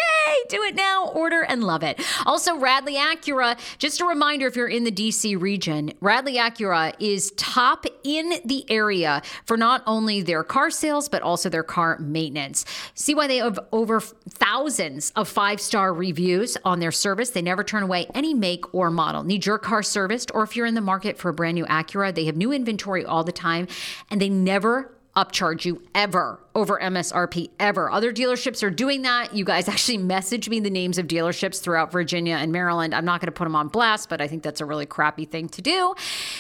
Do 0.50 0.64
it 0.64 0.76
now. 0.76 1.08
Order 1.08 1.44
and 1.44 1.64
love 1.64 1.84
it. 1.84 2.00
Also, 2.26 2.58
Radley 2.58 2.96
Acura, 2.96 3.58
just 3.78 4.02
a 4.02 4.06
reminder 4.06 4.48
if 4.48 4.56
you're 4.56 4.68
in 4.68 4.84
the 4.84 4.92
DC 4.92 5.40
region, 5.40 5.94
Radley 6.02 6.36
Acura 6.36 6.94
is 7.00 7.32
top 7.38 7.86
in 8.04 8.34
the 8.46 8.66
area 8.70 9.22
for 9.46 9.58
not 9.58 9.84
only 9.86 10.22
their 10.22 10.44
car 10.44 10.70
sales, 10.70 11.10
but 11.10 11.22
also 11.22 11.50
their 11.50 11.64
car 11.64 11.98
maintenance. 12.00 12.66
See 12.94 13.14
why 13.16 13.28
they 13.28 13.38
have 13.38 13.60
over 13.72 14.00
thousands 14.00 15.12
of 15.16 15.28
five 15.28 15.60
star 15.62 15.94
reviews 15.94 16.58
on 16.64 16.80
their 16.80 16.92
service. 16.92 17.30
They 17.32 17.42
never 17.42 17.64
turn 17.64 17.84
away 17.84 18.08
any 18.14 18.34
make 18.34 18.74
or 18.74 18.90
model. 18.90 19.24
Need 19.24 19.46
your 19.46 19.58
car 19.58 19.84
serviced, 19.84 20.32
or 20.34 20.44
if 20.44 20.56
you're 20.56 20.66
in 20.66 20.76
the 20.76 20.82
market 20.82 21.18
for 21.18 21.30
a 21.30 21.34
brand 21.34 21.56
new 21.56 21.66
Acura, 21.66 22.14
they 22.14 22.26
have 22.26 22.36
new 22.36 22.52
inventory 22.52 23.06
all 23.06 23.24
the 23.24 23.32
time 23.32 23.68
and 24.10 24.22
they 24.22 24.30
never 24.30 24.97
upcharge 25.18 25.66
you 25.66 25.82
ever 25.96 26.40
over 26.54 26.80
MSRP 26.80 27.50
ever. 27.60 27.92
Other 27.92 28.14
dealerships 28.14 28.64
are 28.64 28.70
doing 28.70 29.02
that. 29.02 29.34
You 29.36 29.44
guys 29.44 29.68
actually 29.74 29.98
message 29.98 30.48
me 30.48 30.60
the 30.60 30.70
names 30.70 30.98
of 30.98 31.08
dealerships 31.08 31.62
throughout 31.62 31.92
Virginia 31.92 32.36
and 32.36 32.52
Maryland. 32.52 32.94
I'm 32.94 33.04
not 33.04 33.20
going 33.20 33.28
to 33.28 33.32
put 33.32 33.46
them 33.46 33.56
on 33.56 33.68
blast, 33.68 34.08
but 34.10 34.22
I 34.22 34.28
think 34.28 34.44
that's 34.44 34.62
a 34.62 34.66
really 34.66 34.86
crappy 34.86 35.26
thing 35.26 35.50
to 35.50 35.62
do. 35.62 35.96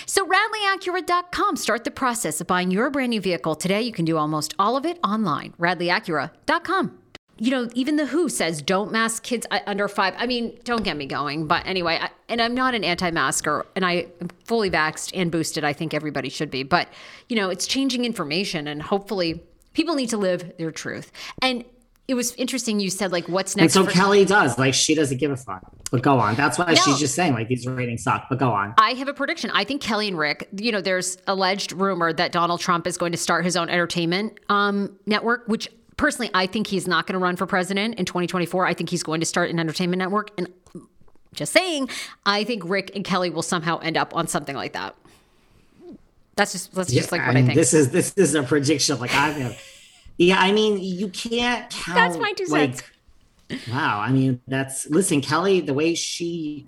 So 0.05 0.25
radleyacura.com. 0.25 1.55
Start 1.57 1.83
the 1.83 1.91
process 1.91 2.39
of 2.39 2.47
buying 2.47 2.71
your 2.71 2.89
brand 2.89 3.09
new 3.09 3.21
vehicle 3.21 3.55
today. 3.55 3.81
You 3.81 3.91
can 3.91 4.05
do 4.05 4.17
almost 4.17 4.53
all 4.59 4.77
of 4.77 4.85
it 4.85 4.99
online. 5.03 5.53
radleyacura.com 5.59 6.99
you 7.39 7.51
know, 7.51 7.69
even 7.73 7.95
the 7.95 8.05
WHO 8.07 8.29
says 8.29 8.61
don't 8.61 8.91
mask 8.91 9.23
kids 9.23 9.45
under 9.65 9.87
five. 9.87 10.15
I 10.17 10.25
mean, 10.25 10.57
don't 10.63 10.83
get 10.83 10.97
me 10.97 11.05
going. 11.05 11.47
But 11.47 11.65
anyway, 11.65 11.99
I, 12.01 12.09
and 12.29 12.41
I'm 12.41 12.55
not 12.55 12.73
an 12.73 12.83
anti-masker, 12.83 13.65
and 13.75 13.85
I 13.85 14.07
am 14.21 14.29
fully 14.45 14.69
vaxxed 14.69 15.11
and 15.13 15.31
boosted. 15.31 15.63
I 15.63 15.73
think 15.73 15.93
everybody 15.93 16.29
should 16.29 16.51
be. 16.51 16.63
But 16.63 16.87
you 17.29 17.35
know, 17.35 17.49
it's 17.49 17.67
changing 17.67 18.05
information, 18.05 18.67
and 18.67 18.81
hopefully, 18.81 19.43
people 19.73 19.95
need 19.95 20.09
to 20.09 20.17
live 20.17 20.53
their 20.57 20.71
truth. 20.71 21.11
And 21.41 21.63
it 22.07 22.13
was 22.13 22.33
interesting. 22.35 22.79
You 22.79 22.89
said 22.89 23.11
like, 23.11 23.27
"What's 23.27 23.55
next?" 23.55 23.75
And 23.75 23.85
so 23.85 23.89
for- 23.89 23.95
Kelly 23.95 24.25
does 24.25 24.57
like 24.57 24.73
she 24.73 24.95
doesn't 24.95 25.17
give 25.17 25.31
a 25.31 25.37
fuck. 25.37 25.61
But 25.91 26.01
go 26.01 26.19
on. 26.19 26.35
That's 26.35 26.57
why 26.57 26.73
no. 26.73 26.75
she's 26.75 26.99
just 26.99 27.15
saying 27.15 27.33
like 27.33 27.47
these 27.47 27.67
ratings 27.67 28.03
suck. 28.03 28.27
But 28.29 28.39
go 28.39 28.49
on. 28.51 28.73
I 28.77 28.91
have 28.91 29.07
a 29.07 29.13
prediction. 29.13 29.51
I 29.53 29.63
think 29.63 29.81
Kelly 29.81 30.07
and 30.07 30.17
Rick. 30.17 30.49
You 30.55 30.71
know, 30.71 30.81
there's 30.81 31.17
alleged 31.27 31.71
rumor 31.73 32.13
that 32.13 32.31
Donald 32.31 32.59
Trump 32.59 32.87
is 32.87 32.97
going 32.97 33.11
to 33.11 33.17
start 33.17 33.45
his 33.45 33.55
own 33.55 33.69
entertainment 33.69 34.39
um, 34.49 34.97
network, 35.05 35.47
which 35.47 35.69
personally, 35.97 36.31
I 36.33 36.45
think 36.45 36.67
he's 36.67 36.87
not 36.87 37.07
going 37.07 37.13
to 37.13 37.19
run 37.19 37.35
for 37.35 37.45
president 37.45 37.95
in 37.95 38.05
2024. 38.05 38.65
I 38.65 38.73
think 38.73 38.89
he's 38.89 39.03
going 39.03 39.19
to 39.19 39.25
start 39.25 39.49
an 39.49 39.59
entertainment 39.59 39.99
network. 39.99 40.31
And 40.37 40.47
just 41.33 41.51
saying, 41.51 41.89
I 42.25 42.43
think 42.43 42.63
Rick 42.65 42.91
and 42.95 43.03
Kelly 43.03 43.29
will 43.29 43.41
somehow 43.41 43.79
end 43.79 43.97
up 43.97 44.15
on 44.15 44.27
something 44.27 44.55
like 44.55 44.73
that. 44.73 44.95
That's 46.35 46.51
just 46.51 46.73
that's 46.73 46.93
yeah, 46.93 47.01
just 47.01 47.11
like 47.11 47.21
what 47.21 47.29
I, 47.29 47.33
mean, 47.33 47.43
I, 47.45 47.47
think. 47.47 47.57
This 47.57 47.73
is 47.73 47.89
this 47.89 48.13
is 48.15 48.35
a 48.35 48.43
prediction. 48.43 48.99
Like 48.99 49.13
I 49.13 49.29
have, 49.29 49.59
yeah. 50.17 50.39
I 50.39 50.51
mean, 50.51 50.77
you 50.79 51.09
can't 51.09 51.69
count. 51.71 51.95
That's 51.95 52.17
my 52.17 52.31
two 52.33 52.45
cents. 52.45 52.83
Like, 53.49 53.59
wow. 53.67 53.99
I 53.99 54.11
mean, 54.11 54.39
that's 54.47 54.87
listen, 54.87 55.21
Kelly. 55.21 55.61
The 55.61 55.73
way 55.73 55.95
she, 55.95 56.67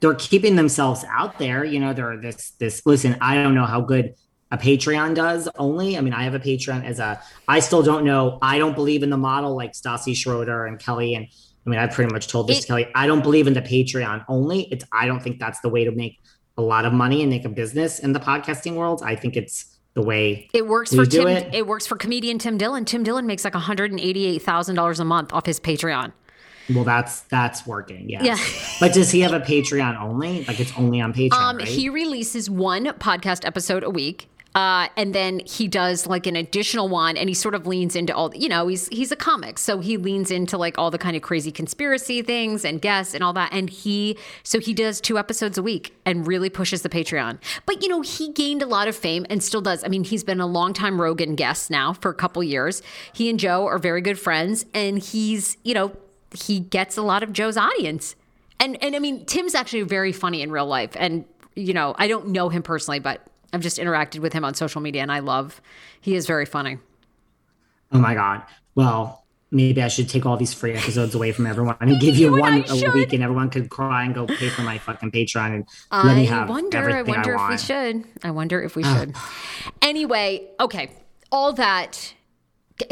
they're 0.00 0.14
keeping 0.14 0.56
themselves 0.56 1.04
out 1.08 1.38
there. 1.38 1.64
You 1.64 1.78
know, 1.78 1.92
they're 1.92 2.16
this 2.16 2.50
this. 2.58 2.84
Listen, 2.84 3.16
I 3.20 3.36
don't 3.36 3.54
know 3.54 3.64
how 3.64 3.80
good 3.80 4.16
a 4.50 4.58
Patreon 4.58 5.14
does 5.14 5.48
only. 5.56 5.96
I 5.96 6.00
mean, 6.00 6.12
I 6.12 6.22
have 6.22 6.34
a 6.34 6.40
Patreon 6.40 6.84
as 6.84 6.98
a, 6.98 7.20
I 7.48 7.60
still 7.60 7.82
don't 7.82 8.04
know. 8.04 8.38
I 8.42 8.58
don't 8.58 8.74
believe 8.74 9.02
in 9.02 9.10
the 9.10 9.16
model 9.16 9.56
like 9.56 9.72
Stassi 9.72 10.16
Schroeder 10.16 10.66
and 10.66 10.78
Kelly. 10.78 11.14
And 11.14 11.26
I 11.66 11.70
mean, 11.70 11.78
I've 11.78 11.90
pretty 11.90 12.12
much 12.12 12.28
told 12.28 12.48
this 12.48 12.58
it, 12.58 12.62
to 12.62 12.66
Kelly. 12.68 12.88
I 12.94 13.06
don't 13.06 13.22
believe 13.22 13.46
in 13.46 13.54
the 13.54 13.62
Patreon 13.62 14.24
only. 14.28 14.68
It's, 14.70 14.84
I 14.92 15.06
don't 15.06 15.20
think 15.20 15.40
that's 15.40 15.60
the 15.60 15.68
way 15.68 15.84
to 15.84 15.90
make 15.90 16.20
a 16.56 16.62
lot 16.62 16.84
of 16.84 16.92
money 16.92 17.22
and 17.22 17.30
make 17.30 17.44
a 17.44 17.48
business 17.48 17.98
in 17.98 18.12
the 18.12 18.20
podcasting 18.20 18.74
world. 18.74 19.02
I 19.04 19.16
think 19.16 19.36
it's 19.36 19.76
the 19.94 20.02
way 20.02 20.48
it 20.54 20.66
works 20.66 20.94
for 20.94 21.06
Tim. 21.06 21.26
It. 21.26 21.54
it 21.54 21.66
works 21.66 21.86
for 21.86 21.96
comedian 21.96 22.38
Tim 22.38 22.56
Dillon. 22.56 22.84
Tim 22.84 23.02
Dillon 23.02 23.26
makes 23.26 23.44
like 23.44 23.54
$188,000 23.54 25.00
a 25.00 25.04
month 25.04 25.32
off 25.32 25.46
his 25.46 25.58
Patreon. 25.58 26.12
Well, 26.74 26.84
that's 26.84 27.20
that's 27.22 27.66
working. 27.66 28.08
Yes. 28.08 28.24
Yeah. 28.24 28.68
but 28.80 28.92
does 28.92 29.10
he 29.10 29.20
have 29.20 29.32
a 29.32 29.40
Patreon 29.40 30.00
only? 30.00 30.44
Like 30.44 30.60
it's 30.60 30.72
only 30.76 31.00
on 31.00 31.12
Patreon. 31.12 31.32
Um, 31.32 31.56
right? 31.58 31.68
he 31.68 31.88
releases 31.88 32.50
one 32.50 32.86
podcast 32.86 33.44
episode 33.44 33.84
a 33.84 33.90
week. 33.90 34.28
Uh, 34.56 34.88
and 34.96 35.14
then 35.14 35.42
he 35.44 35.68
does 35.68 36.06
like 36.06 36.26
an 36.26 36.34
additional 36.34 36.88
one 36.88 37.18
and 37.18 37.28
he 37.28 37.34
sort 37.34 37.54
of 37.54 37.66
leans 37.66 37.94
into 37.94 38.14
all 38.16 38.34
you 38.34 38.48
know 38.48 38.68
he's 38.68 38.88
he's 38.88 39.12
a 39.12 39.16
comic. 39.16 39.58
So 39.58 39.80
he 39.80 39.98
leans 39.98 40.30
into 40.30 40.56
like 40.56 40.78
all 40.78 40.90
the 40.90 40.96
kind 40.96 41.14
of 41.14 41.20
crazy 41.20 41.52
conspiracy 41.52 42.22
things 42.22 42.64
and 42.64 42.80
guests 42.80 43.12
and 43.12 43.22
all 43.22 43.34
that. 43.34 43.52
And 43.52 43.68
he 43.68 44.16
so 44.44 44.58
he 44.58 44.72
does 44.72 44.98
two 44.98 45.18
episodes 45.18 45.58
a 45.58 45.62
week 45.62 45.94
and 46.06 46.26
really 46.26 46.48
pushes 46.48 46.80
the 46.80 46.88
patreon. 46.88 47.38
But 47.66 47.82
you 47.82 47.88
know 47.90 48.00
he 48.00 48.32
gained 48.32 48.62
a 48.62 48.66
lot 48.66 48.88
of 48.88 48.96
fame 48.96 49.26
and 49.28 49.44
still 49.44 49.60
does. 49.60 49.84
I 49.84 49.88
mean 49.88 50.04
he's 50.04 50.24
been 50.24 50.40
a 50.40 50.46
longtime 50.46 50.98
rogan 51.02 51.34
guest 51.34 51.70
now 51.70 51.92
for 51.92 52.10
a 52.10 52.14
couple 52.14 52.42
years. 52.42 52.80
He 53.12 53.28
and 53.28 53.38
joe 53.38 53.66
are 53.66 53.78
very 53.78 54.00
good 54.00 54.18
friends 54.18 54.64
and 54.72 54.98
he's 54.98 55.58
you 55.64 55.74
know 55.74 55.94
he 56.34 56.60
gets 56.60 56.96
a 56.96 57.02
lot 57.02 57.22
of 57.22 57.34
joe's 57.34 57.58
audience. 57.58 58.16
And 58.58 58.82
and 58.82 58.96
i 58.96 59.00
mean 59.00 59.26
tim's 59.26 59.54
actually 59.54 59.82
very 59.82 60.12
funny 60.12 60.40
in 60.40 60.50
real 60.50 60.66
life. 60.66 60.92
And 60.96 61.26
you 61.54 61.74
know 61.74 61.94
i 61.98 62.06
don't 62.06 62.28
know 62.28 62.50
him 62.50 62.62
personally 62.62 62.98
but 62.98 63.26
I've 63.52 63.60
just 63.60 63.78
interacted 63.78 64.20
with 64.20 64.32
him 64.32 64.44
on 64.44 64.54
social 64.54 64.80
media 64.80 65.02
and 65.02 65.10
I 65.12 65.20
love 65.20 65.60
he 66.00 66.14
is 66.14 66.26
very 66.26 66.46
funny. 66.46 66.78
Oh 67.92 67.98
my 67.98 68.14
god. 68.14 68.42
Well, 68.74 69.24
maybe 69.50 69.82
I 69.82 69.88
should 69.88 70.08
take 70.08 70.26
all 70.26 70.36
these 70.36 70.52
free 70.52 70.74
episodes 70.74 71.14
away 71.14 71.32
from 71.32 71.46
everyone 71.46 71.76
and 71.80 72.00
give 72.00 72.16
you, 72.16 72.26
you 72.36 72.40
one 72.40 72.64
a 72.68 72.90
week 72.92 73.12
and 73.12 73.22
everyone 73.22 73.50
could 73.50 73.70
cry 73.70 74.04
and 74.04 74.14
go 74.14 74.26
pay 74.26 74.48
for 74.48 74.62
my 74.62 74.78
fucking 74.78 75.10
Patreon 75.10 75.54
and 75.54 75.68
I 75.90 76.06
let 76.06 76.16
me 76.16 76.26
have 76.26 76.48
wonder, 76.48 76.78
everything 76.78 77.14
I 77.14 77.16
wonder 77.16 77.38
I 77.38 77.44
if 77.44 77.50
we 77.50 77.66
should. 77.66 78.04
I 78.22 78.30
wonder 78.30 78.62
if 78.62 78.76
we 78.76 78.82
should. 78.82 79.14
anyway, 79.82 80.48
okay. 80.60 80.90
All 81.32 81.52
that 81.54 82.14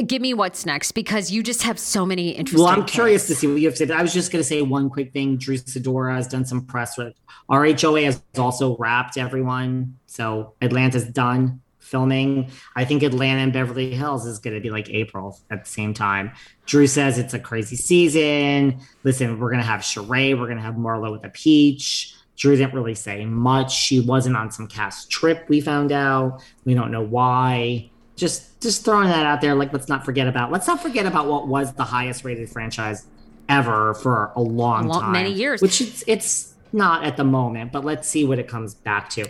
give 0.07 0.23
me 0.23 0.35
what's 0.35 0.65
next 0.65 0.93
because 0.93 1.31
you 1.31 1.43
just 1.43 1.63
have 1.63 1.79
so 1.79 2.07
many 2.07 2.31
interesting. 2.31 2.65
Well, 2.65 2.73
I'm 2.73 2.87
curious 2.87 3.27
to 3.29 3.35
see 3.35 3.47
what 3.47 3.61
you 3.61 3.69
have 3.69 3.77
said. 3.77 3.91
I 3.91 4.03
was 4.03 4.13
just 4.13 4.33
going 4.33 4.41
to 4.41 4.49
say 4.49 4.63
one 4.63 4.91
quick 4.91 5.13
thing. 5.13 5.37
Drew 5.37 5.57
Sidora 5.57 6.15
has 6.17 6.27
done 6.27 6.45
some 6.45 6.65
press. 6.65 6.97
With, 6.97 7.15
RHOA 7.51 8.05
has 8.05 8.23
also 8.39 8.77
wrapped 8.79 9.19
everyone, 9.19 9.99
so 10.07 10.55
Atlanta's 10.63 11.05
done 11.05 11.61
filming. 11.81 12.51
I 12.75 12.85
think 12.85 13.03
Atlanta 13.03 13.41
and 13.43 13.53
Beverly 13.53 13.95
Hills 13.95 14.27
is 14.27 14.39
going 14.39 14.55
to 14.55 14.61
be 14.61 14.71
like 14.71 14.89
April 14.89 15.39
at 15.51 15.65
the 15.65 15.71
same 15.71 15.93
time. 15.93 16.33
Drew 16.65 16.87
says 16.87 17.19
it's 17.19 17.35
a 17.35 17.39
crazy 17.39 17.77
season. 17.77 18.81
Listen, 19.03 19.39
we're 19.39 19.51
going 19.51 19.63
to 19.63 19.67
have 19.67 19.81
Sheree. 19.81 20.39
We're 20.39 20.47
going 20.47 20.57
to 20.57 20.63
have 20.63 20.75
Marlo 20.75 21.13
with 21.13 21.25
a 21.25 21.29
peach. 21.29 22.15
Drew 22.37 22.57
didn't 22.57 22.75
really 22.75 22.95
say 22.95 23.25
much. 23.27 23.73
She 23.73 24.01
wasn't 24.01 24.37
on 24.37 24.51
some 24.51 24.67
cast 24.67 25.11
trip. 25.11 25.45
We 25.49 25.61
found 25.61 25.93
out. 25.93 26.43
We 26.65 26.75
don't 26.75 26.91
know 26.91 27.05
why 27.05 27.91
just 28.17 28.54
just 28.65 28.85
throwing 28.85 29.07
that 29.09 29.25
out 29.25 29.41
there 29.41 29.55
like 29.55 29.73
let's 29.73 29.89
not 29.89 30.05
forget 30.05 30.27
about 30.27 30.51
let's 30.51 30.67
not 30.67 30.83
forget 30.83 31.07
about 31.07 31.29
what 31.29 31.47
was 31.47 31.73
the 31.75 31.85
highest 31.85 32.25
rated 32.25 32.51
franchise 32.51 33.07
ever 33.49 33.95
for 33.95 34.33
a 34.35 34.41
long, 34.41 34.87
a 34.87 34.89
long 34.89 35.01
time 35.01 35.13
many 35.13 35.33
years. 35.33 35.63
which 35.63 35.81
it's 35.81 36.03
it's 36.09 36.55
not 36.73 37.05
at 37.05 37.17
the 37.17 37.25
moment 37.25 37.71
but 37.71 37.85
let's 37.85 38.09
see 38.09 38.25
what 38.25 38.39
it 38.41 38.49
comes 38.49 38.75
back 38.75 39.09
to. 39.11 39.25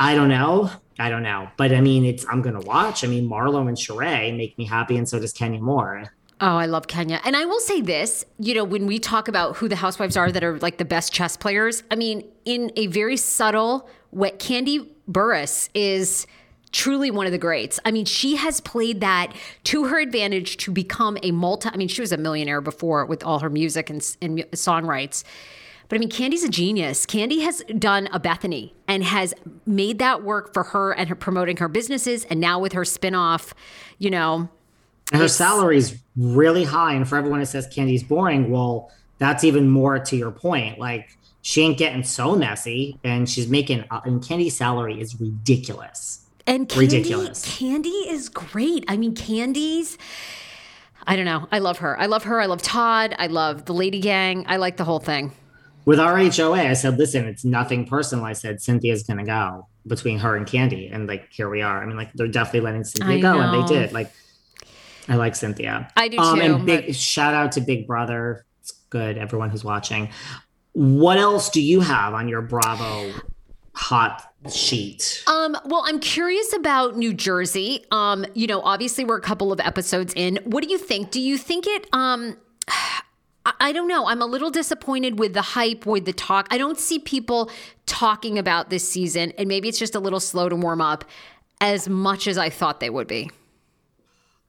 I 0.00 0.16
don't 0.16 0.28
know. 0.28 0.70
I 0.98 1.08
don't 1.10 1.22
know. 1.22 1.48
But 1.56 1.72
i 1.72 1.80
mean 1.80 2.04
it's 2.04 2.26
i'm 2.28 2.42
gonna 2.42 2.60
watch. 2.60 3.04
I 3.04 3.06
mean 3.06 3.28
marlo 3.28 3.68
and 3.68 3.76
Sheree 3.76 4.36
make 4.36 4.58
me 4.58 4.64
happy 4.66 4.96
and 4.96 5.08
so 5.08 5.20
does 5.20 5.32
kenya 5.32 5.60
moore. 5.60 6.10
Oh, 6.44 6.56
I 6.56 6.66
love 6.66 6.88
Kenya. 6.88 7.20
And 7.24 7.36
I 7.36 7.44
will 7.44 7.60
say 7.60 7.80
this, 7.80 8.24
you 8.40 8.52
know, 8.52 8.64
when 8.64 8.84
we 8.88 8.98
talk 8.98 9.28
about 9.28 9.58
who 9.58 9.68
the 9.68 9.76
housewives 9.76 10.16
are 10.16 10.32
that 10.32 10.42
are 10.42 10.58
like 10.58 10.76
the 10.78 10.84
best 10.84 11.12
chess 11.12 11.36
players, 11.36 11.84
I 11.88 11.94
mean, 11.94 12.24
in 12.44 12.72
a 12.74 12.88
very 12.88 13.16
subtle 13.16 13.88
way, 14.10 14.32
Kandi 14.32 14.88
Burruss 15.08 15.68
is 15.72 16.26
truly 16.72 17.10
one 17.10 17.26
of 17.26 17.32
the 17.32 17.38
greats. 17.38 17.78
I 17.84 17.90
mean, 17.90 18.04
she 18.04 18.36
has 18.36 18.60
played 18.60 19.00
that 19.00 19.32
to 19.64 19.84
her 19.84 20.00
advantage 20.00 20.56
to 20.58 20.72
become 20.72 21.18
a 21.22 21.30
multi. 21.30 21.68
I 21.68 21.76
mean, 21.76 21.88
she 21.88 22.00
was 22.00 22.12
a 22.12 22.16
millionaire 22.16 22.60
before 22.60 23.06
with 23.06 23.22
all 23.22 23.38
her 23.38 23.50
music 23.50 23.90
and, 23.90 24.16
and 24.20 24.44
song 24.54 24.86
rights. 24.86 25.22
But 25.88 25.96
I 25.96 25.98
mean, 25.98 26.08
Kandi's 26.08 26.42
a 26.42 26.48
genius. 26.48 27.04
Kandi 27.04 27.42
has 27.42 27.62
done 27.78 28.08
a 28.12 28.18
Bethenny 28.18 28.72
and 28.88 29.04
has 29.04 29.34
made 29.66 29.98
that 29.98 30.22
work 30.22 30.54
for 30.54 30.62
her 30.62 30.92
and 30.92 31.08
her 31.10 31.14
promoting 31.14 31.58
her 31.58 31.68
businesses. 31.68 32.24
And 32.24 32.40
now 32.40 32.58
with 32.58 32.72
her 32.72 32.82
spinoff, 32.82 33.52
you 33.98 34.08
know. 34.08 34.48
And 35.12 35.20
her 35.20 35.28
salary 35.28 35.76
is 35.76 36.00
really 36.16 36.64
high. 36.64 36.94
And 36.94 37.06
for 37.06 37.18
everyone 37.18 37.40
who 37.40 37.44
says 37.44 37.68
Kandi's 37.68 38.02
boring, 38.02 38.50
well, 38.50 38.90
that's 39.18 39.44
even 39.44 39.68
more 39.68 39.98
to 39.98 40.16
your 40.16 40.30
point. 40.30 40.78
Like, 40.78 41.18
she 41.42 41.60
ain't 41.60 41.76
getting 41.76 42.04
so 42.04 42.36
messy 42.36 42.98
and 43.04 43.28
she's 43.28 43.48
making, 43.48 43.84
uh, 43.90 44.00
and 44.04 44.22
Kandi's 44.22 44.56
salary 44.56 44.98
is 45.00 45.20
ridiculous. 45.20 46.21
And 46.46 46.68
Kandi, 46.68 46.78
ridiculous. 46.78 47.46
Kandi 47.46 48.08
is 48.08 48.28
great. 48.28 48.84
I 48.88 48.96
mean, 48.96 49.14
Kandi's. 49.14 49.98
I 51.06 51.16
don't 51.16 51.24
know. 51.24 51.48
I 51.50 51.58
love 51.58 51.78
her. 51.78 51.98
I 51.98 52.06
love 52.06 52.24
her. 52.24 52.40
I 52.40 52.46
love 52.46 52.62
Todd. 52.62 53.14
I 53.18 53.26
love 53.26 53.64
the 53.64 53.74
Lady 53.74 54.00
Gang. 54.00 54.44
I 54.46 54.56
like 54.56 54.76
the 54.76 54.84
whole 54.84 55.00
thing. 55.00 55.32
With 55.84 55.98
RHOA, 55.98 56.66
I 56.66 56.74
said, 56.74 56.96
listen, 56.96 57.26
it's 57.26 57.44
nothing 57.44 57.86
personal. 57.86 58.24
I 58.24 58.34
said, 58.34 58.60
Cynthia's 58.60 59.02
going 59.02 59.18
to 59.18 59.24
go 59.24 59.66
between 59.86 60.20
her 60.20 60.36
and 60.36 60.46
Kandi. 60.46 60.94
And 60.94 61.08
like, 61.08 61.32
here 61.32 61.50
we 61.50 61.60
are. 61.60 61.82
I 61.82 61.86
mean, 61.86 61.96
like, 61.96 62.12
they're 62.12 62.28
definitely 62.28 62.60
letting 62.60 62.84
Cynthia 62.84 63.16
I 63.16 63.20
go. 63.20 63.34
Know. 63.34 63.40
And 63.40 63.68
they 63.68 63.74
did. 63.74 63.92
Like, 63.92 64.12
I 65.08 65.16
like 65.16 65.34
Cynthia. 65.34 65.88
I 65.96 66.06
do 66.06 66.18
um, 66.18 66.36
too. 66.36 66.42
And 66.42 66.66
big 66.66 66.86
but... 66.86 66.96
shout 66.96 67.34
out 67.34 67.52
to 67.52 67.60
Big 67.60 67.88
Brother. 67.88 68.46
It's 68.60 68.72
good, 68.90 69.18
everyone 69.18 69.50
who's 69.50 69.64
watching. 69.64 70.10
What 70.72 71.18
else 71.18 71.50
do 71.50 71.60
you 71.60 71.80
have 71.80 72.14
on 72.14 72.28
your 72.28 72.42
Bravo 72.42 73.12
hot 73.74 74.31
sheet? 74.50 75.22
Um, 75.26 75.56
well, 75.64 75.84
I'm 75.86 76.00
curious 76.00 76.52
about 76.54 76.96
New 76.96 77.14
Jersey. 77.14 77.84
Um, 77.90 78.24
you 78.34 78.46
know, 78.46 78.60
obviously 78.62 79.04
we're 79.04 79.18
a 79.18 79.22
couple 79.22 79.52
of 79.52 79.60
episodes 79.60 80.12
in. 80.16 80.38
What 80.44 80.62
do 80.64 80.70
you 80.70 80.78
think? 80.78 81.10
Do 81.10 81.20
you 81.20 81.38
think 81.38 81.66
it 81.66 81.86
um 81.92 82.36
I, 83.44 83.52
I 83.60 83.72
don't 83.72 83.88
know. 83.88 84.06
I'm 84.06 84.22
a 84.22 84.26
little 84.26 84.50
disappointed 84.50 85.18
with 85.18 85.34
the 85.34 85.42
hype, 85.42 85.86
with 85.86 86.04
the 86.04 86.12
talk. 86.12 86.46
I 86.50 86.58
don't 86.58 86.78
see 86.78 86.98
people 86.98 87.50
talking 87.86 88.38
about 88.38 88.70
this 88.70 88.88
season, 88.88 89.32
and 89.38 89.48
maybe 89.48 89.68
it's 89.68 89.78
just 89.78 89.94
a 89.94 90.00
little 90.00 90.20
slow 90.20 90.48
to 90.48 90.56
warm 90.56 90.80
up 90.80 91.04
as 91.60 91.88
much 91.88 92.26
as 92.26 92.38
I 92.38 92.50
thought 92.50 92.80
they 92.80 92.90
would 92.90 93.08
be. 93.08 93.30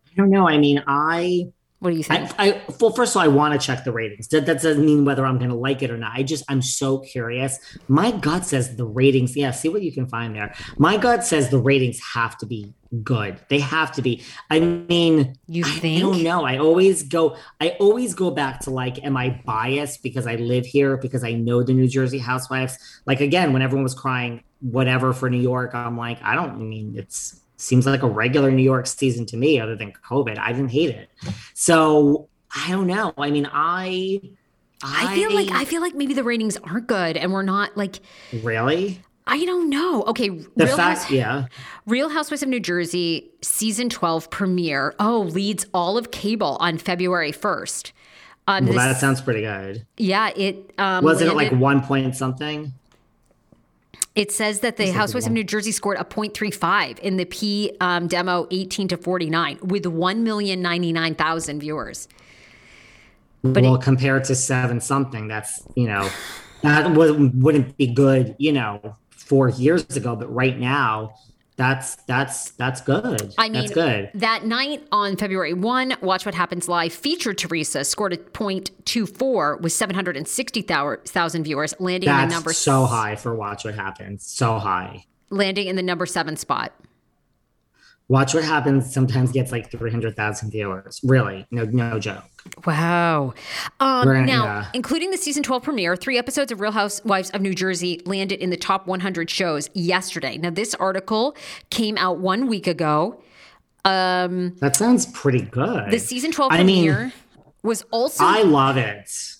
I 0.07 0.15
don't 0.15 0.29
know. 0.29 0.47
I 0.47 0.57
mean, 0.57 0.83
I 0.85 1.51
what 1.83 1.89
do 1.89 1.97
you 1.97 2.03
think? 2.03 2.31
I, 2.39 2.51
I 2.51 2.61
well, 2.79 2.91
first 2.91 3.13
of 3.13 3.17
all, 3.17 3.23
I 3.23 3.27
want 3.27 3.59
to 3.59 3.67
check 3.67 3.83
the 3.83 3.91
ratings. 3.91 4.29
That, 4.29 4.45
that 4.45 4.61
doesn't 4.61 4.85
mean 4.85 5.03
whether 5.03 5.25
I'm 5.25 5.37
going 5.37 5.49
to 5.49 5.55
like 5.55 5.83
it 5.83 5.91
or 5.91 5.97
not. 5.97 6.13
I 6.15 6.23
just 6.23 6.45
I'm 6.47 6.61
so 6.61 6.99
curious. 6.99 7.59
My 7.89 8.11
gut 8.11 8.45
says 8.45 8.77
the 8.77 8.85
ratings. 8.85 9.35
Yeah, 9.35 9.51
see 9.51 9.67
what 9.67 9.81
you 9.81 9.91
can 9.91 10.07
find 10.07 10.33
there. 10.33 10.55
My 10.77 10.95
gut 10.95 11.25
says 11.25 11.49
the 11.49 11.57
ratings 11.57 11.99
have 12.13 12.37
to 12.37 12.45
be 12.45 12.73
good. 13.03 13.37
They 13.49 13.59
have 13.59 13.91
to 13.93 14.01
be. 14.01 14.23
I 14.49 14.61
mean, 14.61 15.35
you 15.47 15.65
think? 15.65 15.97
I 15.97 15.99
don't 15.99 16.23
know. 16.23 16.45
I 16.45 16.57
always 16.57 17.03
go. 17.03 17.35
I 17.59 17.71
always 17.81 18.13
go 18.13 18.31
back 18.31 18.61
to 18.61 18.69
like, 18.69 19.03
am 19.03 19.17
I 19.17 19.41
biased 19.45 20.03
because 20.03 20.25
I 20.25 20.35
live 20.35 20.65
here 20.65 20.95
because 20.95 21.25
I 21.25 21.33
know 21.33 21.63
the 21.63 21.73
New 21.73 21.89
Jersey 21.89 22.19
Housewives? 22.19 22.77
Like 23.05 23.19
again, 23.19 23.51
when 23.51 23.61
everyone 23.61 23.83
was 23.83 23.93
crying 23.93 24.41
whatever 24.61 25.11
for 25.11 25.29
New 25.29 25.41
York, 25.41 25.75
I'm 25.75 25.97
like, 25.97 26.23
I 26.23 26.35
don't 26.35 26.51
I 26.51 26.55
mean 26.55 26.93
it's 26.95 27.41
seems 27.63 27.85
like 27.85 28.03
a 28.03 28.07
regular 28.07 28.51
New 28.51 28.63
York 28.63 28.87
season 28.87 29.25
to 29.27 29.37
me, 29.37 29.59
other 29.59 29.75
than 29.75 29.93
COVID. 29.93 30.37
I 30.37 30.51
didn't 30.51 30.71
hate 30.71 30.89
it. 30.89 31.09
So 31.53 32.27
I 32.55 32.71
don't 32.71 32.87
know. 32.87 33.13
I 33.17 33.31
mean, 33.31 33.47
I, 33.51 34.21
I, 34.83 35.07
I 35.07 35.15
feel 35.15 35.33
like 35.33 35.49
I 35.51 35.65
feel 35.65 35.81
like 35.81 35.95
maybe 35.95 36.13
the 36.13 36.23
ratings 36.23 36.57
aren't 36.57 36.87
good, 36.87 37.17
and 37.17 37.31
we're 37.31 37.43
not 37.43 37.75
like 37.77 37.99
really. 38.43 39.01
I 39.25 39.45
don't 39.45 39.69
know. 39.69 40.03
Okay, 40.03 40.27
the 40.27 40.65
Real 40.65 40.75
fact, 40.75 41.03
House, 41.03 41.11
yeah. 41.11 41.45
Real 41.85 42.09
Housewives 42.09 42.43
of 42.43 42.49
New 42.49 42.59
Jersey 42.59 43.31
season 43.41 43.89
twelve 43.89 44.29
premiere. 44.29 44.93
Oh, 44.99 45.21
leads 45.21 45.65
all 45.73 45.97
of 45.97 46.11
cable 46.11 46.57
on 46.59 46.77
February 46.77 47.31
first. 47.31 47.93
Um, 48.45 48.65
well, 48.65 48.73
this, 48.73 48.83
that 48.83 48.99
sounds 48.99 49.21
pretty 49.21 49.39
good. 49.39 49.85
Yeah, 49.95 50.31
it 50.35 50.73
um, 50.77 51.05
wasn't 51.05 51.33
landed, 51.33 51.53
it 51.53 51.53
like 51.53 51.61
one 51.61 51.81
point 51.81 52.13
something. 52.17 52.73
It 54.15 54.31
says 54.31 54.59
that 54.59 54.77
the 54.77 54.91
Housewives 54.91 55.25
of 55.25 55.31
New 55.31 55.43
Jersey 55.43 55.71
scored 55.71 55.97
a 55.97 56.05
0.35 56.05 56.99
in 56.99 57.17
the 57.17 57.25
P 57.25 57.75
um, 57.81 58.07
demo 58.07 58.47
18 58.51 58.87
to 58.89 58.97
49 58.97 59.57
with 59.63 59.85
1,099,000 59.85 61.59
viewers. 61.59 62.07
But 63.41 63.63
well, 63.63 63.75
it, 63.75 63.81
compared 63.81 64.23
to 64.25 64.35
seven 64.35 64.79
something, 64.79 65.27
that's, 65.27 65.63
you 65.75 65.87
know, 65.87 66.07
that 66.61 66.91
wouldn't 66.91 67.75
be 67.75 67.87
good, 67.87 68.35
you 68.37 68.51
know, 68.51 68.95
four 69.09 69.49
years 69.49 69.83
ago. 69.97 70.15
But 70.15 70.33
right 70.33 70.59
now, 70.59 71.15
that's 71.55 71.95
that's 72.07 72.51
that's 72.51 72.81
good. 72.81 73.33
I 73.37 73.43
mean, 73.43 73.53
that's 73.53 73.71
good. 73.71 74.09
That 74.15 74.45
night 74.45 74.87
on 74.91 75.17
February 75.17 75.53
one, 75.53 75.95
Watch 76.01 76.25
What 76.25 76.33
Happens 76.33 76.67
Live 76.67 76.93
featured 76.93 77.37
Teresa 77.37 77.83
scored 77.83 78.13
a 78.13 78.17
point 78.17 78.71
two 78.85 79.05
four 79.05 79.57
with 79.57 79.71
seven 79.71 79.95
hundred 79.95 80.17
and 80.17 80.27
sixty 80.27 80.61
thousand 80.61 81.43
viewers, 81.43 81.75
landing 81.79 82.07
that's 82.07 82.23
in 82.23 82.29
the 82.29 82.35
number 82.35 82.53
so 82.53 82.85
high 82.85 83.15
for 83.15 83.35
Watch 83.35 83.65
What 83.65 83.75
Happens. 83.75 84.25
So 84.25 84.57
high, 84.57 85.05
landing 85.29 85.67
in 85.67 85.75
the 85.75 85.83
number 85.83 86.05
seven 86.05 86.35
spot. 86.35 86.73
Watch 88.07 88.33
What 88.33 88.43
Happens 88.43 88.93
sometimes 88.93 89.31
gets 89.31 89.51
like 89.51 89.71
300,000 89.71 90.51
viewers. 90.51 90.99
Really, 91.05 91.47
no, 91.51 91.63
no 91.63 91.99
joke. 91.99 92.23
Wow. 92.65 93.33
Um, 93.79 94.25
now, 94.25 94.45
yeah. 94.45 94.67
including 94.73 95.11
the 95.11 95.17
season 95.17 95.43
12 95.43 95.63
premiere, 95.63 95.95
three 95.95 96.17
episodes 96.17 96.51
of 96.51 96.59
Real 96.59 96.71
Housewives 96.71 97.29
of 97.31 97.41
New 97.41 97.53
Jersey 97.55 98.01
landed 98.05 98.39
in 98.39 98.49
the 98.49 98.57
top 98.57 98.85
100 98.87 99.29
shows 99.29 99.69
yesterday. 99.73 100.37
Now, 100.37 100.49
this 100.49 100.73
article 100.75 101.35
came 101.69 101.97
out 101.97 102.19
one 102.19 102.47
week 102.47 102.67
ago. 102.67 103.21
Um, 103.85 104.55
that 104.59 104.75
sounds 104.75 105.05
pretty 105.07 105.41
good. 105.41 105.91
The 105.91 105.99
season 105.99 106.31
12 106.31 106.51
I 106.51 106.55
premiere 106.57 106.99
mean, 106.99 107.13
was 107.63 107.83
also. 107.91 108.23
I 108.23 108.43
love 108.43 108.77
it. 108.77 109.32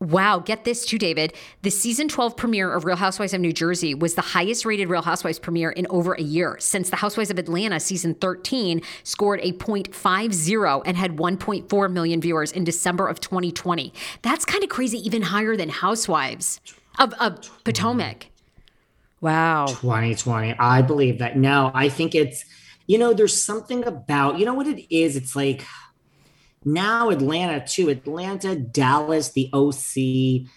Wow, 0.00 0.40
get 0.40 0.64
this 0.64 0.84
too, 0.84 0.98
David. 0.98 1.34
The 1.62 1.70
season 1.70 2.08
12 2.08 2.36
premiere 2.36 2.72
of 2.72 2.84
Real 2.84 2.96
Housewives 2.96 3.32
of 3.32 3.40
New 3.40 3.52
Jersey 3.52 3.94
was 3.94 4.14
the 4.14 4.22
highest 4.22 4.64
rated 4.64 4.88
Real 4.88 5.02
Housewives 5.02 5.38
premiere 5.38 5.70
in 5.70 5.86
over 5.88 6.14
a 6.14 6.22
year 6.22 6.56
since 6.58 6.90
the 6.90 6.96
Housewives 6.96 7.30
of 7.30 7.38
Atlanta 7.38 7.78
season 7.78 8.14
13 8.14 8.82
scored 9.04 9.40
a 9.42 9.52
0.50 9.52 10.82
and 10.84 10.96
had 10.96 11.16
1.4 11.16 11.92
million 11.92 12.20
viewers 12.20 12.50
in 12.52 12.64
December 12.64 13.08
of 13.08 13.20
2020. 13.20 13.92
That's 14.22 14.44
kind 14.44 14.64
of 14.64 14.70
crazy, 14.70 14.98
even 14.98 15.22
higher 15.22 15.56
than 15.56 15.68
Housewives 15.68 16.60
of, 16.98 17.12
of 17.14 17.48
Potomac. 17.64 18.26
Wow. 19.20 19.66
2020. 19.66 20.56
I 20.58 20.82
believe 20.82 21.18
that. 21.20 21.36
No, 21.38 21.70
I 21.72 21.88
think 21.88 22.14
it's, 22.14 22.44
you 22.86 22.98
know, 22.98 23.14
there's 23.14 23.42
something 23.42 23.84
about, 23.84 24.38
you 24.38 24.44
know 24.44 24.54
what 24.54 24.66
it 24.66 24.94
is? 24.94 25.16
It's 25.16 25.34
like, 25.34 25.64
now 26.64 27.10
Atlanta 27.10 27.66
too. 27.66 27.88
Atlanta, 27.88 28.56
Dallas, 28.56 29.30
the 29.30 29.50
OC, 29.52 30.48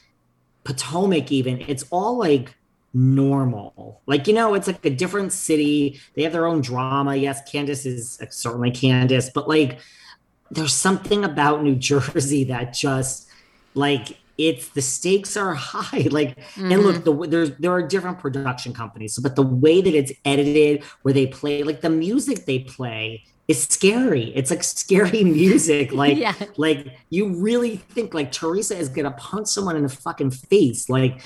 Potomac, 0.64 1.32
even. 1.32 1.62
It's 1.62 1.86
all 1.92 2.18
like 2.18 2.56
normal. 2.94 4.02
Like, 4.06 4.28
you 4.28 4.34
know, 4.34 4.54
it's 4.54 4.68
like 4.68 4.84
a 4.86 4.90
different 4.90 5.34
city. 5.34 6.00
They 6.16 6.24
have 6.24 6.34
their 6.34 6.46
own 6.46 6.62
drama. 6.62 7.16
Yes, 7.16 7.50
Candace 7.50 7.86
is 7.86 8.20
certainly 8.30 8.72
Candace, 8.72 9.30
but 9.30 9.48
like 9.48 9.80
there's 10.52 10.74
something 10.74 11.24
about 11.24 11.64
New 11.64 11.76
Jersey 11.90 12.46
that 12.46 12.74
just 12.74 13.28
like 13.74 14.18
it's 14.38 14.70
the 14.70 14.82
stakes 14.82 15.36
are 15.36 15.54
high 15.56 16.08
like 16.12 16.38
mm-hmm. 16.38 16.72
and 16.72 16.84
look 16.84 17.04
the 17.04 17.28
there's 17.28 17.52
there 17.58 17.72
are 17.72 17.82
different 17.82 18.20
production 18.20 18.74
companies 18.74 19.18
but 19.18 19.36
the 19.36 19.42
way 19.42 19.82
that 19.82 19.96
it's 19.96 20.12
edited 20.26 20.84
where 21.02 21.14
they 21.14 21.28
play 21.28 21.64
like 21.64 21.82
the 21.82 21.90
music 21.90 22.46
they 22.46 22.60
play 22.60 23.24
is 23.48 23.64
scary. 23.64 24.34
It's 24.36 24.52
like 24.52 24.64
scary 24.64 25.24
music. 25.24 25.92
Like, 25.98 26.18
yeah. 26.18 26.34
like 26.58 26.86
you 27.10 27.30
really 27.30 27.78
think 27.78 28.14
like 28.14 28.32
Teresa 28.32 28.78
is 28.78 28.88
gonna 28.88 29.12
punch 29.12 29.48
someone 29.48 29.76
in 29.76 29.84
the 29.84 29.90
fucking 29.90 30.30
face. 30.30 30.90
Like, 30.90 31.22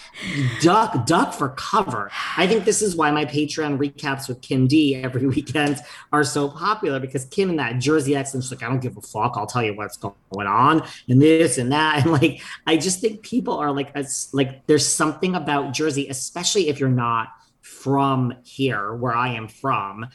duck, 0.62 1.06
duck 1.06 1.34
for 1.34 1.50
cover. 1.50 2.10
I 2.38 2.48
think 2.48 2.64
this 2.64 2.82
is 2.82 2.96
why 2.96 3.12
my 3.12 3.26
Patreon 3.26 3.78
recaps 3.78 4.30
with 4.30 4.42
Kim 4.42 4.68
D 4.68 4.96
every 4.96 5.26
weekend 5.36 5.82
are 6.14 6.24
so 6.24 6.48
popular 6.48 7.00
because 7.00 7.26
Kim 7.26 7.50
and 7.50 7.60
that 7.60 7.80
Jersey 7.80 8.16
accent, 8.16 8.44
she's 8.44 8.52
like, 8.52 8.64
I 8.64 8.68
don't 8.68 8.80
give 8.80 8.96
a 8.96 9.02
fuck. 9.02 9.34
I'll 9.36 9.48
tell 9.48 9.64
you 9.64 9.76
what's 9.76 9.98
going 9.98 10.16
on 10.48 10.84
and 11.10 11.22
this 11.22 11.58
and 11.58 11.72
that. 11.74 12.04
And 12.04 12.12
like, 12.14 12.42
I 12.66 12.78
just 12.78 13.02
think 13.02 13.24
people 13.24 13.58
are 13.58 13.72
like, 13.72 13.94
like 14.32 14.66
there's 14.68 14.88
something 14.88 15.36
about 15.36 15.74
Jersey, 15.74 16.08
especially 16.08 16.70
if 16.70 16.80
you're 16.80 16.90
not 16.90 17.30
from 17.62 18.34
here 18.44 18.94
where 18.94 19.16
I 19.16 19.30
am 19.30 19.48
from 19.48 20.08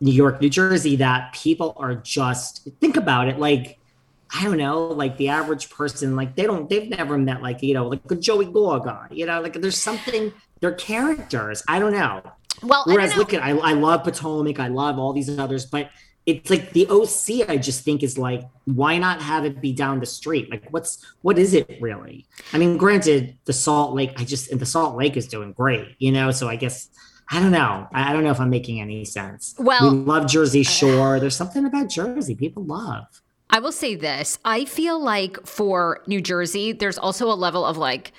New 0.00 0.12
York, 0.12 0.40
New 0.40 0.50
Jersey 0.50 0.96
that 0.96 1.32
people 1.32 1.74
are 1.76 1.94
just 1.94 2.68
think 2.80 2.96
about 2.96 3.28
it 3.28 3.38
like 3.38 3.78
I 4.36 4.42
don't 4.42 4.56
know, 4.56 4.86
like 4.88 5.16
the 5.16 5.28
average 5.28 5.70
person, 5.70 6.16
like 6.16 6.34
they 6.34 6.42
don't, 6.42 6.68
they've 6.68 6.88
never 6.88 7.16
met 7.16 7.40
like 7.40 7.62
you 7.62 7.74
know, 7.74 7.86
like 7.86 8.00
a 8.10 8.16
Joey 8.16 8.46
Gorga, 8.46 9.06
you 9.10 9.26
know, 9.26 9.40
like 9.40 9.54
there's 9.54 9.78
something. 9.78 10.32
They're 10.60 10.72
characters. 10.72 11.62
I 11.68 11.78
don't 11.78 11.92
know. 11.92 12.22
Well, 12.62 12.84
whereas 12.86 13.16
look 13.16 13.34
at 13.34 13.42
I, 13.42 13.50
I 13.50 13.72
love 13.74 14.02
Potomac, 14.02 14.58
I 14.58 14.68
love 14.68 14.98
all 14.98 15.12
these 15.12 15.38
others, 15.38 15.66
but 15.66 15.90
it's 16.26 16.48
like 16.48 16.72
the 16.72 16.86
OC. 16.88 17.48
I 17.48 17.58
just 17.58 17.84
think 17.84 18.02
is 18.02 18.16
like, 18.16 18.42
why 18.64 18.98
not 18.98 19.20
have 19.20 19.44
it 19.44 19.60
be 19.60 19.72
down 19.72 20.00
the 20.00 20.06
street? 20.06 20.50
Like, 20.50 20.66
what's 20.70 21.04
what 21.22 21.38
is 21.38 21.52
it 21.54 21.78
really? 21.80 22.26
I 22.52 22.58
mean, 22.58 22.76
granted, 22.76 23.36
the 23.44 23.52
Salt 23.52 23.94
Lake, 23.94 24.12
I 24.16 24.24
just 24.24 24.50
and 24.50 24.60
the 24.60 24.66
Salt 24.66 24.96
Lake 24.96 25.16
is 25.16 25.26
doing 25.26 25.52
great, 25.52 25.96
you 25.98 26.12
know. 26.12 26.30
So 26.30 26.48
I 26.48 26.56
guess 26.56 26.88
I 27.30 27.40
don't 27.40 27.52
know. 27.52 27.88
I 27.92 28.12
don't 28.12 28.24
know 28.24 28.30
if 28.30 28.40
I'm 28.40 28.50
making 28.50 28.80
any 28.80 29.04
sense. 29.04 29.54
Well, 29.58 29.90
we 29.90 29.98
love 29.98 30.26
Jersey 30.26 30.62
Shore. 30.62 31.18
There's 31.20 31.36
something 31.36 31.64
about 31.64 31.88
Jersey 31.88 32.34
people 32.34 32.64
love. 32.64 33.22
I 33.50 33.60
will 33.60 33.72
say 33.72 33.94
this. 33.94 34.38
I 34.44 34.64
feel 34.64 35.02
like 35.02 35.46
for 35.46 36.02
New 36.06 36.20
Jersey, 36.20 36.72
there's 36.72 36.98
also 36.98 37.30
a 37.30 37.34
level 37.34 37.64
of 37.64 37.76
like, 37.76 38.12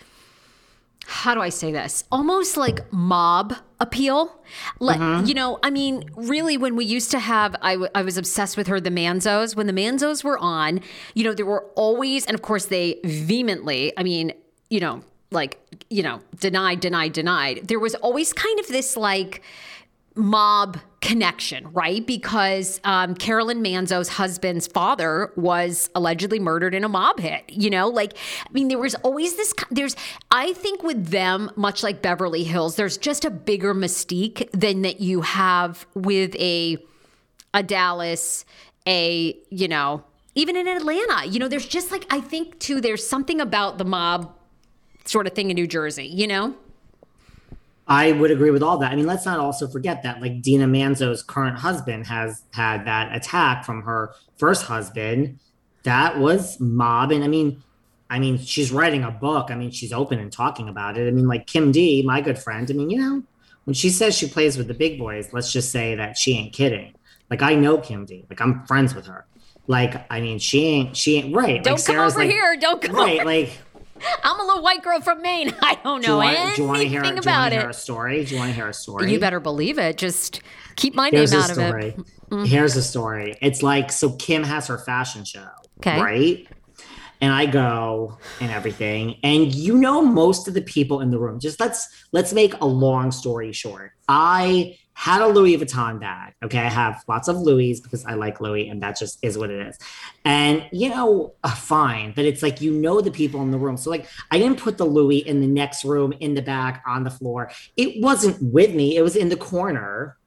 how 1.08 1.36
do 1.36 1.42
I 1.42 1.50
say 1.50 1.72
this? 1.72 2.04
Almost 2.12 2.58
like 2.58 2.92
mob 2.92 3.54
appeal. 3.80 4.42
Like, 4.80 5.00
mm-hmm. 5.00 5.26
you 5.28 5.34
know, 5.34 5.60
I 5.62 5.70
mean, 5.70 6.10
really, 6.16 6.58
when 6.58 6.76
we 6.76 6.86
used 6.86 7.12
to 7.12 7.20
have, 7.20 7.56
I, 7.62 7.74
w- 7.74 7.92
I 7.94 8.02
was 8.02 8.18
obsessed 8.18 8.58
with 8.58 8.68
her, 8.68 8.80
the 8.80 8.90
Manzos. 8.90 9.56
When 9.56 9.68
the 9.68 9.74
Manzos 9.74 10.24
were 10.24 10.40
on, 10.40 10.82
you 11.14 11.24
know, 11.24 11.34
there 11.34 11.46
were 11.46 11.66
always, 11.76 12.26
and 12.26 12.34
of 12.34 12.42
course, 12.42 12.66
they 12.66 13.00
vehemently, 13.04 13.94
I 13.98 14.04
mean, 14.04 14.34
you 14.70 14.80
know, 14.80 15.04
like, 15.32 15.60
you 15.90 16.04
know, 16.04 16.22
denied, 16.40 16.80
denied, 16.80 17.14
denied. 17.14 17.68
There 17.68 17.80
was 17.80 17.96
always 17.96 18.34
kind 18.34 18.60
of 18.60 18.68
this 18.68 18.96
like 18.96 19.42
mob 20.16 20.78
connection, 21.02 21.72
right? 21.72 22.06
Because 22.06 22.80
um, 22.84 23.14
Carolyn 23.16 23.62
Manzo's 23.62 24.10
husband's 24.10 24.66
father 24.66 25.32
was 25.36 25.90
allegedly 25.94 26.40
murdered 26.40 26.74
in 26.74 26.84
a 26.84 26.90
mob 26.90 27.20
hit. 27.20 27.44
You 27.50 27.70
know, 27.70 27.88
like 27.90 28.14
I 28.46 28.52
mean, 28.52 28.70
there 28.70 28.80
was 28.80 28.96
always 28.96 29.36
this. 29.36 29.54
There's, 29.70 29.96
I 30.32 30.54
think, 30.54 30.84
with 30.84 31.08
them, 31.08 31.52
much 31.56 31.84
like 31.84 32.02
Beverly 32.02 32.44
Hills, 32.44 32.76
there's 32.76 32.98
just 32.98 33.26
a 33.26 33.30
bigger 33.30 33.76
mystique 33.76 34.50
than 34.52 34.82
that 34.82 35.00
you 35.00 35.22
have 35.22 35.86
with 35.94 36.36
a 36.38 36.78
a 37.54 37.62
Dallas, 37.62 38.46
a 38.88 39.38
you 39.50 39.68
know, 39.68 40.04
even 40.34 40.56
in 40.56 40.68
Atlanta. 40.68 41.26
You 41.26 41.40
know, 41.40 41.48
there's 41.48 41.68
just 41.68 41.92
like 41.92 42.06
I 42.10 42.22
think 42.22 42.60
too. 42.60 42.82
There's 42.82 43.06
something 43.06 43.42
about 43.42 43.78
the 43.78 43.86
mob 43.86 44.34
sort 45.06 45.28
of 45.28 45.34
thing 45.34 45.50
in 45.50 45.56
New 45.56 45.68
Jersey, 45.68 46.06
you 46.08 46.28
know? 46.28 46.56
I 47.88 48.14
would 48.14 48.32
agree 48.32 48.50
with 48.50 48.64
all 48.64 48.78
that. 48.80 48.92
I 48.92 48.96
mean, 48.96 49.06
let's 49.06 49.26
not 49.26 49.40
also 49.40 49.68
forget 49.68 50.02
that 50.04 50.20
like 50.20 50.42
Dina 50.42 50.66
Manzo's 50.66 51.22
current 51.22 51.58
husband 51.58 52.08
has 52.08 52.44
had 52.52 52.86
that 52.86 53.16
attack 53.16 53.64
from 53.64 53.84
her 53.84 54.14
first 54.38 54.64
husband. 54.64 55.40
That 55.84 56.18
was 56.18 56.60
mob. 56.60 57.12
And 57.12 57.24
I 57.24 57.28
mean, 57.28 57.62
I 58.10 58.18
mean, 58.18 58.40
she's 58.40 58.72
writing 58.72 59.04
a 59.04 59.12
book. 59.12 59.52
I 59.52 59.56
mean, 59.56 59.70
she's 59.70 59.94
open 59.94 60.20
and 60.20 60.32
talking 60.32 60.68
about 60.68 60.98
it. 60.98 61.08
I 61.08 61.12
mean, 61.12 61.28
like 61.28 61.46
Kim 61.46 61.72
D, 61.72 62.02
my 62.04 62.22
good 62.22 62.40
friend. 62.40 62.70
I 62.70 62.74
mean, 62.74 62.90
you 62.90 62.98
know, 62.98 63.24
when 63.66 63.76
she 63.76 63.90
says 63.92 64.18
she 64.18 64.28
plays 64.28 64.58
with 64.58 64.68
the 64.68 64.74
big 64.74 64.98
boys, 64.98 65.32
let's 65.32 65.52
just 65.52 65.72
say 65.72 65.94
that 65.96 66.18
she 66.18 66.36
ain't 66.36 66.54
kidding. 66.54 66.96
Like 67.30 67.44
I 67.44 67.54
know 67.54 67.78
Kim 67.78 68.06
D. 68.06 68.26
Like 68.30 68.42
I'm 68.42 68.66
friends 68.66 68.96
with 68.96 69.06
her. 69.06 69.26
Like 69.68 70.06
I 70.12 70.22
mean, 70.22 70.40
she 70.40 70.66
ain't 70.66 70.98
she 70.98 71.18
ain't 71.18 71.36
right. 71.36 71.64
Don't 71.64 71.74
like, 71.74 71.86
come 71.86 71.96
Sarah's 71.96 72.14
over 72.14 72.22
like, 72.24 72.32
here. 72.32 72.58
Don't 72.60 72.82
come 72.82 72.96
Right, 72.96 73.20
over. 73.20 73.26
like 73.26 73.58
I'm 74.24 74.40
a 74.40 74.44
little 74.44 74.62
white 74.64 74.84
girl 74.84 75.00
from 75.02 75.22
Maine. 75.22 75.54
I 75.62 75.80
don't 75.84 76.02
do 76.02 76.08
know 76.10 76.18
want, 76.18 76.38
anything 76.38 76.56
do 76.56 76.62
you 76.64 76.68
want 76.68 76.82
to 76.82 76.88
hear, 76.88 77.02
do 77.02 77.08
you 77.08 77.14
about 77.16 77.40
want 77.40 77.54
to 77.54 77.60
hear 77.60 77.70
a 77.70 77.74
story? 77.74 78.26
Do 78.26 78.34
you 78.34 78.40
want 78.40 78.50
to 78.50 78.56
hear 78.56 78.68
a 78.68 78.74
story? 78.74 79.12
You 79.12 79.20
better 79.20 79.40
believe 79.40 79.78
it. 79.80 79.98
Just 79.98 80.42
keep 80.76 80.96
my 80.96 81.10
Here's 81.10 81.32
name 81.32 81.42
out 81.42 81.50
of 81.50 81.56
story. 81.56 81.86
it. 81.90 81.98
Mm-hmm. 82.30 82.44
Here's 82.46 82.76
a 82.76 82.84
story. 82.84 83.36
It's 83.42 83.64
like 83.64 83.92
so 83.92 84.12
Kim 84.14 84.44
has 84.44 84.68
her 84.68 84.78
fashion 84.78 85.24
show, 85.24 85.48
Okay. 85.80 86.02
right? 86.02 86.48
And 87.22 87.32
I 87.32 87.46
go 87.46 88.18
and 88.42 88.52
everything, 88.52 89.18
and 89.24 89.54
you 89.54 89.78
know 89.78 90.02
most 90.02 90.48
of 90.48 90.54
the 90.54 90.62
people 90.62 91.02
in 91.02 91.12
the 91.12 91.20
room. 91.20 91.40
Just 91.40 91.60
let's 91.60 91.88
let's 92.12 92.34
make 92.34 92.54
a 92.62 92.66
long 92.66 93.12
story 93.12 93.52
short. 93.52 93.94
I 94.08 94.78
had 94.96 95.22
a 95.22 95.28
Louis 95.28 95.58
Vuitton 95.58 96.00
bag. 96.00 96.34
Okay, 96.44 96.58
I 96.58 96.70
have 96.70 97.04
lots 97.08 97.28
of 97.28 97.38
Louis 97.38 97.80
because 97.82 98.06
I 98.06 98.14
like 98.14 98.40
Louis, 98.40 98.70
and 98.70 98.82
that 98.82 98.98
just 98.98 99.20
is 99.22 99.38
what 99.38 99.52
it 99.52 99.68
is. 99.68 99.78
And 100.24 100.66
you 100.72 100.90
know, 100.90 101.34
uh, 101.44 101.54
fine, 101.54 102.14
but 102.16 102.26
it's 102.26 102.42
like 102.42 102.62
you 102.62 102.72
know 102.72 103.02
the 103.02 103.12
people 103.12 103.42
in 103.42 103.52
the 103.52 103.58
room. 103.58 103.78
So 103.78 103.90
like, 103.90 104.08
I 104.32 104.40
didn't 104.40 104.60
put 104.60 104.78
the 104.78 104.86
Louis 104.86 105.18
in 105.20 105.42
the 105.42 105.48
next 105.48 105.84
room, 105.84 106.14
in 106.22 106.34
the 106.34 106.42
back, 106.42 106.82
on 106.88 107.04
the 107.04 107.12
floor. 107.12 107.52
It 107.76 108.02
wasn't 108.02 108.42
with 108.42 108.74
me. 108.74 108.96
It 108.96 109.02
was 109.02 109.16
in 109.16 109.30
the 109.30 109.38
corner. 109.38 110.18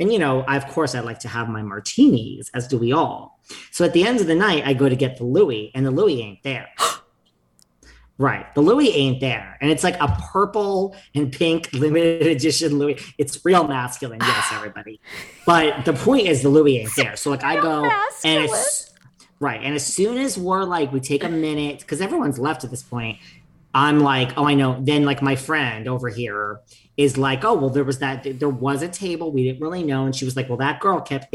And 0.00 0.12
you 0.12 0.18
know, 0.18 0.42
I, 0.42 0.56
of 0.56 0.66
course, 0.68 0.94
I 0.94 1.00
like 1.00 1.20
to 1.20 1.28
have 1.28 1.48
my 1.48 1.62
martinis, 1.62 2.50
as 2.54 2.66
do 2.66 2.78
we 2.78 2.92
all. 2.92 3.38
So 3.70 3.84
at 3.84 3.92
the 3.92 4.04
end 4.04 4.20
of 4.20 4.26
the 4.26 4.34
night, 4.34 4.66
I 4.66 4.72
go 4.72 4.88
to 4.88 4.96
get 4.96 5.18
the 5.18 5.24
Louis, 5.24 5.70
and 5.74 5.86
the 5.86 5.90
Louis 5.90 6.20
ain't 6.20 6.42
there. 6.42 6.68
right, 8.18 8.52
the 8.54 8.60
Louis 8.60 8.90
ain't 8.90 9.20
there, 9.20 9.56
and 9.60 9.70
it's 9.70 9.84
like 9.84 9.96
a 10.00 10.08
purple 10.32 10.96
and 11.14 11.30
pink 11.30 11.72
limited 11.72 12.26
edition 12.26 12.78
Louis. 12.78 13.00
It's 13.18 13.44
real 13.44 13.68
masculine, 13.68 14.20
yes, 14.20 14.48
everybody. 14.52 15.00
But 15.46 15.84
the 15.84 15.92
point 15.92 16.26
is, 16.26 16.42
the 16.42 16.48
Louis 16.48 16.78
ain't 16.78 16.96
there. 16.96 17.16
So 17.16 17.30
like, 17.30 17.44
I 17.44 17.60
go 17.60 17.84
and 18.24 18.44
it's 18.44 18.92
right, 19.38 19.60
and 19.62 19.74
as 19.74 19.86
soon 19.86 20.18
as 20.18 20.36
we're 20.36 20.64
like, 20.64 20.92
we 20.92 21.00
take 21.00 21.22
a 21.22 21.28
minute 21.28 21.80
because 21.80 22.00
everyone's 22.00 22.38
left 22.38 22.64
at 22.64 22.70
this 22.70 22.82
point. 22.82 23.18
I'm 23.74 24.00
like, 24.00 24.36
oh, 24.36 24.46
I 24.46 24.54
know. 24.54 24.78
Then 24.80 25.04
like 25.04 25.20
my 25.20 25.36
friend 25.36 25.88
over 25.88 26.08
here 26.08 26.60
is 26.96 27.18
like, 27.18 27.44
oh, 27.44 27.54
well, 27.54 27.70
there 27.70 27.84
was 27.84 27.98
that, 27.98 28.38
there 28.38 28.48
was 28.48 28.82
a 28.82 28.88
table 28.88 29.32
we 29.32 29.44
didn't 29.44 29.60
really 29.60 29.82
know, 29.82 30.04
and 30.04 30.14
she 30.14 30.24
was 30.24 30.36
like, 30.36 30.48
well, 30.48 30.58
that 30.58 30.80
girl 30.80 31.00
kept. 31.00 31.34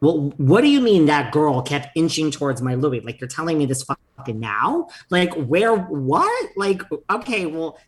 Well, 0.00 0.32
what 0.38 0.62
do 0.62 0.68
you 0.68 0.80
mean 0.80 1.06
that 1.06 1.30
girl 1.30 1.60
kept 1.60 1.88
inching 1.94 2.30
towards 2.30 2.62
my 2.62 2.74
Louis? 2.74 3.00
Like 3.00 3.20
you're 3.20 3.28
telling 3.28 3.58
me 3.58 3.66
this 3.66 3.82
fucking 3.82 4.40
now? 4.40 4.88
Like 5.10 5.34
where? 5.34 5.74
What? 5.74 6.50
Like 6.56 6.82
okay, 7.10 7.46
well, 7.46 7.78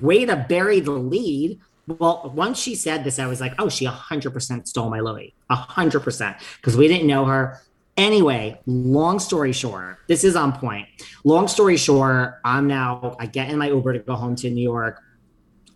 way 0.00 0.24
to 0.24 0.36
bury 0.48 0.80
the 0.80 0.92
lead. 0.92 1.60
Well, 1.86 2.32
once 2.34 2.58
she 2.58 2.76
said 2.76 3.02
this, 3.04 3.18
I 3.18 3.26
was 3.26 3.40
like, 3.40 3.54
oh, 3.58 3.68
she 3.68 3.84
100% 3.84 4.68
stole 4.68 4.90
my 4.90 5.00
Louis, 5.00 5.34
100%, 5.50 6.40
because 6.56 6.76
we 6.76 6.86
didn't 6.86 7.08
know 7.08 7.24
her. 7.24 7.60
Anyway, 8.00 8.58
long 8.64 9.18
story 9.18 9.52
short, 9.52 9.98
this 10.08 10.24
is 10.24 10.34
on 10.34 10.52
point. 10.52 10.88
Long 11.22 11.46
story 11.46 11.76
short, 11.76 12.40
I'm 12.46 12.66
now, 12.66 13.14
I 13.20 13.26
get 13.26 13.50
in 13.50 13.58
my 13.58 13.68
Uber 13.68 13.92
to 13.92 13.98
go 13.98 14.14
home 14.14 14.34
to 14.36 14.48
New 14.48 14.62
York, 14.62 15.02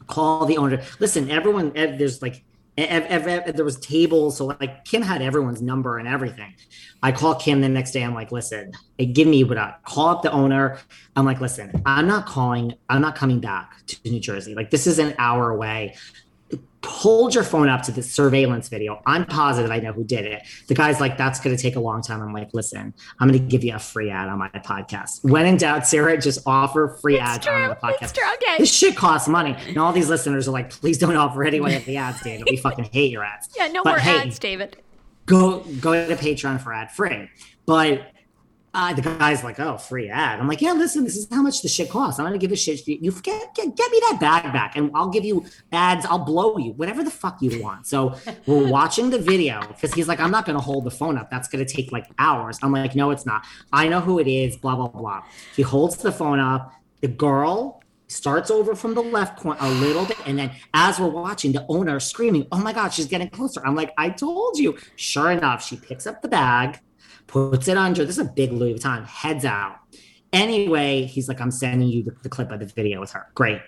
call 0.07 0.47
the 0.47 0.57
owner. 0.57 0.81
Listen, 1.01 1.31
everyone, 1.31 1.77
eh, 1.77 1.99
there's 1.99 2.23
like, 2.23 2.43
ev- 2.79 3.05
ev- 3.11 3.27
ev- 3.27 3.55
there 3.55 3.65
was 3.65 3.79
tables. 3.79 4.39
So 4.39 4.47
like 4.47 4.87
Kim 4.87 5.03
had 5.03 5.21
everyone's 5.21 5.61
number 5.61 5.99
and 5.99 6.09
everything. 6.09 6.55
I 7.03 7.13
call 7.13 7.35
Kim 7.35 7.61
the 7.61 7.69
next 7.69 7.91
day. 7.91 8.03
I'm 8.03 8.15
like, 8.15 8.33
listen, 8.33 8.73
eh, 8.99 9.05
give 9.05 9.29
me 9.29 9.45
what 9.45 9.59
up. 9.59 9.83
Call 9.85 10.09
up 10.09 10.23
the 10.23 10.33
owner. 10.33 10.79
I'm 11.17 11.27
like, 11.27 11.43
listen, 11.43 11.83
I'm 11.85 12.07
not 12.07 12.25
calling, 12.25 12.73
I'm 12.89 13.03
not 13.03 13.17
coming 13.17 13.41
back 13.41 13.85
to 13.87 14.11
New 14.11 14.19
Jersey. 14.19 14.55
Like 14.55 14.71
this 14.71 14.87
is 14.87 14.99
an 14.99 15.15
hour 15.19 15.51
away 15.51 15.95
hold 16.85 17.35
your 17.35 17.45
phone 17.45 17.69
up 17.69 17.83
to 17.83 17.93
the 17.93 18.03
surveillance 18.03 18.69
video. 18.69 19.03
I'm 19.07 19.25
positive 19.27 19.71
I 19.71 19.81
know 19.81 19.93
who 19.93 20.05
did 20.05 20.25
it. 20.25 20.43
The 20.69 20.75
guy's 20.75 21.01
like, 21.01 21.17
that's 21.17 21.41
going 21.41 21.57
to 21.57 21.63
take 21.63 21.77
a 21.77 21.81
long 21.81 22.03
time. 22.03 22.23
I'm 22.23 22.33
like, 22.33 22.51
listen, 22.53 22.95
I'm 23.21 23.29
going 23.29 23.41
to 23.41 23.47
give 23.47 23.65
you 23.65 23.75
a 23.75 23.79
free 23.79 24.11
ad 24.11 24.29
on 24.29 24.39
my 24.39 24.49
podcast. 24.49 25.25
When 25.25 25.47
in 25.47 25.57
doubt, 25.57 25.87
Sarah, 25.87 26.19
just 26.19 26.41
offer 26.47 26.99
free 27.01 27.19
ads 27.19 27.47
on 27.47 27.69
the 27.69 27.77
podcast. 27.77 28.03
It's 28.03 28.13
true. 28.13 28.33
Okay. 28.35 28.59
This 28.59 28.73
shit 28.73 28.97
costs 28.97 29.29
money. 29.29 29.57
And 29.69 29.79
all 29.79 29.93
these 29.93 30.09
listeners 30.09 30.49
are 30.49 30.53
like, 30.53 30.71
please 30.71 30.99
don't 30.99 31.17
offer 31.17 31.45
anyone 31.45 31.73
the 31.85 31.97
ads, 31.97 32.21
David. 32.23 32.47
We 32.51 32.57
fucking 32.57 32.85
hate 32.93 33.11
your 33.11 33.25
ads. 33.25 33.49
Yeah, 33.57 33.69
no 33.69 33.83
But 33.83 33.91
more 33.91 33.99
hey, 33.99 34.19
ads, 34.19 34.39
David. 34.39 34.77
Go 35.27 35.61
go 35.81 35.93
to 35.93 36.17
Patreon 36.17 36.61
for 36.61 36.73
ad 36.73 36.93
free. 36.93 37.31
But 37.67 38.13
uh, 38.75 38.93
the 38.93 39.03
guy's 39.03 39.45
like, 39.45 39.61
oh, 39.61 39.79
free 39.79 40.09
ad. 40.09 40.41
I'm 40.41 40.49
like, 40.49 40.61
yeah, 40.61 40.73
listen, 40.73 41.05
this 41.05 41.17
is 41.17 41.29
how 41.31 41.43
much 41.43 41.63
the 41.63 41.69
shit 41.69 41.89
costs. 41.89 42.19
I'm 42.19 42.27
gonna 42.27 42.39
give 42.39 42.51
a 42.51 42.57
shit. 42.57 42.87
You 42.89 43.13
get, 43.13 43.55
get 43.55 43.77
get 43.77 43.93
me 43.93 44.01
that 44.11 44.19
bag 44.21 44.53
back, 44.53 44.77
and 44.77 44.91
I'll 44.95 45.09
give 45.09 45.25
you 45.25 45.47
ads. 45.71 46.05
I'll 46.07 46.25
blow 46.25 46.59
you, 46.59 46.73
whatever 46.73 47.05
the 47.05 47.11
fuck 47.11 47.41
you 47.41 47.63
want. 47.63 47.87
So 47.87 48.17
we're 48.47 48.67
watching 48.67 49.11
the 49.11 49.19
video 49.19 49.61
because 49.69 49.95
he's 49.95 50.09
like, 50.09 50.19
I'm 50.19 50.33
not 50.33 50.45
gonna 50.45 50.61
hold 50.61 50.85
the 50.85 50.91
phone 50.91 51.17
up. 51.17 51.31
That's 51.31 51.47
gonna 51.47 51.65
take 51.65 51.93
like 51.93 52.07
hours. 52.19 52.59
I'm 52.63 52.73
like, 52.73 52.97
no, 52.97 53.13
it's 53.13 53.25
not. 53.25 53.47
I 53.73 53.87
know 53.87 54.01
who 54.01 54.19
it 54.19 54.27
is. 54.27 54.57
Blah 54.57 54.75
blah 54.75 54.89
blah. 54.89 55.23
He 55.55 55.63
holds 55.63 55.97
the 55.99 56.13
phone 56.13 56.41
up. 56.41 56.73
The 57.01 57.09
girl 57.09 57.81
starts 58.09 58.51
over 58.51 58.75
from 58.75 58.95
the 58.95 59.03
left 59.03 59.39
corner 59.39 59.59
a 59.63 59.71
little 59.71 60.05
bit 60.05 60.19
and 60.27 60.39
then 60.39 60.51
as 60.75 61.01
we're 61.01 61.09
watching 61.09 61.53
the 61.53 61.65
owner 61.71 61.99
screaming 61.99 62.47
oh 62.53 62.59
my 62.59 62.71
god 62.71 62.91
she's 62.91 63.07
getting 63.07 63.29
closer 63.31 63.65
i'm 63.65 63.75
like 63.75 63.93
i 63.97 64.11
told 64.11 64.59
you 64.59 64.77
sure 64.97 65.31
enough 65.31 65.65
she 65.65 65.75
picks 65.75 66.07
up 66.07 66.21
the 66.21 66.29
bag 66.29 66.79
puts 67.27 67.69
it 67.69 67.77
under 67.77 68.05
this 68.05 68.19
is 68.19 68.27
a 68.27 68.31
big 68.31 68.53
louis 68.53 68.75
vuitton 68.75 69.05
heads 69.07 69.45
out 69.45 69.79
anyway 70.33 71.05
he's 71.05 71.29
like 71.29 71.41
i'm 71.41 71.51
sending 71.51 71.89
you 71.89 72.03
the, 72.03 72.15
the 72.23 72.29
clip 72.29 72.51
of 72.51 72.61
the 72.61 72.67
video 72.67 73.01
with 73.01 73.13
her 73.13 73.27
great 73.35 73.61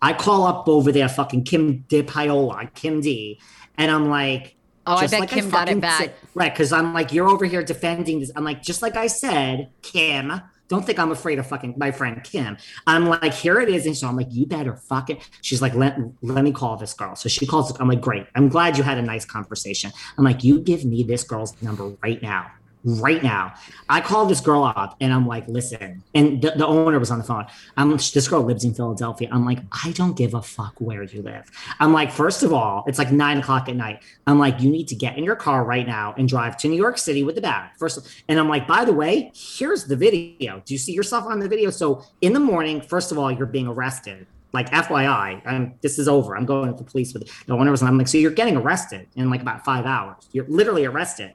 i 0.00 0.12
call 0.12 0.44
up 0.44 0.68
over 0.68 0.92
there 0.92 1.08
fucking 1.08 1.44
kim 1.44 1.84
DePaola, 1.88 2.72
kim 2.74 3.00
d 3.00 3.40
and 3.78 3.90
i'm 3.90 4.08
like 4.08 4.56
Oh, 4.84 4.96
I 4.96 5.06
bet 5.06 5.20
like 5.20 5.28
Kim 5.28 5.48
got 5.48 5.68
it 5.68 5.80
back. 5.80 6.00
said- 6.00 6.14
right 6.34 6.52
because 6.52 6.72
i'm 6.72 6.92
like 6.92 7.12
you're 7.12 7.28
over 7.28 7.44
here 7.44 7.62
defending 7.62 8.18
this 8.18 8.32
i'm 8.34 8.42
like 8.42 8.62
just 8.62 8.82
like 8.82 8.96
i 8.96 9.06
said 9.06 9.70
kim 9.82 10.42
don't 10.72 10.86
think 10.86 10.98
I'm 10.98 11.12
afraid 11.12 11.38
of 11.38 11.46
fucking 11.46 11.74
my 11.76 11.90
friend 11.90 12.24
Kim. 12.24 12.56
I'm 12.86 13.06
like, 13.06 13.34
here 13.34 13.60
it 13.60 13.68
is. 13.68 13.84
And 13.84 13.94
so 13.94 14.08
I'm 14.08 14.16
like, 14.16 14.28
you 14.30 14.46
better 14.46 14.74
fucking. 14.74 15.20
She's 15.42 15.60
like, 15.60 15.74
let, 15.74 15.98
let 16.22 16.42
me 16.42 16.50
call 16.50 16.78
this 16.78 16.94
girl. 16.94 17.14
So 17.14 17.28
she 17.28 17.46
calls. 17.46 17.78
I'm 17.78 17.88
like, 17.88 18.00
great. 18.00 18.26
I'm 18.34 18.48
glad 18.48 18.78
you 18.78 18.82
had 18.82 18.96
a 18.96 19.02
nice 19.02 19.26
conversation. 19.26 19.92
I'm 20.16 20.24
like, 20.24 20.42
you 20.42 20.60
give 20.60 20.84
me 20.86 21.02
this 21.02 21.24
girl's 21.24 21.60
number 21.60 21.92
right 22.02 22.22
now. 22.22 22.50
Right 22.84 23.22
now. 23.22 23.54
I 23.88 24.00
call 24.00 24.26
this 24.26 24.40
girl 24.40 24.64
up 24.64 24.96
and 25.00 25.12
I'm 25.12 25.26
like, 25.26 25.46
listen. 25.46 26.02
And 26.14 26.42
the, 26.42 26.50
the 26.56 26.66
owner 26.66 26.98
was 26.98 27.10
on 27.10 27.18
the 27.18 27.24
phone. 27.24 27.46
I'm 27.76 27.92
this 27.92 28.26
girl 28.28 28.42
lives 28.42 28.64
in 28.64 28.74
Philadelphia. 28.74 29.28
I'm 29.30 29.44
like, 29.44 29.60
I 29.84 29.92
don't 29.92 30.16
give 30.16 30.34
a 30.34 30.42
fuck 30.42 30.74
where 30.78 31.02
you 31.02 31.22
live. 31.22 31.50
I'm 31.78 31.92
like, 31.92 32.10
first 32.10 32.42
of 32.42 32.52
all, 32.52 32.84
it's 32.86 32.98
like 32.98 33.12
nine 33.12 33.38
o'clock 33.38 33.68
at 33.68 33.76
night. 33.76 34.02
I'm 34.26 34.38
like, 34.38 34.60
you 34.60 34.70
need 34.70 34.88
to 34.88 34.94
get 34.94 35.16
in 35.16 35.24
your 35.24 35.36
car 35.36 35.64
right 35.64 35.86
now 35.86 36.14
and 36.18 36.28
drive 36.28 36.56
to 36.58 36.68
New 36.68 36.76
York 36.76 36.98
City 36.98 37.22
with 37.22 37.36
the 37.36 37.40
bag. 37.40 37.70
First, 37.78 38.08
and 38.28 38.40
I'm 38.40 38.48
like, 38.48 38.66
by 38.66 38.84
the 38.84 38.92
way, 38.92 39.30
here's 39.34 39.84
the 39.84 39.96
video. 39.96 40.62
Do 40.64 40.74
you 40.74 40.78
see 40.78 40.92
yourself 40.92 41.24
on 41.26 41.38
the 41.38 41.48
video? 41.48 41.70
So 41.70 42.04
in 42.20 42.32
the 42.32 42.40
morning, 42.40 42.80
first 42.80 43.12
of 43.12 43.18
all, 43.18 43.30
you're 43.30 43.46
being 43.46 43.68
arrested. 43.68 44.26
Like 44.52 44.70
FYI, 44.70 45.40
I'm, 45.46 45.74
this 45.80 45.98
is 45.98 46.08
over. 46.08 46.36
I'm 46.36 46.44
going 46.44 46.70
to 46.70 46.76
the 46.76 46.84
police 46.84 47.14
with 47.14 47.26
the 47.46 47.54
owner 47.54 47.70
was. 47.70 47.82
I'm 47.82 47.96
like, 47.96 48.08
so 48.08 48.18
you're 48.18 48.30
getting 48.30 48.56
arrested 48.56 49.08
in 49.16 49.30
like 49.30 49.40
about 49.40 49.64
five 49.64 49.86
hours. 49.86 50.28
You're 50.32 50.44
literally 50.46 50.84
arrested. 50.84 51.32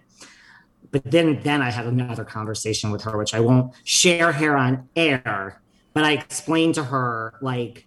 But 0.91 1.03
then, 1.03 1.41
then 1.43 1.61
I 1.61 1.69
had 1.69 1.85
another 1.85 2.23
conversation 2.23 2.91
with 2.91 3.03
her, 3.03 3.17
which 3.17 3.33
I 3.33 3.39
won't 3.39 3.73
share 3.83 4.31
here 4.31 4.55
on 4.55 4.87
air. 4.95 5.61
But 5.93 6.03
I 6.03 6.13
explained 6.13 6.75
to 6.75 6.83
her, 6.83 7.33
like, 7.41 7.85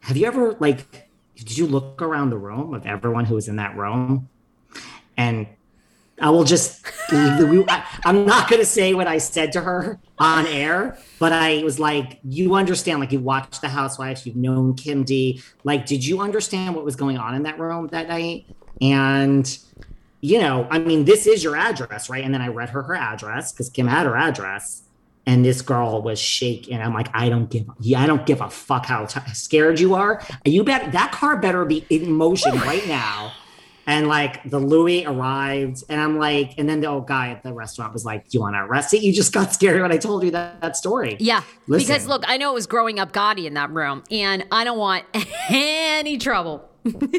have 0.00 0.16
you 0.16 0.26
ever 0.26 0.56
like, 0.58 1.08
did 1.36 1.56
you 1.56 1.66
look 1.66 2.02
around 2.02 2.30
the 2.30 2.38
room 2.38 2.74
of 2.74 2.86
everyone 2.86 3.24
who 3.24 3.34
was 3.36 3.48
in 3.48 3.56
that 3.56 3.76
room? 3.76 4.28
And 5.16 5.46
I 6.20 6.30
will 6.30 6.44
just, 6.44 6.84
I, 7.10 7.84
I'm 8.04 8.24
not 8.24 8.48
going 8.48 8.60
to 8.60 8.66
say 8.66 8.94
what 8.94 9.06
I 9.06 9.18
said 9.18 9.52
to 9.52 9.60
her 9.60 9.98
on 10.18 10.46
air, 10.46 10.98
but 11.18 11.32
I 11.32 11.62
was 11.62 11.78
like, 11.78 12.20
you 12.24 12.54
understand, 12.54 13.00
like, 13.00 13.12
you 13.12 13.20
watched 13.20 13.60
The 13.60 13.68
Housewives, 13.68 14.24
you've 14.24 14.36
known 14.36 14.74
Kim 14.74 15.04
D. 15.04 15.42
Like, 15.62 15.84
did 15.84 16.04
you 16.04 16.20
understand 16.20 16.74
what 16.74 16.84
was 16.84 16.96
going 16.96 17.18
on 17.18 17.34
in 17.34 17.42
that 17.42 17.58
room 17.58 17.88
that 17.88 18.08
night? 18.08 18.46
And, 18.80 19.58
you 20.20 20.38
know, 20.38 20.66
I 20.70 20.78
mean, 20.78 21.04
this 21.04 21.26
is 21.26 21.44
your 21.44 21.56
address, 21.56 22.08
right? 22.08 22.24
And 22.24 22.32
then 22.32 22.42
I 22.42 22.48
read 22.48 22.70
her 22.70 22.82
her 22.82 22.94
address 22.94 23.52
because 23.52 23.70
Kim 23.70 23.86
had 23.86 24.06
her 24.06 24.16
address. 24.16 24.82
And 25.28 25.44
this 25.44 25.60
girl 25.60 26.02
was 26.02 26.20
shaking. 26.20 26.80
I'm 26.80 26.94
like, 26.94 27.08
I 27.12 27.28
don't 27.28 27.50
give, 27.50 27.64
yeah, 27.80 28.00
I 28.00 28.06
don't 28.06 28.24
give 28.26 28.40
a 28.40 28.48
fuck 28.48 28.86
how 28.86 29.06
t- 29.06 29.18
scared 29.34 29.80
you 29.80 29.96
are. 29.96 30.22
You 30.44 30.62
bet 30.62 30.92
that 30.92 31.10
car 31.10 31.36
better 31.36 31.64
be 31.64 31.84
in 31.90 32.12
motion 32.12 32.54
right 32.60 32.86
now 32.86 33.32
and 33.86 34.08
like 34.08 34.42
the 34.50 34.58
Louis 34.58 35.06
arrived, 35.06 35.84
and 35.88 36.00
I'm 36.00 36.18
like, 36.18 36.54
and 36.58 36.68
then 36.68 36.80
the 36.80 36.88
old 36.88 37.06
guy 37.06 37.30
at 37.30 37.42
the 37.42 37.52
restaurant 37.52 37.92
was 37.92 38.04
like, 38.04 38.28
"Do 38.28 38.38
you 38.38 38.40
want 38.40 38.54
to 38.54 38.60
arrest 38.60 38.92
it?" 38.94 39.02
You 39.02 39.12
just 39.12 39.32
got 39.32 39.52
scared 39.52 39.80
when 39.80 39.92
I 39.92 39.96
told 39.96 40.24
you 40.24 40.32
that, 40.32 40.60
that 40.60 40.76
story. 40.76 41.16
Yeah. 41.20 41.42
Listen. 41.68 41.86
Because 41.86 42.06
look, 42.08 42.24
I 42.26 42.36
know 42.36 42.50
it 42.50 42.54
was 42.54 42.66
growing 42.66 42.98
up 42.98 43.12
Gotti 43.12 43.46
in 43.46 43.54
that 43.54 43.70
room, 43.70 44.02
and 44.10 44.44
I 44.50 44.64
don't 44.64 44.78
want 44.78 45.04
any 45.48 46.18
trouble. 46.18 46.68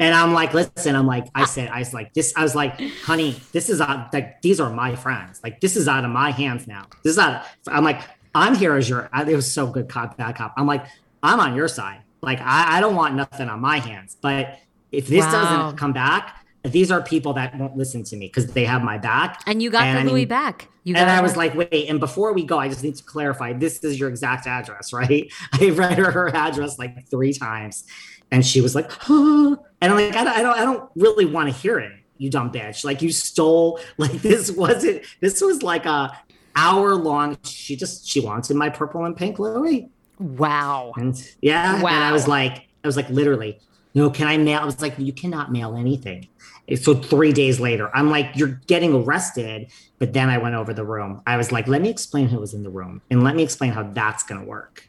And 0.00 0.14
I'm 0.14 0.32
like, 0.32 0.54
listen, 0.54 0.94
I'm 0.94 1.08
like, 1.08 1.26
I 1.34 1.44
said, 1.44 1.70
I 1.70 1.80
was 1.80 1.92
like, 1.92 2.14
this, 2.14 2.32
I 2.36 2.44
was 2.44 2.54
like, 2.54 2.80
honey, 3.02 3.34
this 3.52 3.68
is 3.68 3.80
out, 3.80 4.14
like, 4.14 4.40
these 4.42 4.60
are 4.60 4.70
my 4.70 4.94
friends. 4.94 5.40
Like, 5.42 5.60
this 5.60 5.76
is 5.76 5.88
out 5.88 6.04
of 6.04 6.10
my 6.12 6.30
hands 6.30 6.68
now. 6.68 6.86
This 7.02 7.14
is 7.14 7.18
out. 7.18 7.42
I'm 7.66 7.82
like, 7.82 8.00
I'm 8.32 8.54
here 8.54 8.76
as 8.76 8.88
your. 8.88 9.10
It 9.12 9.34
was 9.34 9.50
so 9.52 9.66
good, 9.66 9.88
cop 9.88 10.16
bad 10.16 10.36
cop. 10.36 10.54
I'm 10.56 10.68
like, 10.68 10.86
I'm 11.24 11.40
on 11.40 11.56
your 11.56 11.66
side. 11.66 12.02
Like 12.22 12.40
I, 12.40 12.76
I 12.76 12.80
don't 12.80 12.94
want 12.94 13.16
nothing 13.16 13.48
on 13.48 13.58
my 13.60 13.78
hands. 13.80 14.16
But 14.20 14.60
if 14.92 15.08
this 15.08 15.24
Wow. 15.24 15.32
doesn't 15.32 15.78
come 15.78 15.92
back, 15.92 16.44
these 16.62 16.92
are 16.92 17.02
people 17.02 17.32
that 17.32 17.56
won't 17.58 17.76
listen 17.76 18.04
to 18.04 18.16
me 18.16 18.26
because 18.28 18.46
they 18.52 18.64
have 18.66 18.82
my 18.82 18.98
back. 18.98 19.42
And 19.48 19.60
you 19.60 19.68
got 19.70 19.82
And 19.82 19.96
the 19.96 20.00
I 20.00 20.04
mean- 20.04 20.12
Louis 20.12 20.24
back. 20.26 20.68
You 20.84 20.94
got 20.94 21.00
And 21.00 21.10
I 21.10 21.20
was 21.22 21.36
like, 21.36 21.54
wait, 21.56 21.88
and 21.88 21.98
before 21.98 22.32
we 22.32 22.44
go, 22.44 22.56
I 22.58 22.68
just 22.68 22.84
need 22.84 22.94
to 22.96 23.04
clarify 23.04 23.52
this 23.52 23.82
is 23.82 23.98
your 23.98 24.08
exact 24.10 24.46
address, 24.46 24.92
right? 25.00 25.28
I 25.52 25.70
read 25.70 25.98
her, 25.98 26.10
her 26.12 26.28
address 26.34 26.78
like 26.78 27.08
three 27.10 27.32
times. 27.32 27.84
And 28.30 28.44
she 28.44 28.60
was 28.60 28.74
like, 28.74 28.90
huh. 28.90 29.56
and 29.80 29.92
I'm 29.92 29.96
like, 29.96 30.14
I 30.14 30.24
don't, 30.24 30.36
I 30.36 30.42
don't, 30.42 30.58
I 30.58 30.64
don't 30.64 30.90
really 30.96 31.24
want 31.24 31.48
to 31.48 31.54
hear 31.54 31.78
it, 31.78 31.92
you 32.18 32.30
dumb 32.30 32.52
bitch. 32.52 32.84
Like 32.84 33.02
you 33.02 33.10
stole, 33.10 33.80
like 33.98 34.12
this 34.12 34.50
wasn't, 34.50 35.02
this 35.20 35.40
was 35.40 35.62
like 35.62 35.86
a 35.86 36.12
hour 36.56 36.94
long. 36.94 37.38
She 37.44 37.76
just, 37.76 38.08
she 38.08 38.20
wanted 38.20 38.56
my 38.56 38.68
purple 38.68 39.04
and 39.04 39.16
pink 39.16 39.38
Louis. 39.38 39.88
wow. 40.18 40.92
And 40.96 41.16
yeah. 41.40 41.82
Wow. 41.82 41.90
And 41.90 42.04
I 42.04 42.12
was 42.12 42.28
like, 42.28 42.68
I 42.84 42.86
was 42.86 42.96
like, 42.96 43.08
literally, 43.08 43.58
no, 43.94 44.10
can 44.10 44.26
I 44.26 44.36
mail? 44.36 44.60
I 44.60 44.64
was 44.64 44.80
like, 44.80 44.98
you 44.98 45.12
cannot 45.12 45.50
mail 45.50 45.74
anything. 45.74 46.28
So 46.76 46.94
three 46.94 47.32
days 47.32 47.58
later, 47.58 47.90
I'm 47.96 48.10
like, 48.10 48.30
you're 48.34 48.60
getting 48.66 48.94
arrested. 48.94 49.70
But 49.98 50.12
then 50.12 50.28
I 50.28 50.38
went 50.38 50.54
over 50.54 50.74
the 50.74 50.84
room. 50.84 51.22
I 51.26 51.36
was 51.36 51.50
like, 51.50 51.66
let 51.66 51.82
me 51.82 51.88
explain 51.88 52.28
who 52.28 52.38
was 52.38 52.54
in 52.54 52.62
the 52.62 52.70
room 52.70 53.02
and 53.10 53.24
let 53.24 53.34
me 53.34 53.42
explain 53.42 53.72
how 53.72 53.84
that's 53.84 54.22
going 54.22 54.40
to 54.40 54.46
work. 54.46 54.87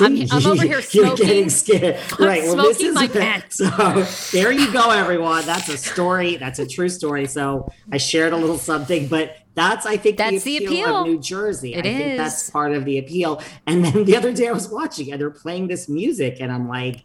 I'm- 0.00 0.26
I'm 0.30 0.46
over 0.46 0.62
here 0.62 0.72
You're 0.72 0.82
smoking. 0.82 1.26
getting 1.26 1.50
scared. 1.50 1.98
I'm 2.18 2.26
right. 2.26 2.42
Well, 2.44 2.56
this 2.56 2.80
is 2.80 2.94
so 3.50 4.36
there 4.36 4.52
you 4.52 4.72
go, 4.72 4.90
everyone. 4.90 5.44
That's 5.46 5.68
a 5.68 5.76
story. 5.78 6.36
That's 6.36 6.58
a 6.58 6.66
true 6.66 6.88
story. 6.88 7.26
So 7.26 7.70
I 7.92 7.96
shared 7.98 8.32
a 8.32 8.36
little 8.36 8.58
something, 8.58 9.08
but 9.08 9.36
that's 9.54 9.86
I 9.86 9.96
think 9.96 10.18
That's 10.18 10.44
the 10.44 10.58
the 10.58 10.64
appeal, 10.66 10.84
appeal. 10.84 10.96
of 11.00 11.06
New 11.06 11.18
Jersey. 11.20 11.74
It 11.74 11.80
I 11.80 11.82
think 11.82 12.16
that's 12.18 12.48
part 12.50 12.72
of 12.72 12.84
the 12.84 12.98
appeal. 12.98 13.42
And 13.66 13.84
then 13.84 14.04
the 14.04 14.16
other 14.16 14.32
day 14.32 14.46
I 14.48 14.52
was 14.52 14.68
watching 14.68 15.10
and 15.10 15.20
they're 15.20 15.30
playing 15.30 15.66
this 15.68 15.88
music, 15.88 16.36
and 16.40 16.52
I'm 16.52 16.68
like, 16.68 17.04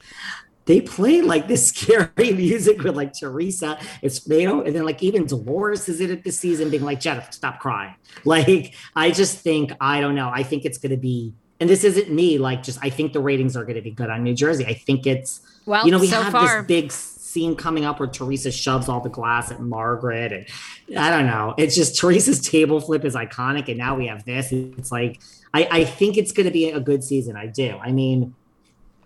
they 0.65 0.79
play 0.79 1.21
like 1.21 1.47
this 1.47 1.67
scary 1.73 2.31
music 2.33 2.83
with 2.83 2.95
like 2.95 3.13
Teresa. 3.13 3.79
It's 4.01 4.19
they 4.19 4.43
don't, 4.43 4.67
and 4.67 4.75
then 4.75 4.83
like 4.85 5.01
even 5.01 5.25
Dolores 5.25 5.89
is 5.89 5.99
in 5.99 6.11
it 6.11 6.23
this 6.23 6.37
season, 6.37 6.69
being 6.69 6.83
like, 6.83 6.99
Jennifer, 6.99 7.31
stop 7.31 7.59
crying. 7.59 7.95
Like, 8.23 8.75
I 8.95 9.09
just 9.11 9.39
think 9.39 9.71
I 9.81 9.99
don't 10.01 10.15
know. 10.15 10.29
I 10.31 10.43
think 10.43 10.63
it's 10.65 10.77
gonna 10.77 10.95
be, 10.97 11.33
and 11.63 11.69
this 11.69 11.85
isn't 11.85 12.11
me. 12.11 12.37
Like, 12.37 12.61
just 12.61 12.77
I 12.81 12.89
think 12.89 13.13
the 13.13 13.21
ratings 13.21 13.55
are 13.55 13.63
gonna 13.63 13.81
be 13.81 13.91
good 13.91 14.09
on 14.09 14.21
New 14.21 14.33
Jersey. 14.33 14.65
I 14.65 14.73
think 14.73 15.07
it's 15.07 15.39
Well, 15.65 15.85
you 15.85 15.91
know, 15.91 15.99
we 15.99 16.07
so 16.07 16.21
have 16.21 16.33
far. 16.33 16.57
this 16.57 16.67
big 16.67 16.91
scene 16.91 17.55
coming 17.55 17.85
up 17.85 18.01
where 18.01 18.09
Teresa 18.09 18.51
shoves 18.51 18.89
all 18.89 18.99
the 18.99 19.07
glass 19.09 19.49
at 19.49 19.61
Margaret, 19.61 20.33
and 20.33 20.99
I 20.99 21.09
don't 21.09 21.25
know. 21.25 21.53
It's 21.57 21.73
just 21.73 21.97
Teresa's 21.97 22.41
table 22.49 22.81
flip 22.81 23.05
is 23.05 23.15
iconic, 23.15 23.69
and 23.69 23.77
now 23.77 23.95
we 23.95 24.07
have 24.07 24.25
this. 24.25 24.51
It's 24.51 24.91
like 24.91 25.21
I, 25.53 25.69
I 25.71 25.85
think 25.85 26.17
it's 26.17 26.33
going 26.33 26.47
to 26.47 26.51
be 26.51 26.69
a 26.69 26.81
good 26.81 27.01
season. 27.01 27.37
I 27.37 27.47
do. 27.47 27.77
I 27.81 27.93
mean, 27.93 28.35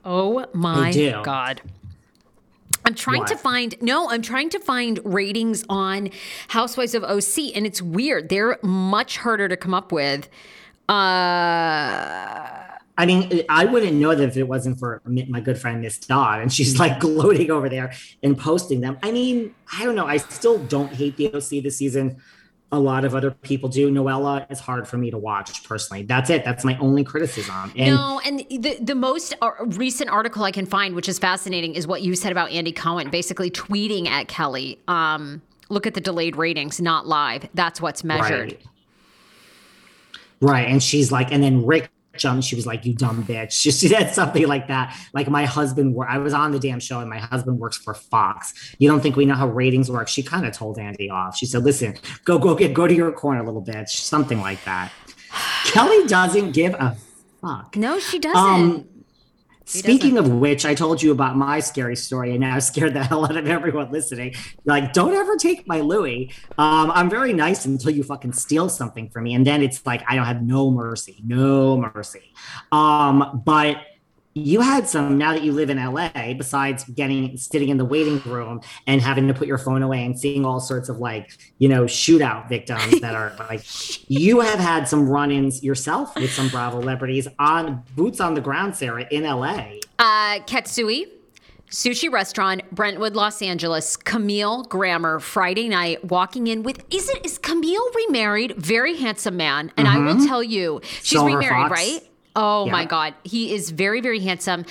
Oh 0.04 0.48
my 0.54 0.92
god. 1.24 1.62
I'm 2.86 2.96
trying 2.96 3.26
to 3.26 3.38
find 3.38 3.76
no, 3.82 4.10
I'm 4.10 4.24
trying 4.24 4.50
to 4.50 4.60
find 4.60 5.00
ratings 5.04 5.64
on 5.70 6.10
Housewives 6.48 6.96
of 6.96 7.04
OC 7.04 7.56
and 7.56 7.68
it's 7.68 7.84
weird. 7.84 8.30
They're 8.30 8.58
much 8.64 9.18
harder 9.18 9.48
to 9.48 9.58
come 9.58 9.76
up 9.76 9.92
with. 9.92 10.28
Uh 10.90 12.58
I 13.00 13.06
mean, 13.06 13.44
I 13.48 13.66
wouldn't 13.66 13.94
know 13.94 14.16
that 14.16 14.28
if 14.28 14.38
it 14.38 14.48
wasn't 14.48 14.80
for 14.80 15.02
my 15.06 15.40
good 15.40 15.60
friend 15.60 15.82
Miss 15.82 16.00
Dodd, 16.00 16.42
and 16.42 16.52
she's 16.52 16.80
like 16.80 17.00
gloating 17.00 17.52
over 17.52 17.70
there 17.70 17.94
and 18.24 18.38
posting 18.38 18.82
them. 18.82 18.98
I 19.04 19.12
mean, 19.12 19.54
I 19.72 19.86
don't 19.86 19.96
know. 19.96 20.08
I 20.08 20.18
still 20.18 20.58
don't 20.58 20.92
hate 20.92 21.16
the 21.16 21.28
OC 21.34 21.64
this 21.64 21.78
season. 21.78 22.18
A 22.72 22.80
lot 22.80 23.06
of 23.06 23.16
other 23.16 23.32
people 23.32 23.70
do. 23.70 23.90
Noella 23.90 24.50
is 24.52 24.60
hard 24.60 24.88
for 24.88 24.98
me 24.98 25.10
to 25.12 25.18
watch 25.18 25.64
personally. 25.64 26.04
That's 26.04 26.30
it. 26.30 26.44
That's 26.44 26.66
my 26.66 26.78
only 26.80 27.04
criticism. 27.04 27.72
And 27.78 27.96
no, 27.96 28.20
and 28.26 28.40
the 28.50 28.78
the 28.82 28.96
most 28.96 29.36
uh, 29.42 29.52
recent 29.60 30.10
article 30.10 30.44
I 30.44 30.52
can 30.52 30.66
find, 30.66 30.96
which 30.96 31.08
is 31.08 31.20
fascinating, 31.20 31.76
is 31.76 31.88
what 31.88 32.02
you 32.02 32.16
said 32.16 32.32
about 32.32 32.50
Andy 32.52 32.74
Cohen, 32.74 33.10
basically 33.10 33.52
tweeting 33.52 34.08
at 34.08 34.28
Kelly. 34.28 34.80
Um, 34.88 35.42
look 35.70 35.86
at 35.86 35.94
the 35.94 36.02
delayed 36.02 36.36
ratings, 36.36 36.82
not 36.82 37.08
live. 37.08 37.48
That's 37.54 37.80
what's 37.80 38.04
measured. 38.04 38.52
Right. 38.54 38.62
Right. 40.42 40.68
And 40.68 40.82
she's 40.82 41.12
like, 41.12 41.32
and 41.32 41.42
then 41.44 41.66
Rick 41.66 41.90
jumped. 42.18 42.46
She 42.46 42.56
was 42.56 42.66
like, 42.66 42.86
you 42.86 42.94
dumb 42.94 43.24
bitch. 43.24 43.54
She 43.68 43.72
said 43.72 44.14
something 44.14 44.48
like 44.48 44.68
that. 44.68 44.96
Like, 45.14 45.30
my 45.30 45.46
husband, 45.46 45.94
wor- 45.94 46.08
I 46.08 46.18
was 46.18 46.34
on 46.34 46.52
the 46.52 46.60
damn 46.60 46.80
show 46.80 47.00
and 47.00 47.10
my 47.10 47.20
husband 47.20 47.60
works 47.60 47.78
for 47.78 47.94
Fox. 47.94 48.76
You 48.80 48.90
don't 48.90 49.02
think 49.02 49.16
we 49.16 49.26
know 49.26 49.36
how 49.36 49.48
ratings 49.48 49.90
work? 49.90 50.08
She 50.08 50.24
kind 50.24 50.46
of 50.46 50.54
told 50.54 50.80
Andy 50.80 51.10
off. 51.10 51.38
She 51.38 51.46
said, 51.46 51.64
listen, 51.64 51.96
go, 52.26 52.40
go 52.40 52.56
get, 52.56 52.74
go 52.74 52.88
to 52.88 52.94
your 52.94 53.12
corner, 53.12 53.44
little 53.44 53.64
bitch. 53.64 53.90
Something 53.90 54.42
like 54.42 54.64
that. 54.66 54.92
Kelly 55.66 56.08
doesn't 56.08 56.52
give 56.52 56.74
a 56.76 56.96
fuck. 57.42 57.76
No, 57.76 58.00
she 58.00 58.20
doesn't. 58.20 58.38
Um, 58.38 58.88
Speaking 59.68 60.18
of 60.18 60.30
which, 60.30 60.66
I 60.66 60.74
told 60.74 61.04
you 61.04 61.12
about 61.12 61.36
my 61.36 61.60
scary 61.60 61.98
story, 61.98 62.32
and 62.32 62.40
now 62.40 62.58
scared 62.68 62.94
the 62.94 63.04
hell 63.04 63.26
out 63.26 63.36
of 63.36 63.48
everyone 63.48 63.92
listening. 63.92 64.34
Like, 64.64 64.94
don't 64.94 65.14
ever 65.14 65.36
take 65.36 65.68
my 65.68 65.82
Louis. 65.82 66.32
Um, 66.58 66.90
I'm 66.92 67.10
very 67.10 67.34
nice 67.34 67.66
until 67.66 67.92
you 67.92 68.04
fucking 68.04 68.32
steal 68.32 68.70
something 68.70 69.10
from 69.10 69.26
me, 69.26 69.36
and 69.36 69.46
then 69.46 69.62
it's 69.62 69.86
like 69.86 70.04
I 70.08 70.16
don't 70.16 70.26
have 70.26 70.42
no 70.42 70.72
mercy, 70.72 71.22
no 71.26 71.78
mercy. 71.94 72.34
Um, 72.72 73.42
but 73.46 73.78
you 74.46 74.62
had 74.62 74.88
some 74.88 75.18
now 75.18 75.34
that 75.34 75.44
you 75.44 75.52
live 75.52 75.70
in 75.70 75.78
LA. 75.78 76.10
Besides 76.34 76.84
getting 76.86 77.38
sitting 77.38 77.70
in 77.70 77.78
the 77.78 77.86
waiting 77.86 78.20
room 78.22 78.62
and 78.88 79.02
having 79.02 79.28
to 79.28 79.34
put 79.34 79.48
your 79.48 79.58
phone 79.60 79.84
away 79.84 80.04
and 80.04 80.20
seeing 80.20 80.46
all 80.46 80.60
sorts 80.60 80.90
of 80.90 80.98
like 80.98 81.38
you 81.60 81.70
know 81.70 81.84
shootout 81.84 82.50
victims 82.50 83.02
that 83.02 83.14
are 83.14 83.36
like 83.50 83.64
you 84.10 84.40
have 84.40 84.60
had 84.60 84.88
some 84.88 85.08
run-ins 85.08 85.64
yourself 85.64 86.16
with 86.16 86.32
some 86.32 86.50
Bravo 86.50 86.82
celebrities 86.88 87.28
on 87.38 87.84
boots 87.96 88.22
on 88.22 88.34
the 88.34 88.42
ground, 88.42 88.76
Sarah, 88.76 89.06
in 89.12 89.24
LA. 89.24 89.80
Uh, 90.00 90.40
Katsuya, 90.46 91.06
sushi 91.70 92.10
restaurant, 92.10 92.64
Brentwood, 92.72 93.14
Los 93.14 93.42
Angeles. 93.42 93.98
Camille 93.98 94.64
Grammer, 94.64 95.20
Friday 95.20 95.68
night, 95.68 96.06
walking 96.06 96.48
in 96.48 96.64
with 96.64 96.84
is 96.90 97.10
it 97.10 97.26
is 97.26 97.38
Camille 97.38 97.92
remarried? 97.94 98.56
Very 98.56 98.96
handsome 98.96 99.36
man, 99.36 99.72
and 99.76 99.88
I 99.88 99.98
will 100.00 100.26
tell 100.26 100.42
you, 100.42 100.80
she's 100.84 101.20
Silver 101.20 101.38
remarried, 101.38 101.70
Fox. 101.70 101.72
right? 101.72 102.02
Oh 102.38 102.68
my 102.68 102.86
God, 102.86 103.16
he 103.24 103.54
is 103.54 103.72
very 103.72 104.00
very 104.00 104.20
handsome. 104.22 104.66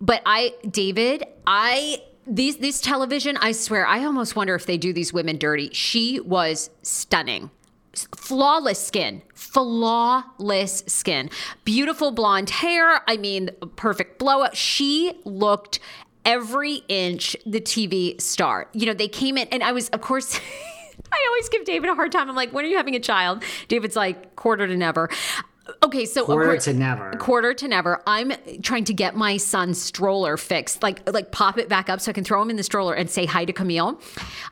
But 0.00 0.22
I, 0.26 0.54
David, 0.68 1.24
I. 1.46 2.02
These, 2.30 2.58
these 2.58 2.82
television, 2.82 3.38
I 3.38 3.52
swear, 3.52 3.86
I 3.86 4.04
almost 4.04 4.36
wonder 4.36 4.54
if 4.54 4.66
they 4.66 4.76
do 4.76 4.92
these 4.92 5.14
women 5.14 5.38
dirty. 5.38 5.70
She 5.72 6.20
was 6.20 6.68
stunning. 6.82 7.50
Flawless 8.14 8.86
skin. 8.86 9.22
Flawless 9.34 10.84
skin. 10.86 11.30
Beautiful 11.64 12.10
blonde 12.10 12.50
hair. 12.50 13.00
I 13.08 13.16
mean 13.16 13.50
perfect 13.76 14.18
blowout 14.18 14.56
she 14.56 15.14
looked 15.24 15.80
every 16.24 16.82
inch 16.88 17.34
the 17.46 17.60
tv 17.60 18.20
star. 18.20 18.68
You 18.74 18.86
know 18.86 18.94
they 18.94 19.08
came 19.08 19.38
in 19.38 19.48
and 19.48 19.62
i 19.62 19.72
was 19.72 19.88
of 19.90 20.00
course 20.02 20.38
i 21.12 21.26
always 21.28 21.48
give 21.48 21.64
david 21.64 21.88
a 21.88 21.94
hard 21.94 22.12
time. 22.12 22.28
I'm 22.28 22.36
like 22.36 22.52
when 22.52 22.64
are 22.64 22.68
you 22.68 22.76
having 22.76 22.94
a 22.94 23.00
child? 23.00 23.42
David's 23.68 23.96
like 23.96 24.36
quarter 24.36 24.66
to 24.66 24.76
never 24.76 25.08
okay 25.82 26.04
so 26.04 26.24
Quarter 26.24 26.58
to 26.58 26.72
never. 26.72 27.10
quarter 27.18 27.54
to 27.54 27.68
never 27.68 28.02
i'm 28.06 28.32
trying 28.62 28.84
to 28.84 28.94
get 28.94 29.16
my 29.16 29.36
son's 29.36 29.80
stroller 29.80 30.36
fixed 30.36 30.82
like 30.82 31.08
like 31.12 31.32
pop 31.32 31.58
it 31.58 31.68
back 31.68 31.88
up 31.88 32.00
so 32.00 32.10
i 32.10 32.12
can 32.12 32.24
throw 32.24 32.40
him 32.42 32.50
in 32.50 32.56
the 32.56 32.62
stroller 32.62 32.94
and 32.94 33.10
say 33.10 33.26
hi 33.26 33.44
to 33.44 33.52
camille. 33.52 34.00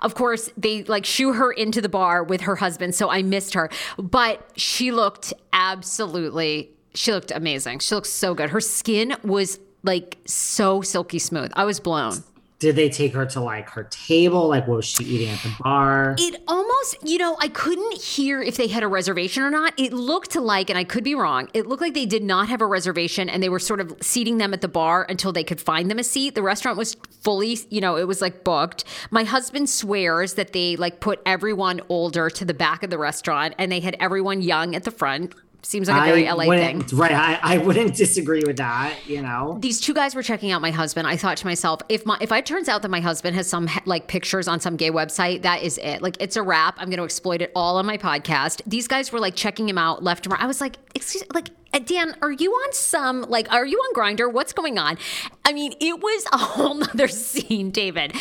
Of 0.01 0.15
course 0.15 0.51
they 0.57 0.85
like 0.85 1.05
shoo 1.05 1.33
her 1.33 1.53
into 1.53 1.81
the 1.81 1.89
bar 1.89 2.23
with 2.23 2.43
her 2.43 2.57
husband 2.57 2.95
so 2.95 3.11
i 3.11 3.23
missed 3.23 3.55
her. 3.55 3.71
But 3.99 4.51
she 4.57 4.93
looked 4.93 5.33
absolutely 5.53 6.71
she 6.95 7.13
looked 7.13 7.31
amazing. 7.31 7.81
She 7.81 7.95
looked 7.95 8.07
so 8.07 8.35
good. 8.35 8.51
Her 8.51 8.61
skin 8.61 9.17
was 9.23 9.59
like 9.83 10.17
so 10.25 10.81
silky 10.81 11.19
smooth. 11.19 11.53
I 11.55 11.65
was 11.65 11.79
blown 11.81 12.23
Did 12.59 12.75
they 12.75 12.89
take 12.89 13.13
her 13.13 13.27
to 13.27 13.41
like 13.41 13.69
her 13.71 13.85
table? 13.85 14.49
Like, 14.49 14.67
what 14.67 14.77
was 14.77 14.87
she 14.87 15.05
eating 15.05 15.29
at 15.29 15.43
the 15.43 15.55
bar? 15.61 16.15
It 16.19 16.43
almost, 16.49 16.97
you 17.03 17.19
know, 17.19 17.37
I 17.39 17.49
couldn't 17.49 18.01
hear 18.01 18.41
if 18.41 18.57
they 18.57 18.67
had 18.67 18.83
a 18.83 18.89
reservation 18.89 19.43
or 19.43 19.51
not. 19.51 19.75
It 19.79 19.93
looked 19.93 20.37
like, 20.37 20.71
and 20.71 20.79
I 20.79 20.85
could 20.85 21.05
be 21.05 21.15
wrong, 21.15 21.51
it 21.53 21.67
looked 21.67 21.83
like 21.83 21.93
they 21.93 22.07
did 22.07 22.23
not 22.23 22.49
have 22.49 22.63
a 22.63 22.67
reservation 22.67 23.29
and 23.29 23.43
they 23.43 23.51
were 23.51 23.59
sort 23.59 23.81
of 23.81 23.95
seating 24.01 24.39
them 24.39 24.55
at 24.55 24.63
the 24.63 24.69
bar 24.69 25.05
until 25.07 25.33
they 25.33 25.45
could 25.45 25.61
find 25.61 25.91
them 25.91 25.99
a 25.99 26.05
seat. 26.05 26.35
The 26.35 26.43
restaurant 26.43 26.79
was 26.79 26.97
fully, 27.21 27.59
you 27.69 27.83
know, 27.83 27.97
it 27.97 28.09
was 28.09 28.23
like 28.23 28.43
booked. 28.43 28.85
My 29.11 29.25
husband 29.25 29.69
swears 29.69 30.35
that 30.35 30.55
they 30.55 30.77
like 30.77 31.01
put 31.01 31.21
everyone 31.27 31.83
older 31.91 32.31
to 32.31 32.45
the 32.47 32.55
back 32.55 32.83
of 32.83 32.89
the 32.89 32.99
restaurant 32.99 33.55
and 33.59 33.71
they 33.71 33.81
had 33.81 33.97
everyone 34.01 34.41
young 34.41 34.75
at 34.75 34.85
the 34.85 34.91
front. 34.91 35.35
Seems 35.67 35.89
like 35.89 36.01
a 36.01 36.05
very 36.05 36.31
LA 36.31 36.45
thing. 36.45 36.87
Right. 36.93 37.11
I, 37.11 37.39
I 37.43 37.59
wouldn't 37.59 37.97
disagree 37.97 38.45
with 38.47 38.59
that, 38.59 38.95
you 39.05 39.21
know? 39.21 39.59
these 39.61 39.81
two 39.81 39.93
guys 39.93 40.15
were 40.15 40.23
checking 40.23 40.53
out 40.53 40.63
my 40.63 40.71
husband. 40.71 41.09
I 41.09 41.17
thought 41.17 41.37
to 41.39 41.47
myself, 41.47 41.81
if 41.89 42.07
my 42.07 42.17
if 42.21 42.31
it 42.31 42.47
turns 42.47 42.69
out 42.69 42.83
that 42.83 42.89
my 42.89 43.01
husband 43.01 43.35
has 43.35 43.49
some 43.49 43.69
like 43.85 44.07
pictures 44.07 44.47
on 44.47 44.61
some 44.61 44.77
gay 44.77 44.93
website, 44.93 45.43
that 45.43 45.65
is 45.65 45.79
it. 45.79 46.03
Like 46.03 46.19
it's 46.21 46.37
a 46.37 46.43
wrap. 46.43 46.77
I'm 46.79 46.89
going 46.89 46.99
to 46.99 47.05
exploit 47.05 47.43
it 47.43 47.51
all 47.57 47.79
on 47.79 47.87
my 47.87 47.99
podcast. 47.99 48.63
These 48.65 48.87
guys 48.87 49.11
were 49.11 49.19
like 49.19 49.35
checking 49.35 49.69
him 49.69 49.77
out 49.77 50.05
left 50.05 50.25
and 50.27 50.33
right. 50.33 50.41
I 50.41 50.47
was 50.47 50.61
like, 50.61 50.77
excuse, 50.95 51.25
like 51.35 51.49
Dan, 51.87 52.17
are 52.21 52.33
you 52.33 52.53
on 52.53 52.73
some 52.73 53.23
like 53.23 53.51
are 53.53 53.65
you 53.65 53.79
on 53.79 53.95
Grindr? 53.95 54.33
What's 54.33 54.53
going 54.53 54.79
on? 54.79 54.99
I 55.45 55.53
mean, 55.53 55.73
it 55.79 56.01
was 56.01 56.27
a 56.33 56.39
whole 56.39 56.75
nother 56.75 57.07
scene, 57.09 57.71
David. 57.71 58.15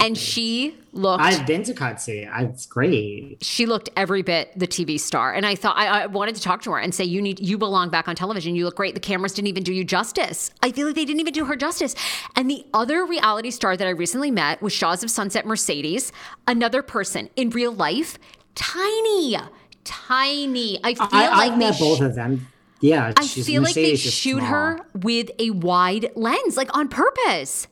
And 0.00 0.18
she 0.18 0.76
looked 0.92 1.22
I've 1.22 1.46
been 1.46 1.62
to 1.64 1.74
Katsuya. 1.74 2.50
It's 2.50 2.66
great. 2.66 3.38
she 3.40 3.64
looked 3.66 3.88
every 3.96 4.22
bit 4.22 4.52
the 4.58 4.66
TV 4.66 5.00
star. 5.00 5.32
And 5.32 5.46
I 5.46 5.54
thought 5.54 5.76
I, 5.76 6.02
I 6.02 6.06
wanted 6.06 6.34
to 6.34 6.42
talk 6.42 6.62
to 6.62 6.72
her 6.72 6.78
and 6.78 6.94
say, 6.94 7.04
You 7.04 7.22
need 7.22 7.40
you 7.40 7.56
belong 7.56 7.88
back 7.88 8.08
on 8.08 8.16
television. 8.16 8.54
You 8.54 8.64
look 8.66 8.76
great. 8.76 8.94
The 8.94 9.00
cameras 9.00 9.32
didn't 9.32 9.48
even 9.48 9.62
do 9.62 9.72
you 9.72 9.84
justice. 9.84 10.50
I 10.62 10.72
feel 10.72 10.86
like 10.86 10.96
they 10.96 11.04
didn't 11.04 11.20
even 11.20 11.32
do 11.32 11.44
her 11.46 11.56
justice. 11.56 11.94
And 12.36 12.50
the 12.50 12.64
other 12.74 13.06
reality 13.06 13.50
star 13.50 13.76
that 13.76 13.86
I 13.86 13.90
recently 13.90 14.30
met 14.30 14.60
was 14.60 14.72
Shahs 14.72 15.02
of 15.02 15.10
Sunset 15.10 15.46
Mercedes, 15.46 16.12
another 16.46 16.82
person 16.82 17.30
in 17.36 17.50
real 17.50 17.72
life, 17.72 18.18
tiny. 18.54 19.36
Tiny. 19.84 20.78
I 20.84 20.94
feel 20.94 21.08
I, 21.10 21.28
like 21.28 21.52
I've 21.52 21.58
met 21.58 21.78
both 21.78 22.00
of 22.00 22.14
them. 22.14 22.46
Yeah, 22.82 23.12
I 23.16 23.26
feel 23.26 23.62
like 23.62 23.74
they 23.74 23.94
shoot 23.94 24.38
small. 24.38 24.50
her 24.50 24.80
with 24.92 25.30
a 25.38 25.50
wide 25.50 26.10
lens, 26.16 26.56
like 26.56 26.76
on 26.76 26.88
purpose. 26.88 27.68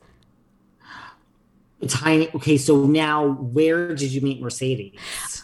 tiny. 1.87 2.29
Okay, 2.33 2.57
so 2.57 2.85
now 2.85 3.27
where 3.27 3.93
did 3.93 4.11
you 4.11 4.21
meet 4.21 4.41
Mercedes? 4.41 4.93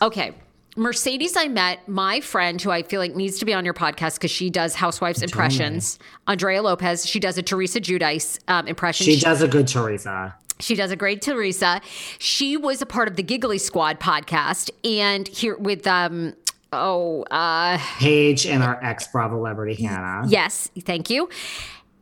Okay. 0.02 0.34
Mercedes, 0.78 1.36
I 1.36 1.48
met 1.48 1.88
my 1.88 2.22
friend 2.22 2.62
who 2.62 2.70
I 2.70 2.84
feel 2.84 3.02
like 3.02 3.16
needs 3.16 3.40
to 3.40 3.46
be 3.46 3.54
on 3.54 3.66
your 3.66 3.74
podcast 3.74 4.16
because 4.16 4.30
she 4.30 4.52
does 4.52 4.76
Housewives 4.76 5.24
impressions. 5.24 5.98
Andrea 6.28 6.62
Lopez. 6.62 7.06
She 7.06 7.20
does 7.20 7.38
a 7.38 7.42
Teresa 7.42 7.82
Giudice 7.82 8.40
um, 8.48 8.68
impression. 8.68 9.06
She 9.06 9.20
does 9.20 9.42
a 9.42 9.48
good 9.48 9.68
Teresa. 9.68 10.36
She 10.60 10.76
does 10.76 10.92
a 10.92 10.96
great 10.96 11.22
Teresa. 11.22 11.82
She 12.20 12.58
was 12.58 12.82
a 12.82 12.86
part 12.86 13.08
of 13.08 13.16
the 13.16 13.24
Giggly 13.24 13.58
Squad 13.58 14.00
podcast, 14.00 14.70
and 14.84 15.28
here 15.28 15.58
with 15.58 15.86
um 15.88 16.36
oh 16.74 17.24
uh 17.24 17.78
Paige 18.00 18.46
and 18.46 18.64
our 18.64 18.84
ex 18.84 19.08
Bravo 19.08 19.38
celebrity 19.38 19.82
Hannah. 19.84 20.28
yes, 20.28 20.70
thank 20.82 21.10
you. 21.10 21.30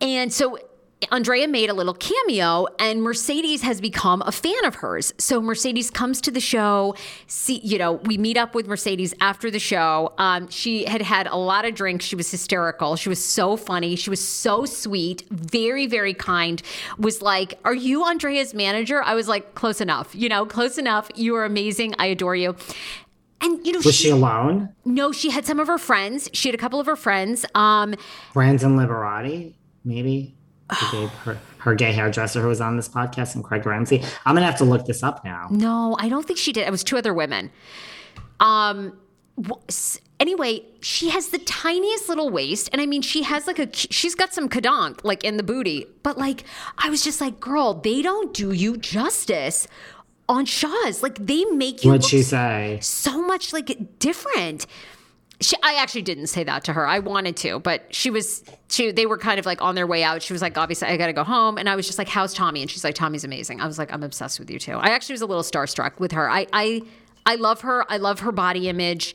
And 0.02 0.32
so 0.34 0.58
Andrea 1.12 1.48
made 1.48 1.70
a 1.70 1.74
little 1.74 1.94
cameo, 1.94 2.68
and 2.80 3.04
Mercedes 3.04 3.62
has 3.62 3.80
become 3.82 4.24
a 4.26 4.32
fan 4.32 4.64
of 4.66 4.76
hers. 4.76 5.14
So 5.18 5.42
Mercedes 5.42 5.92
comes 5.92 6.22
to 6.22 6.32
the 6.32 6.40
show. 6.40 6.96
See, 7.28 7.60
you 7.60 7.78
know, 7.78 7.94
we 7.94 8.18
meet 8.18 8.38
up 8.38 8.56
with 8.56 8.66
Mercedes 8.66 9.14
after 9.22 9.52
the 9.52 9.60
show. 9.60 10.14
Um, 10.18 10.50
she 10.50 10.86
had 10.86 11.02
had 11.02 11.28
a 11.28 11.36
lot 11.36 11.66
of 11.66 11.76
drinks. 11.76 12.06
She 12.06 12.16
was 12.16 12.32
hysterical. 12.32 12.96
She 12.96 13.10
was 13.10 13.24
so 13.24 13.58
funny. 13.58 13.96
She 13.96 14.10
was 14.10 14.26
so 14.26 14.66
sweet, 14.66 15.24
very, 15.30 15.86
very 15.86 16.14
kind. 16.14 16.62
Was 16.98 17.22
like, 17.22 17.60
"Are 17.66 17.76
you 17.76 18.04
Andrea's 18.06 18.54
manager?" 18.54 19.04
I 19.04 19.16
was 19.16 19.28
like, 19.28 19.54
"Close 19.54 19.82
enough. 19.82 20.16
You 20.16 20.30
know, 20.30 20.46
close 20.46 20.78
enough. 20.78 21.12
You 21.14 21.36
are 21.36 21.46
amazing. 21.46 21.94
I 22.00 22.08
adore 22.08 22.36
you." 22.38 22.56
And 23.42 23.66
you 23.66 23.74
know, 23.74 23.82
Was 23.84 23.96
she 23.96 24.10
alone? 24.10 24.70
no, 24.86 25.12
she 25.12 25.30
had 25.30 25.46
some 25.46 25.60
of 25.60 25.68
her 25.68 25.78
friends. 25.78 26.30
She 26.34 26.48
had 26.50 26.56
a 26.56 26.58
couple 26.58 26.80
of 26.80 26.86
her 26.88 26.96
friends. 26.96 27.46
Um, 27.54 27.96
Brandon 28.34 28.78
Liberati, 28.78 29.54
maybe. 29.84 30.36
Gave 30.92 31.10
her, 31.10 31.38
her 31.60 31.76
gay 31.76 31.92
hairdresser 31.92 32.42
who 32.42 32.48
was 32.48 32.60
on 32.60 32.76
this 32.76 32.90
podcast 32.90 33.36
and 33.36 33.44
Craig 33.44 33.66
Ramsey. 33.68 34.04
I'm 34.26 34.34
gonna 34.36 34.46
have 34.48 34.58
to 34.58 34.64
look 34.66 34.86
this 34.88 35.04
up 35.04 35.24
now. 35.24 35.48
No, 35.52 35.96
I 36.00 36.10
don't 36.10 36.26
think 36.26 36.40
she 36.40 36.52
did. 36.52 36.68
It 36.68 36.72
was 36.72 36.84
two 36.84 36.98
other 36.98 37.14
women. 37.14 37.52
Um. 38.40 38.98
Anyway, 40.18 40.64
she 40.80 41.10
has 41.10 41.28
the 41.28 41.40
tiniest 41.40 42.08
little 42.08 42.30
waist, 42.30 42.70
and 42.72 42.82
I 42.82 42.86
mean, 42.86 43.02
she 43.02 43.24
has 43.24 43.48
like 43.48 43.60
a 43.60 43.68
she's 43.74 44.16
got 44.16 44.34
some 44.34 44.48
kadonk 44.48 45.04
like 45.04 45.26
in 45.26 45.36
the 45.36 45.44
booty, 45.44 45.86
but 46.04 46.18
like 46.18 46.46
I 46.78 46.90
was 46.90 47.04
just 47.04 47.20
like, 47.20 47.40
girl, 47.42 47.74
they 47.74 48.02
don't 48.02 48.34
do 48.34 48.52
you 48.54 48.78
justice 48.78 49.68
on 50.28 50.46
Shahs. 50.46 51.04
Like 51.04 51.18
they 51.26 51.46
make 51.46 51.84
you 51.84 51.92
What'd 51.92 52.06
she 52.06 52.22
say? 52.24 52.80
so 52.82 53.22
much 53.22 53.54
like 53.54 54.00
different. 54.00 54.66
She, 55.42 55.56
I 55.62 55.76
actually 55.76 56.04
didn't 56.04 56.28
say 56.28 56.46
that 56.46 56.64
to 56.64 56.74
her. 56.74 56.88
I 56.88 57.00
wanted 57.00 57.36
to, 57.38 57.60
but 57.60 57.94
she 57.94 58.10
was 58.10 58.44
she. 58.70 58.92
They 58.92 59.06
were 59.06 59.18
kind 59.18 59.38
of 59.38 59.46
like 59.46 59.62
on 59.62 59.76
their 59.76 59.86
way 59.86 60.02
out. 60.02 60.22
She 60.22 60.32
was 60.32 60.42
like, 60.42 60.58
obviously, 60.58 60.88
I 60.88 60.96
got 60.96 61.08
to 61.08 61.14
go 61.14 61.26
home, 61.26 61.58
and 61.58 61.68
I 61.68 61.76
was 61.76 61.86
just 61.86 61.98
like, 61.98 62.08
"How's 62.08 62.34
Tommy?" 62.34 62.62
And 62.62 62.72
she's 62.72 62.86
like, 62.86 62.96
"Tommy's 62.96 63.26
amazing." 63.26 63.60
I 63.60 63.68
was 63.68 63.78
like, 63.78 63.92
"I'm 63.92 64.02
obsessed 64.02 64.40
with 64.40 64.50
you 64.50 64.60
too." 64.60 64.74
I 64.78 64.88
actually 64.92 65.14
was 65.14 65.22
a 65.22 65.26
little 65.26 65.44
starstruck 65.44 66.00
with 66.00 66.14
her. 66.14 66.30
I 66.30 66.48
I 66.54 66.84
I 67.26 67.36
love 67.36 67.62
her. 67.62 67.86
I 67.92 67.98
love 67.98 68.22
her 68.22 68.32
body 68.32 68.70
image. 68.70 69.14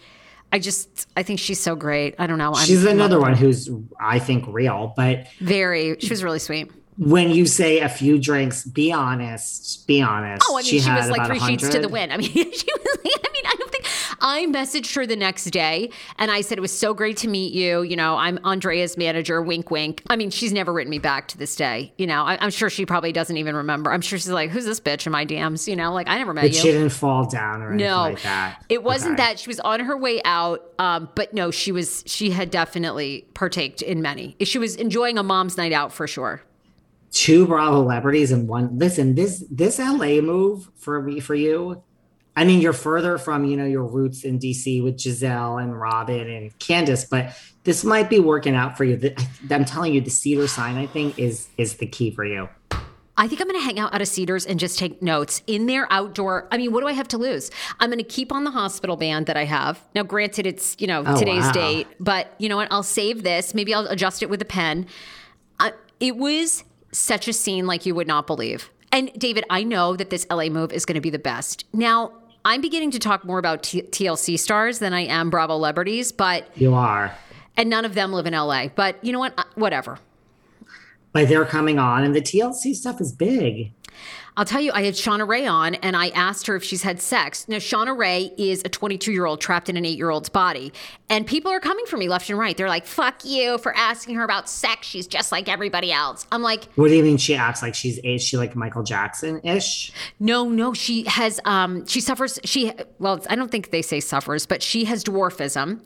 I 0.53 0.59
just 0.59 1.09
I 1.17 1.23
think 1.23 1.39
she's 1.41 1.59
so 1.61 1.75
great. 1.75 2.17
I 2.19 2.27
don't 2.27 2.37
know. 2.39 2.53
I'm 2.55 2.67
She's 2.67 2.85
another 2.85 3.19
one 3.19 3.35
who's 3.35 3.71
I 3.99 4.19
think 4.19 4.45
real, 4.49 4.93
but 4.97 5.27
very. 5.41 5.97
She 6.01 6.11
was 6.11 6.23
really 6.23 6.39
sweet. 6.41 6.71
When 7.01 7.31
you 7.31 7.47
say 7.47 7.81
a 7.81 7.89
few 7.89 8.19
drinks, 8.19 8.65
be 8.67 8.93
honest. 8.93 9.87
Be 9.87 10.03
honest. 10.03 10.45
Oh, 10.47 10.57
I 10.57 10.61
mean, 10.61 10.67
she, 10.67 10.81
had 10.81 10.99
was 10.99 11.09
like 11.09 11.27
three 11.27 11.41
sheets 11.41 11.67
to 11.71 11.79
the 11.81 11.89
wind. 11.89 12.13
I 12.13 12.19
mean, 12.19 12.29
she 12.33 12.43
was. 12.43 12.99
I 13.03 13.33
mean, 13.33 13.45
I 13.47 13.55
don't 13.59 13.71
think 13.73 13.87
I 14.21 14.45
messaged 14.47 14.95
her 14.97 15.07
the 15.07 15.17
next 15.17 15.45
day 15.47 15.89
and 16.19 16.31
I 16.31 16.43
said 16.43 16.59
it 16.59 16.61
was 16.61 16.77
so 16.77 16.93
great 16.93 17.17
to 17.19 17.29
meet 17.29 17.55
you. 17.55 17.81
You 17.81 17.97
know, 17.97 18.17
I'm 18.17 18.39
Andrea's 18.45 18.99
manager. 18.99 19.41
Wink, 19.41 19.71
wink. 19.71 20.03
I 20.11 20.17
mean, 20.17 20.29
she's 20.29 20.53
never 20.53 20.75
written 20.75 20.91
me 20.91 20.99
back 20.99 21.29
to 21.29 21.39
this 21.39 21.57
day. 21.57 21.95
You 21.97 22.07
know, 22.07 22.23
I, 22.25 22.37
I'm 22.39 22.51
sure 22.51 22.69
she 22.69 22.85
probably 22.85 23.13
doesn't 23.13 23.39
even 23.39 23.57
remember. 23.57 23.91
I'm 23.93 24.03
sure 24.03 24.19
she's 24.19 24.29
like, 24.29 24.51
"Who's 24.51 24.67
this 24.67 24.79
bitch 24.79 25.07
in 25.07 25.13
my 25.13 25.25
DMs?" 25.25 25.67
You 25.67 25.77
know, 25.77 25.95
like 25.95 26.07
I 26.07 26.19
never 26.19 26.35
met 26.35 26.43
But 26.43 26.53
you. 26.53 26.61
she 26.61 26.71
didn't 26.71 26.91
fall 26.91 27.25
down 27.25 27.63
or 27.63 27.73
anything 27.73 27.89
no, 27.89 28.03
like 28.03 28.23
that. 28.25 28.63
it 28.69 28.83
wasn't 28.83 29.15
Okay. 29.15 29.23
that. 29.23 29.39
She 29.39 29.49
was 29.49 29.59
on 29.61 29.81
her 29.81 29.97
way 29.97 30.21
out, 30.27 30.71
um, 30.79 31.09
but 31.15 31.33
no, 31.33 31.51
she 31.51 31.73
was. 31.73 32.05
She 32.07 32.31
had 32.31 32.51
definitely 32.51 33.25
partaked 33.33 33.81
in 33.81 34.03
many. 34.03 34.37
She 34.43 34.59
was 34.59 34.77
enjoying 34.77 35.17
a 35.17 35.23
mom's 35.23 35.57
night 35.57 35.73
out 35.73 35.95
for 35.95 36.07
sure. 36.07 36.43
Two 37.13 37.47
Bravo 37.47 37.83
celebrities 37.83 38.31
in 38.31 38.47
one. 38.47 38.79
Listen, 38.79 39.15
this 39.15 39.45
this 39.51 39.79
LA 39.79 40.21
move 40.21 40.69
for 40.77 41.03
me 41.03 41.19
for 41.21 41.35
you. 41.35 41.83
I 42.37 42.45
mean, 42.45 42.61
you're 42.61 42.73
further 42.73 43.19
from 43.19 43.45
you 43.45 43.57
know 43.57 43.65
your 43.67 43.85
roots 43.85 44.23
in 44.25 44.39
DC 44.39 44.83
with 44.83 44.97
Gizelle 44.97 45.61
and 45.61 45.79
Robin 45.79 46.31
and 46.31 46.57
Candace, 46.61 47.05
but 47.05 47.37
this 47.65 47.85
might 47.85 48.09
be 48.09 48.21
working 48.21 48.55
out 48.55 48.77
for 48.77 48.85
you. 48.85 49.13
I'm 49.51 49.65
telling 49.65 49.93
you, 49.93 50.01
the 50.01 50.11
Cedars-Sinai 50.11 50.83
I 50.83 50.87
think 50.87 51.19
is 51.19 51.49
is 51.59 51.75
the 51.79 51.87
key 51.87 52.13
for 52.13 52.25
you. 52.25 52.49
I 53.17 53.29
think 53.29 53.43
I'm 53.43 53.49
going 53.49 53.61
to 53.61 53.65
hang 53.67 53.79
out 53.79 53.93
out 53.93 54.01
of 54.01 54.09
Cedars 54.09 54.47
and 54.47 54.59
just 54.59 54.79
take 54.79 55.03
notes 55.03 55.43
in 55.47 55.67
their 55.67 55.93
outdoor. 55.93 56.49
I 56.51 56.57
mean, 56.57 56.73
what 56.73 56.81
do 56.81 56.87
I 56.87 56.93
have 56.93 57.09
to 57.09 57.19
lose? 57.19 57.51
I'm 57.79 57.91
going 57.91 57.99
to 57.99 58.05
keep 58.05 58.33
on 58.33 58.45
the 58.45 58.51
hospital 58.51 58.97
band 58.97 59.27
that 59.27 59.37
I 59.37 59.45
have. 59.45 59.79
Now, 59.95 60.05
granted, 60.05 60.47
it's, 60.47 60.75
you 60.79 60.87
know, 60.87 61.03
Oh, 61.05 61.19
today's 61.19 61.43
wow. 61.45 61.53
date, 61.53 61.87
but 61.99 62.33
you 62.39 62.49
know 62.49 62.57
what? 62.57 62.69
I'll 62.71 62.83
save 62.83 63.23
this. 63.23 63.53
Maybe 63.53 63.75
I'll 63.75 63.87
adjust 63.89 64.23
it 64.23 64.31
with 64.31 64.41
a 64.41 64.47
pen. 64.47 64.87
I, 65.59 65.73
it 65.99 66.17
was 66.17 66.65
such 66.93 67.28
a 67.28 67.32
scene 67.32 67.66
like 67.66 67.86
you 67.86 67.95
would 67.95 68.07
not 68.07 68.26
believe. 68.26 68.70
And 68.93 69.12
David, 69.16 69.45
I 69.51 69.62
know 69.62 69.95
that 69.97 70.11
this 70.11 70.26
LA 70.30 70.49
move 70.49 70.72
is 70.72 70.84
going 70.84 70.97
to 70.97 71.01
be 71.01 71.11
the 71.11 71.18
best. 71.18 71.64
Now, 71.72 72.12
I'm 72.45 72.61
beginning 72.61 72.91
to 72.93 72.99
talk 72.99 73.24
more 73.24 73.38
about 73.38 73.62
T- 73.62 73.82
TLC 73.82 74.38
stars 74.38 74.78
than 74.80 74.93
I 74.93 75.03
am 75.03 75.30
Bravo 75.30 75.55
celebrities, 75.55 76.11
but, 76.11 76.49
You 76.57 76.74
are. 76.74 77.14
and 77.57 77.70
none 77.70 77.84
of 77.84 77.95
them 77.95 78.12
live 78.12 78.26
in 78.26 78.32
LA. 78.32 78.68
But 78.68 79.03
you 79.05 79.12
know 79.12 79.18
what? 79.20 79.38
Whatever. 79.55 79.99
But 81.12 81.28
they're 81.28 81.45
coming 81.45 81.78
on, 81.78 82.05
and 82.05 82.14
the 82.14 82.20
TLC 82.20 82.74
stuff 82.74 83.01
is 83.01 83.12
big. 83.12 83.72
I'll 84.37 84.45
tell 84.45 84.61
you, 84.61 84.70
I 84.72 84.83
had 84.83 84.95
Shauna 84.95 85.26
Rae 85.26 85.47
on 85.47 85.74
and 85.76 85.97
I 85.97 86.09
asked 86.11 86.47
her 86.47 86.57
if 86.57 86.62
she's 86.64 86.83
had 86.83 87.01
sex. 87.01 87.49
Now, 87.49 87.57
Shauna 87.57 87.97
Rae 87.97 88.33
is 88.39 88.62
a 88.64 88.68
22 88.68 89.12
year 89.12 89.26
old 89.26 89.41
trapped 89.41 89.68
in 89.68 89.76
an 89.76 89.85
eight 89.85 89.99
year 89.99 90.11
old's 90.11 90.28
body. 90.28 90.72
And 91.09 91.26
people 91.26 91.51
are 91.51 91.61
coming 91.61 91.85
for 91.87 91.97
me 91.97 92.09
left 92.09 92.31
and 92.31 92.39
right. 92.39 92.57
They're 92.57 92.68
like, 92.68 92.87
fuck 92.87 93.24
you 93.24 93.59
for 93.59 93.76
asking 93.76 94.14
her 94.14 94.24
about 94.24 94.49
sex. 94.49 94.87
She's 94.87 95.07
just 95.07 95.33
like 95.33 95.49
everybody 95.49 95.91
else. 95.93 96.26
I'm 96.31 96.43
like, 96.43 96.64
What 96.76 96.89
do 96.89 96.95
you 96.95 97.03
mean 97.03 97.16
she 97.16 97.35
acts 97.35 97.62
like 97.62 97.74
she's 97.74 97.99
is 97.99 98.22
she 98.22 98.37
like 98.37 98.55
Michael 98.55 98.83
Jackson 98.85 99.41
ish? 99.43 99.93
no, 100.20 100.49
no, 100.49 100.72
she 100.72 101.05
has, 101.05 101.41
um, 101.45 101.85
she 101.87 102.01
suffers, 102.01 102.39
she, 102.45 102.72
well, 102.99 103.24
I 103.28 103.35
don't 103.37 103.51
think 103.51 103.70
they 103.70 103.83
say 103.83 104.01
suffers, 104.01 104.47
but 104.47 104.62
she 104.62 104.85
has 104.85 105.03
dwarfism. 105.03 105.81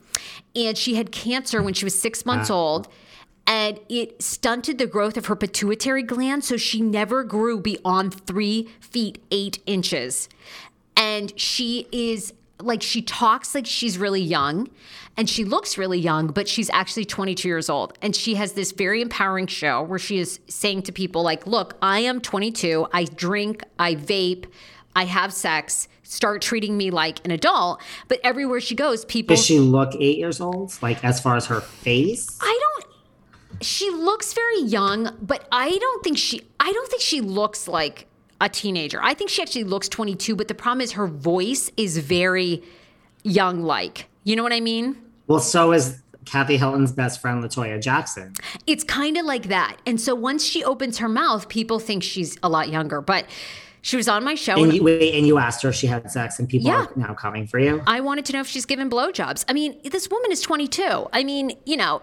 And 0.55 0.77
she 0.79 0.95
had 0.95 1.11
cancer 1.11 1.63
when 1.63 1.75
she 1.75 1.85
was 1.85 1.99
six 1.99 2.25
months 2.25 2.51
old. 2.51 2.89
And 3.47 3.79
it 3.89 4.23
stunted 4.23 4.79
the 4.79 4.87
growth 4.87 5.17
of 5.17 5.27
her 5.27 5.37
pituitary 5.37 6.03
gland. 6.03 6.45
So 6.45 6.57
she 6.57 6.81
never 6.81 7.25
grew 7.25 7.61
beyond 7.61 8.27
three 8.27 8.69
feet, 8.81 9.23
eight 9.31 9.59
inches. 9.67 10.29
And 10.97 11.39
she 11.39 11.87
is 11.93 12.33
like, 12.61 12.83
she 12.83 13.03
talks 13.03 13.55
like 13.55 13.67
she's 13.67 13.99
really 13.99 14.23
young 14.23 14.69
and 15.17 15.29
she 15.29 15.45
looks 15.45 15.77
really 15.77 15.99
young, 15.99 16.29
but 16.29 16.49
she's 16.49 16.71
actually 16.71 17.05
22 17.05 17.47
years 17.47 17.69
old. 17.69 17.97
And 18.01 18.17
she 18.17 18.35
has 18.37 18.53
this 18.53 18.73
very 18.73 19.03
empowering 19.03 19.47
show 19.47 19.83
where 19.83 19.99
she 19.99 20.19
is 20.19 20.41
saying 20.49 20.83
to 20.83 20.93
people, 20.93 21.23
like, 21.23 21.47
look, 21.47 21.77
I 21.83 22.01
am 22.01 22.21
22. 22.21 22.87
I 22.93 23.05
drink, 23.05 23.63
I 23.79 23.95
vape, 23.95 24.47
I 24.97 25.05
have 25.05 25.33
sex. 25.33 25.89
Start 26.03 26.43
treating 26.43 26.77
me 26.77 26.91
like 26.91 27.25
an 27.25 27.31
adult. 27.31 27.81
But 28.09 28.21
everywhere 28.23 28.61
she 28.61 28.75
goes, 28.75 29.05
people. 29.05 29.35
Does 29.37 29.45
she 29.45 29.59
look 29.59 29.95
eight 29.97 30.19
years 30.19 30.41
old? 30.41 30.77
Like 30.83 31.03
as 31.05 31.21
far 31.21 31.37
as 31.37 31.47
her 31.47 31.61
face? 31.61 32.39
I 32.41 32.59
don't. 32.61 32.94
She 33.61 33.91
looks 33.91 34.33
very 34.33 34.61
young, 34.61 35.17
but 35.21 35.47
I 35.53 35.71
don't 35.77 36.05
think 36.05 36.19
she. 36.19 36.43
I 36.61 36.73
don't 36.73 36.89
think 36.91 37.03
she 37.03 37.21
looks 37.21 37.69
like 37.69 38.07
a 38.41 38.49
teenager. 38.49 39.01
I 39.03 39.15
think 39.15 39.31
she 39.31 39.43
actually 39.43 39.65
looks 39.65 39.89
22. 39.89 40.37
But 40.37 40.49
the 40.49 40.55
problem 40.55 40.81
is 40.81 40.93
her 40.93 41.07
voice 41.07 41.71
is 41.77 41.99
very 41.99 42.63
young. 43.23 43.63
Like 43.63 44.09
you 44.25 44.37
know 44.37 44.43
what 44.43 44.53
I 44.53 44.61
mean? 44.61 44.97
Well, 45.27 45.41
so 45.41 45.73
is 45.73 46.01
Kathy 46.25 46.57
Hilton's 46.57 46.93
best 46.93 47.21
friend 47.21 47.43
La 47.43 47.49
Toya 47.49 47.81
Jackson. 47.81 48.33
It's 48.67 48.85
kind 48.85 49.17
of 49.17 49.27
like 49.27 49.49
that. 49.49 49.77
And 49.87 50.01
so 50.01 50.15
once 50.15 50.45
she 50.45 50.65
opens 50.65 50.99
her 50.99 51.09
mouth, 51.09 51.49
people 51.49 51.79
think 51.79 52.03
she's 52.03 52.37
a 52.43 52.49
lot 52.49 52.69
younger. 52.71 53.01
But 53.01 53.27
she 53.83 53.97
was 53.99 54.09
on 54.09 54.25
my 54.25 54.35
show. 54.35 54.55
And 54.63 54.73
you, 54.73 54.83
wait, 54.83 55.15
and 55.15 55.27
you 55.27 55.37
asked 55.37 55.63
her 55.63 55.69
if 55.69 55.75
she 55.75 55.87
had 55.87 56.11
sex, 56.11 56.39
and 56.39 56.49
people 56.49 56.69
Yeah. 56.69 56.85
are 56.87 56.93
now 56.97 57.13
coming 57.13 57.47
for 57.47 57.59
you. 57.59 57.83
I 57.87 58.01
wanted 58.01 58.25
to 58.27 58.33
know 58.33 58.41
if 58.41 58.47
she's 58.47 58.65
given 58.65 58.89
blowjobs. 58.89 59.45
I 59.47 59.53
mean, 59.53 59.79
this 59.85 60.09
woman 60.09 60.33
is 60.33 60.41
22. 60.41 61.09
I 61.13 61.23
mean, 61.23 61.53
you 61.67 61.77
know, 61.77 62.01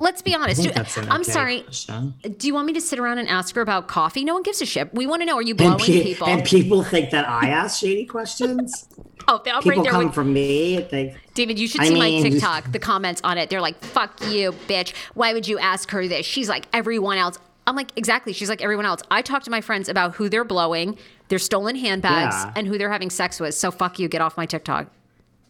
let's 0.00 0.22
be 0.22 0.34
honest. 0.34 0.60
I 0.60 0.62
think 0.64 0.74
Do- 0.74 0.78
that's 0.82 0.96
an 0.96 1.10
I'm 1.10 1.20
okay 1.22 1.32
sorry. 1.32 1.60
question. 1.62 2.14
Do 2.38 2.46
you 2.46 2.54
want 2.54 2.66
me 2.66 2.72
to 2.74 2.80
sit 2.80 2.98
around 2.98 3.18
and 3.18 3.28
ask 3.28 3.54
her 3.54 3.60
about 3.60 3.88
coffee? 3.88 4.24
No 4.24 4.34
one 4.34 4.42
gives 4.42 4.60
a 4.62 4.66
shit. 4.66 4.92
We 4.94 5.06
want 5.06 5.22
to 5.22 5.26
know: 5.26 5.36
Are 5.36 5.42
you 5.42 5.54
blowing 5.54 5.72
And, 5.74 5.82
pe- 5.82 6.02
people? 6.02 6.26
and 6.28 6.44
people 6.44 6.82
think 6.82 7.10
that 7.10 7.28
I 7.28 7.48
ask 7.48 7.80
shady 7.80 8.06
questions. 8.06 8.88
oh, 9.28 9.40
right 9.44 9.62
People 9.62 9.82
there 9.82 9.92
come 9.92 10.04
with- 10.06 10.14
from 10.14 10.32
me. 10.32 10.80
They, 10.90 11.16
David, 11.34 11.58
you 11.58 11.66
should 11.68 11.80
I 11.82 11.88
see 11.88 11.98
my 11.98 12.28
TikTok. 12.28 12.72
The 12.72 12.78
comments 12.78 13.20
on 13.24 13.38
it, 13.38 13.50
they're 13.50 13.60
like, 13.60 13.82
"Fuck 13.84 14.20
you, 14.28 14.52
bitch. 14.68 14.92
Why 15.14 15.32
would 15.32 15.46
you 15.48 15.58
ask 15.58 15.90
her 15.92 16.06
this? 16.08 16.26
She's 16.26 16.48
like 16.48 16.66
everyone 16.72 17.18
else." 17.18 17.38
I'm 17.64 17.76
like, 17.76 17.92
exactly. 17.94 18.32
She's 18.32 18.48
like 18.48 18.60
everyone 18.60 18.86
else. 18.86 19.02
I 19.08 19.22
talk 19.22 19.44
to 19.44 19.50
my 19.50 19.60
friends 19.60 19.88
about 19.88 20.16
who 20.16 20.28
they're 20.28 20.42
blowing, 20.42 20.98
their 21.28 21.38
stolen 21.38 21.76
handbags, 21.76 22.34
Yeah. 22.34 22.52
and 22.56 22.66
who 22.66 22.76
they're 22.76 22.90
having 22.90 23.08
sex 23.08 23.38
with. 23.38 23.54
So 23.54 23.70
fuck 23.70 24.00
you. 24.00 24.08
Get 24.08 24.20
off 24.20 24.36
my 24.36 24.46
TikTok. 24.46 24.88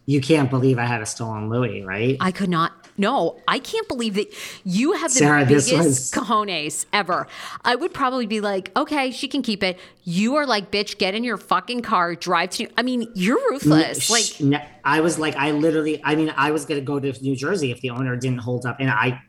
you 0.05 0.20
can't 0.20 0.51
believe 0.51 0.78
I 0.78 0.84
had 0.84 1.01
a 1.01 1.07
stolen 1.07 1.49
Louis, 1.49 1.82
right? 1.82 2.18
I 2.20 2.30
could 2.30 2.51
not. 2.51 2.72
No, 2.99 3.40
I 3.49 3.59
can't 3.59 3.88
believe 3.88 4.14
that 4.14 4.32
you 4.64 4.93
have 4.93 5.12
the 5.12 5.18
Sarah, 5.18 5.45
biggest 5.47 5.72
was- 5.72 6.11
cojones 6.11 6.86
ever. 6.93 7.26
I 7.64 7.74
would 7.74 7.95
probably 7.95 8.26
be 8.26 8.40
like, 8.40 8.70
okay, 8.76 9.11
she 9.11 9.28
can 9.28 9.43
keep 9.43 9.62
it. 9.62 9.78
You 10.05 10.36
are 10.36 10.47
like, 10.47 10.70
bitch, 10.70 10.99
get 10.99 11.14
in 11.14 11.24
your 11.24 11.36
fucking 11.36 11.82
car, 11.82 12.14
drive 12.14 12.51
to. 12.51 12.68
I 12.76 12.82
mean, 12.82 13.11
you're 13.14 13.38
mm, 13.38 13.51
ruthless. 13.51 14.11
Like, 14.11 14.62
I 14.84 15.01
was 15.01 15.18
like, 15.18 15.36
I 15.36 15.53
literally, 15.53 16.03
I 16.05 16.14
mean, 16.16 16.32
I 16.36 16.51
was 16.51 16.64
going 16.66 16.80
to 16.80 16.84
go 16.84 17.01
to 17.01 17.12
New 17.22 17.36
Jersey 17.36 17.70
if 17.70 17.80
the 17.80 17.90
owner 17.90 18.16
didn't 18.16 18.38
hold 18.40 18.66
up. 18.66 18.76
And 18.80 18.90
I 18.90 19.22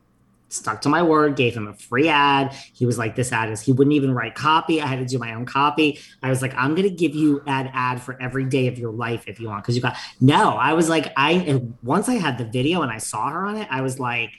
stuck 0.53 0.81
to 0.81 0.89
my 0.89 1.01
word, 1.01 1.35
gave 1.35 1.55
him 1.55 1.67
a 1.67 1.73
free 1.73 2.07
ad. 2.07 2.53
He 2.73 2.85
was 2.85 2.97
like, 2.97 3.15
this 3.15 3.31
ad 3.31 3.49
is, 3.49 3.61
he 3.61 3.71
wouldn't 3.71 3.93
even 3.93 4.13
write 4.13 4.35
copy. 4.35 4.81
I 4.81 4.87
had 4.87 4.99
to 4.99 5.05
do 5.05 5.17
my 5.17 5.33
own 5.33 5.45
copy. 5.45 5.99
I 6.21 6.29
was 6.29 6.41
like, 6.41 6.53
I'm 6.55 6.75
going 6.75 6.87
to 6.87 6.95
give 6.95 7.15
you 7.15 7.41
ad 7.47 7.71
ad 7.73 8.01
for 8.01 8.21
every 8.21 8.45
day 8.45 8.67
of 8.67 8.77
your 8.77 8.91
life 8.91 9.23
if 9.27 9.39
you 9.39 9.47
want. 9.47 9.63
Cause 9.63 9.75
you 9.75 9.81
got, 9.81 9.97
no, 10.21 10.51
I 10.51 10.73
was 10.73 10.89
like, 10.89 11.11
I, 11.17 11.61
once 11.81 12.07
I 12.09 12.15
had 12.15 12.37
the 12.37 12.45
video 12.45 12.81
and 12.81 12.91
I 12.91 12.97
saw 12.99 13.29
her 13.29 13.45
on 13.45 13.57
it, 13.57 13.67
I 13.71 13.81
was 13.81 13.99
like, 13.99 14.31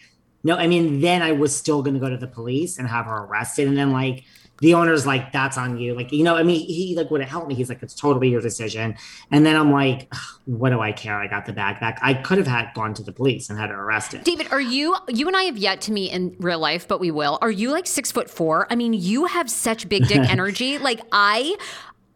no, 0.43 0.57
I 0.57 0.67
mean, 0.67 1.01
then 1.01 1.23
I 1.23 1.33
was 1.33 1.57
still 1.57 1.83
going 1.83 1.95
to 1.95 2.01
go 2.01 2.11
to 2.11 2.19
the 2.19 2.27
police 2.27 2.79
and 2.79 2.87
have 2.87 3.07
her 3.07 3.25
arrested. 3.25 3.67
And 3.67 3.77
then 3.77 3.93
like, 3.93 4.25
the 4.61 4.75
owner's 4.75 5.07
like, 5.07 5.33
that's 5.33 5.59
on 5.59 5.79
you. 5.79 5.95
Like, 5.95 6.13
you 6.13 6.23
know, 6.23 6.37
I 6.37 6.43
mean, 6.43 6.65
he 6.67 6.95
like 6.97 7.11
would 7.11 7.21
have 7.21 7.31
helped 7.31 7.49
me. 7.49 7.55
He's 7.55 7.69
like, 7.69 7.83
it's 7.83 7.95
totally 7.95 8.29
your 8.29 8.41
decision. 8.41 8.97
And 9.31 9.45
then 9.45 9.57
I'm 9.57 9.73
like, 9.73 10.13
what 10.45 10.71
do 10.71 10.81
I 10.81 10.93
care? 10.93 11.19
I 11.19 11.27
got 11.27 11.45
the 11.47 11.53
bag 11.53 11.81
back. 11.81 11.99
I 12.03 12.15
could 12.15 12.39
have 12.39 12.47
had 12.47 12.73
gone 12.75 12.95
to 12.95 13.03
the 13.03 13.13
police 13.13 13.51
and 13.51 13.59
had 13.59 13.71
her 13.71 13.83
arrested. 13.83 14.25
David, 14.25 14.49
are 14.53 14.61
you? 14.61 14.97
You 15.09 15.27
and 15.27 15.37
I 15.37 15.43
have 15.45 15.59
yet 15.59 15.81
to 15.83 15.93
meet 15.93 16.13
in 16.13 16.37
real 16.39 16.61
life, 16.61 16.87
but 16.87 17.01
we 17.01 17.11
will. 17.11 17.39
Are 17.43 17.51
you 17.51 17.71
like 17.73 17.87
six 17.87 18.13
foot 18.13 18.31
four? 18.31 18.67
I 18.71 18.77
mean, 18.77 18.93
you 18.93 19.27
have 19.27 19.51
such 19.51 19.89
big 19.89 20.07
dick 20.07 20.19
energy. 20.31 20.79
Like 20.79 21.01
I. 21.13 21.57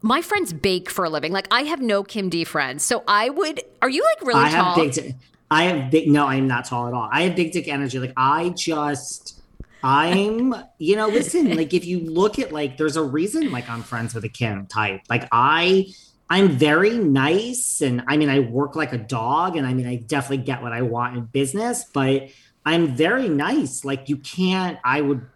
My 0.01 0.23
friends 0.23 0.53
bake 0.53 0.89
for 0.91 1.05
a 1.05 1.11
living. 1.11 1.33
Like 1.33 1.49
I 1.51 1.63
have 1.63 1.81
no 1.81 2.05
Kim 2.05 2.29
D 2.29 2.45
friends, 2.45 2.85
so 2.85 3.03
I 3.09 3.31
would. 3.31 3.61
Are 3.83 3.91
you 3.91 4.05
like 4.05 4.25
really 4.25 4.45
I 4.45 4.51
tall? 4.53 4.65
have 4.67 4.77
big. 4.77 4.93
T- 4.93 5.15
I 5.51 5.65
have 5.65 5.91
big. 5.91 6.09
No, 6.09 6.25
I 6.25 6.37
am 6.37 6.47
not 6.47 6.67
tall 6.67 6.87
at 6.87 6.95
all. 6.95 7.09
I 7.11 7.23
have 7.23 7.35
big 7.35 7.51
dick 7.51 7.67
energy. 7.67 7.99
Like 7.99 8.13
I 8.17 8.51
just. 8.51 9.38
I'm, 9.83 10.55
you 10.79 10.97
know, 10.97 11.09
listen, 11.09 11.57
like 11.57 11.73
if 11.73 11.85
you 11.85 12.01
look 12.01 12.39
at 12.39 12.53
like 12.53 12.77
there's 12.77 12.97
a 12.97 13.03
reason 13.03 13.51
like 13.53 13.69
I'm 13.69 13.83
friends 13.83 14.15
with 14.15 14.25
a 14.25 14.29
Kim 14.29 14.67
type. 14.67 15.03
Like 15.09 15.29
I 15.31 15.87
I'm 16.31 16.49
very 16.49 16.99
nice 16.99 17.81
and 17.81 18.03
I 18.07 18.17
mean 18.17 18.29
I 18.29 18.41
work 18.41 18.77
like 18.77 18.93
a 18.93 18.99
dog 18.99 19.57
and 19.57 19.67
I 19.67 19.75
mean 19.75 19.87
I 19.87 19.97
definitely 19.97 20.45
get 20.45 20.63
what 20.63 20.73
I 20.73 20.83
want 20.83 21.17
in 21.17 21.25
business, 21.25 21.85
but 21.85 22.29
I'm 22.67 22.97
very 22.97 23.29
nice. 23.29 23.85
Like 23.85 24.09
you 24.09 24.17
can't 24.17 24.79
I 24.85 25.01
would 25.01 25.27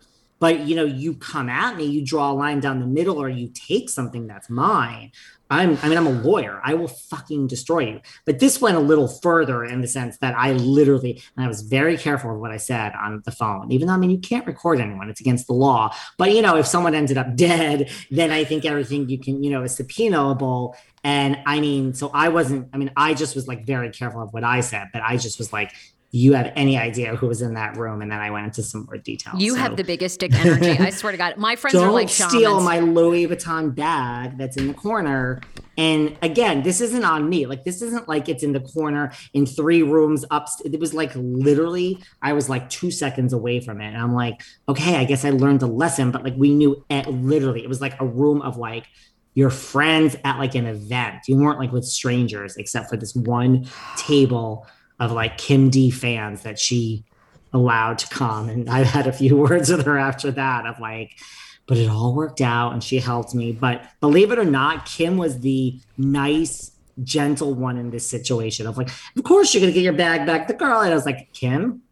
but 0.43 0.67
you 0.67 0.75
know, 0.75 0.85
you 0.85 1.15
come 1.15 1.49
at 1.49 1.77
me, 1.77 1.85
you 1.85 2.05
draw 2.05 2.33
a 2.33 2.35
line 2.35 2.59
down 2.59 2.81
the 2.81 2.87
middle 2.87 3.23
or 3.23 3.29
you 3.29 3.49
take 3.55 3.89
something 3.89 4.27
that's 4.27 4.51
mine. 4.51 5.13
I'm 5.53 5.79
I 5.83 5.89
mean 5.89 5.99
I'm 5.99 6.07
a 6.07 6.11
lawyer. 6.11 6.61
I 6.65 6.75
will 6.75 6.89
fucking 6.89 7.47
destroy 7.47 7.81
you. 7.81 8.01
But 8.25 8.39
this 8.39 8.61
went 8.61 8.77
a 8.77 8.81
little 8.81 9.07
further 9.07 9.65
in 9.65 9.83
the 9.83 9.87
sense 9.87 10.17
that 10.19 10.35
I 10.35 10.53
literally 10.53 11.23
and 11.37 11.45
I 11.45 11.49
was 11.49 11.61
very 11.61 11.99
careful 11.99 12.35
of 12.35 12.41
what 12.41 12.51
I 12.51 12.57
said 12.57 12.93
on 12.95 13.23
the 13.25 13.33
phone. 13.33 13.71
Even 13.71 13.87
though 13.87 13.95
I 13.95 13.99
mean 13.99 14.11
you 14.11 14.19
can't 14.19 14.47
record 14.47 14.81
anyone, 14.81 15.11
it's 15.11 15.21
against 15.21 15.47
the 15.47 15.53
law. 15.53 15.95
But 16.17 16.33
you 16.33 16.41
know, 16.41 16.57
if 16.57 16.67
someone 16.67 16.95
ended 16.95 17.19
up 17.19 17.37
dead, 17.37 17.91
then 18.11 18.31
I 18.31 18.45
think 18.45 18.65
everything 18.65 19.09
you 19.09 19.19
can, 19.19 19.43
you 19.43 19.51
know, 19.51 19.63
is 19.63 19.77
subpoenaable. 19.79 20.75
And 21.05 21.39
I 21.47 21.61
mean, 21.61 21.95
so 21.95 22.11
I 22.15 22.29
wasn't, 22.29 22.69
I 22.73 22.77
mean, 22.77 22.93
I 22.97 23.15
just 23.15 23.35
was 23.35 23.49
like 23.49 23.67
very 23.67 23.91
careful 23.91 24.23
of 24.23 24.33
what 24.33 24.45
I 24.45 24.61
said, 24.61 24.89
but 24.93 25.03
I 25.03 25.17
just 25.17 25.39
was 25.39 25.53
like, 25.53 25.73
you 26.15 26.35
have 26.35 26.53
any 26.57 26.77
idea 26.77 27.17
who 27.17 27.27
was 27.27 27.41
in 27.41 27.55
that 27.55 27.75
room? 27.79 28.03
And 28.03 28.13
then 28.13 28.21
I 28.21 28.31
went 28.31 28.45
into 28.45 28.63
some 28.63 28.85
more 28.85 28.99
detail. 28.99 29.33
You 29.39 29.53
So- 29.55 29.61
have 29.61 29.77
the 29.79 29.83
biggest 29.85 30.21
dick 30.21 30.35
energy. 30.35 30.69
I 30.79 30.91
swear 30.91 31.13
to 31.13 31.19
God. 31.19 31.39
My 31.39 31.57
friends 31.57 31.75
are 31.75 31.87
don't 31.87 31.95
like 31.95 32.11
steal 32.11 32.61
my 32.61 32.81
Louis 32.81 33.27
Vuitton 33.27 33.75
bag 33.75 34.37
that's 34.37 34.59
in 34.59 34.69
the 34.69 34.75
corner. 34.75 35.41
And 35.79 36.19
again, 36.21 36.63
this 36.63 36.83
isn't 36.83 37.03
on 37.05 37.31
me. 37.31 37.47
Like 37.47 37.65
this 37.65 37.81
isn't 37.81 38.09
like 38.09 38.29
it's 38.29 38.43
in 38.43 38.53
the 38.53 38.61
corner 38.61 39.11
in 39.33 39.47
three 39.47 39.83
rooms 39.83 40.23
up. 40.31 40.49
It 40.67 40.79
was 40.79 40.93
like 40.93 41.13
literally, 41.15 41.99
I 42.21 42.35
was 42.35 42.51
like 42.51 42.69
two 42.69 42.91
seconds 42.91 43.33
away 43.33 43.61
from 43.61 43.81
it, 43.81 43.87
and 43.87 43.97
I'm 43.97 44.13
like, 44.13 44.43
okay, 44.69 44.97
I 44.97 45.05
guess 45.05 45.25
I 45.25 45.31
learned 45.31 45.63
a 45.63 45.67
lesson. 45.67 46.11
But 46.11 46.25
like 46.25 46.35
we 46.37 46.55
knew 46.55 46.85
it 46.91 47.07
literally, 47.09 47.63
it 47.65 47.71
was 47.71 47.81
like 47.81 47.99
a 48.03 48.07
room 48.07 48.43
of 48.43 48.59
like 48.59 48.85
your 49.33 49.49
friends 49.49 50.15
at 50.27 50.39
like 50.39 50.55
an 50.55 50.67
event. 50.67 51.21
You 51.27 51.39
weren't 51.39 51.59
like 51.59 51.73
with 51.73 51.87
strangers, 51.87 52.59
except 52.59 52.91
for 52.91 52.99
this 52.99 53.15
one 53.15 53.67
table 53.97 54.67
of 55.01 55.13
like 55.13 55.39
Kim 55.39 55.71
D 55.71 55.91
fans 55.91 56.43
that 56.43 56.59
she 56.59 57.05
allowed 57.53 57.99
to 57.99 58.09
come. 58.09 58.49
And 58.49 58.69
I 58.69 58.85
had 58.85 59.07
a 59.07 59.13
few 59.13 59.37
words 59.49 59.71
with 59.71 59.85
her 59.87 59.99
after 59.99 60.31
that 60.33 60.67
of 60.67 60.79
like, 60.81 61.19
but 61.67 61.77
it 61.77 61.89
all 61.89 62.15
worked 62.15 62.41
out 62.41 62.73
and 62.73 62.83
she 62.83 62.99
helped 62.99 63.35
me. 63.35 63.53
But 63.53 63.85
believe 64.01 64.31
it 64.33 64.39
or 64.39 64.45
not, 64.45 64.87
Kim 64.87 65.17
was 65.17 65.41
the 65.41 65.79
nice, 65.97 66.71
gentle 67.03 67.55
one 67.55 67.79
in 67.79 67.91
this 67.91 68.09
situation 68.09 68.67
of 68.67 68.77
like, 68.77 68.91
of 69.17 69.25
course 69.25 69.55
you're 69.55 69.63
gonna 69.63 69.73
get 69.73 69.83
your 69.83 69.95
bag 69.95 70.27
back. 70.27 70.47
The 70.47 70.55
girl, 70.55 70.81
and 70.81 70.93
I 70.93 70.95
was 70.95 71.07
like, 71.07 71.33
Kim, 71.33 71.83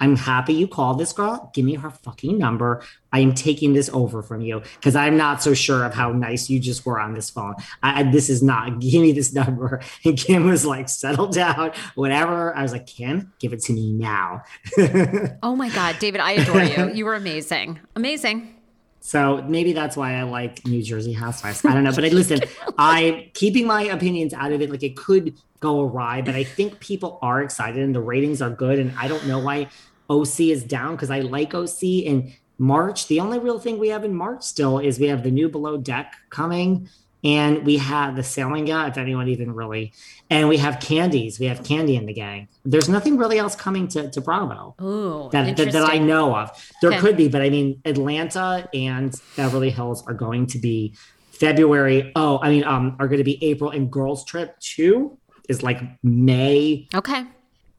I'm 0.00 0.16
happy 0.16 0.54
you 0.54 0.66
called 0.66 0.98
this 0.98 1.12
girl. 1.12 1.50
Give 1.54 1.64
me 1.64 1.74
her 1.74 1.90
fucking 1.90 2.36
number. 2.36 2.82
I 3.12 3.20
am 3.20 3.34
taking 3.34 3.72
this 3.74 3.88
over 3.90 4.22
from 4.22 4.40
you 4.40 4.62
because 4.76 4.96
I'm 4.96 5.16
not 5.16 5.42
so 5.42 5.54
sure 5.54 5.84
of 5.84 5.94
how 5.94 6.10
nice 6.10 6.50
you 6.50 6.58
just 6.58 6.84
were 6.84 6.98
on 6.98 7.14
this 7.14 7.30
phone. 7.30 7.54
I, 7.82 8.00
I- 8.00 8.10
this 8.10 8.28
is 8.28 8.42
not. 8.42 8.80
Give 8.84 9.00
me 9.02 9.12
this 9.12 9.32
number. 9.32 9.80
And 10.04 10.18
Kim 10.18 10.46
was 10.46 10.64
like, 10.66 10.88
settle 10.88 11.28
down, 11.28 11.72
whatever. 11.94 12.54
I 12.56 12.62
was 12.62 12.72
like, 12.72 12.86
Kim, 12.86 13.32
give 13.38 13.52
it 13.52 13.60
to 13.64 13.72
me 13.72 13.92
now. 13.92 14.42
oh 15.42 15.56
my 15.56 15.70
God, 15.70 15.98
David, 15.98 16.20
I 16.20 16.32
adore 16.32 16.62
you. 16.62 16.92
You 16.94 17.04
were 17.04 17.14
amazing. 17.14 17.80
Amazing. 17.96 18.54
So 19.00 19.42
maybe 19.42 19.74
that's 19.74 19.98
why 19.98 20.14
I 20.14 20.22
like 20.22 20.64
New 20.66 20.82
Jersey 20.82 21.12
Housewives. 21.12 21.62
I 21.62 21.74
don't 21.74 21.84
know, 21.84 21.92
but 21.92 22.06
I 22.06 22.08
listen. 22.08 22.40
I'm 22.78 23.24
keeping 23.34 23.66
my 23.66 23.82
opinions 23.82 24.32
out 24.32 24.50
of 24.52 24.62
it. 24.62 24.70
Like 24.70 24.82
it 24.82 24.96
could 24.96 25.34
go 25.64 25.80
awry, 25.80 26.20
but 26.22 26.34
I 26.34 26.44
think 26.44 26.78
people 26.80 27.18
are 27.22 27.42
excited 27.42 27.82
and 27.82 27.94
the 27.94 28.00
ratings 28.14 28.40
are 28.42 28.50
good. 28.50 28.78
And 28.78 28.92
I 28.98 29.08
don't 29.08 29.26
know 29.26 29.38
why 29.38 29.68
OC 30.10 30.40
is 30.40 30.62
down 30.62 30.92
because 30.94 31.10
I 31.10 31.20
like 31.20 31.54
OC 31.54 31.82
in 31.82 32.32
March. 32.58 33.08
The 33.08 33.20
only 33.20 33.38
real 33.38 33.58
thing 33.58 33.78
we 33.78 33.88
have 33.88 34.04
in 34.04 34.14
March 34.14 34.42
still 34.44 34.78
is 34.78 34.98
we 35.00 35.08
have 35.08 35.22
the 35.24 35.30
new 35.30 35.48
Below 35.48 35.78
Deck 35.78 36.12
coming, 36.30 36.88
and 37.24 37.64
we 37.64 37.78
have 37.78 38.14
the 38.14 38.22
Sailing 38.22 38.66
Yacht. 38.66 38.90
If 38.90 38.98
anyone 38.98 39.28
even 39.28 39.52
really, 39.54 39.92
and 40.28 40.48
we 40.48 40.58
have 40.58 40.74
Kandi's. 40.76 41.40
We 41.40 41.46
have 41.46 41.60
Kandi 41.60 41.96
in 41.96 42.04
the 42.06 42.12
gang. 42.12 42.48
There's 42.64 42.88
nothing 42.88 43.16
really 43.16 43.38
else 43.38 43.56
coming 43.56 43.88
to 43.88 44.10
to 44.10 44.20
Bravo 44.20 44.74
Ooh, 44.82 45.30
that, 45.32 45.56
that, 45.56 45.72
that 45.72 45.90
I 45.94 45.98
know 45.98 46.36
of. 46.36 46.50
There 46.82 46.90
Okay. 46.90 47.00
could 47.00 47.16
be, 47.16 47.28
but 47.28 47.40
I 47.40 47.48
mean, 47.50 47.80
Atlanta 47.86 48.68
and 48.74 49.10
Beverly 49.36 49.70
Hills 49.70 50.04
are 50.06 50.14
going 50.14 50.46
to 50.48 50.58
be 50.58 50.94
February. 51.32 52.12
Oh, 52.14 52.38
I 52.42 52.50
mean, 52.50 52.64
um, 52.64 52.96
are 53.00 53.08
going 53.08 53.18
to 53.18 53.30
be 53.32 53.42
April, 53.42 53.70
and 53.70 53.90
Girls 53.90 54.24
Trip 54.26 54.54
two 54.60 55.18
is 55.48 55.62
like 55.62 55.80
May, 56.02 56.88
Okay. 56.94 57.24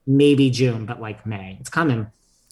maybe 0.06 0.50
June, 0.50 0.86
but 0.86 1.00
like 1.00 1.26
May. 1.26 1.56
It's 1.60 1.70
coming. 1.70 2.06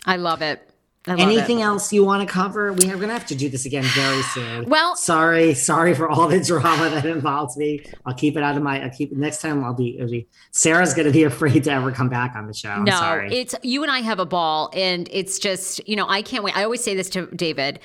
I 0.06 0.16
love 0.16 0.42
it. 0.42 0.68
I 1.06 1.10
love 1.12 1.20
Anything 1.20 1.58
it. 1.60 1.64
else 1.64 1.92
you 1.92 2.02
want 2.02 2.26
to 2.26 2.32
cover? 2.32 2.72
We 2.72 2.86
are 2.90 2.96
going 2.96 3.08
to 3.08 3.12
have 3.12 3.26
to 3.26 3.34
do 3.34 3.50
this 3.50 3.66
again 3.66 3.84
very 3.84 4.22
soon. 4.22 4.64
Well- 4.70 4.96
sorry, 4.96 5.52
sorry 5.52 5.92
for 5.94 6.08
all 6.08 6.28
the 6.28 6.40
drama 6.40 6.88
that 6.88 7.04
involves 7.04 7.58
me. 7.58 7.84
I'll 8.06 8.14
keep 8.14 8.38
it 8.38 8.42
out 8.42 8.56
of 8.56 8.62
my. 8.62 8.82
I'll 8.82 8.88
keep 8.90 9.12
next 9.12 9.42
time. 9.42 9.62
I'll 9.62 9.74
be. 9.74 9.98
It'll 9.98 10.10
be 10.10 10.26
Sarah's 10.50 10.94
going 10.94 11.06
to 11.06 11.12
be 11.12 11.24
afraid 11.24 11.64
to 11.64 11.72
ever 11.72 11.92
come 11.92 12.08
back 12.08 12.34
on 12.34 12.46
the 12.46 12.54
show. 12.54 12.70
I'm 12.70 12.84
no, 12.84 12.92
sorry. 12.92 13.34
it's 13.34 13.54
you 13.62 13.82
and 13.82 13.92
I 13.92 13.98
have 14.00 14.18
a 14.18 14.24
ball, 14.26 14.70
and 14.72 15.06
it's 15.12 15.38
just 15.38 15.86
you 15.86 15.94
know 15.94 16.06
I 16.08 16.22
can't 16.22 16.42
wait. 16.42 16.56
I 16.56 16.64
always 16.64 16.82
say 16.82 16.94
this 16.94 17.10
to 17.10 17.26
David. 17.26 17.80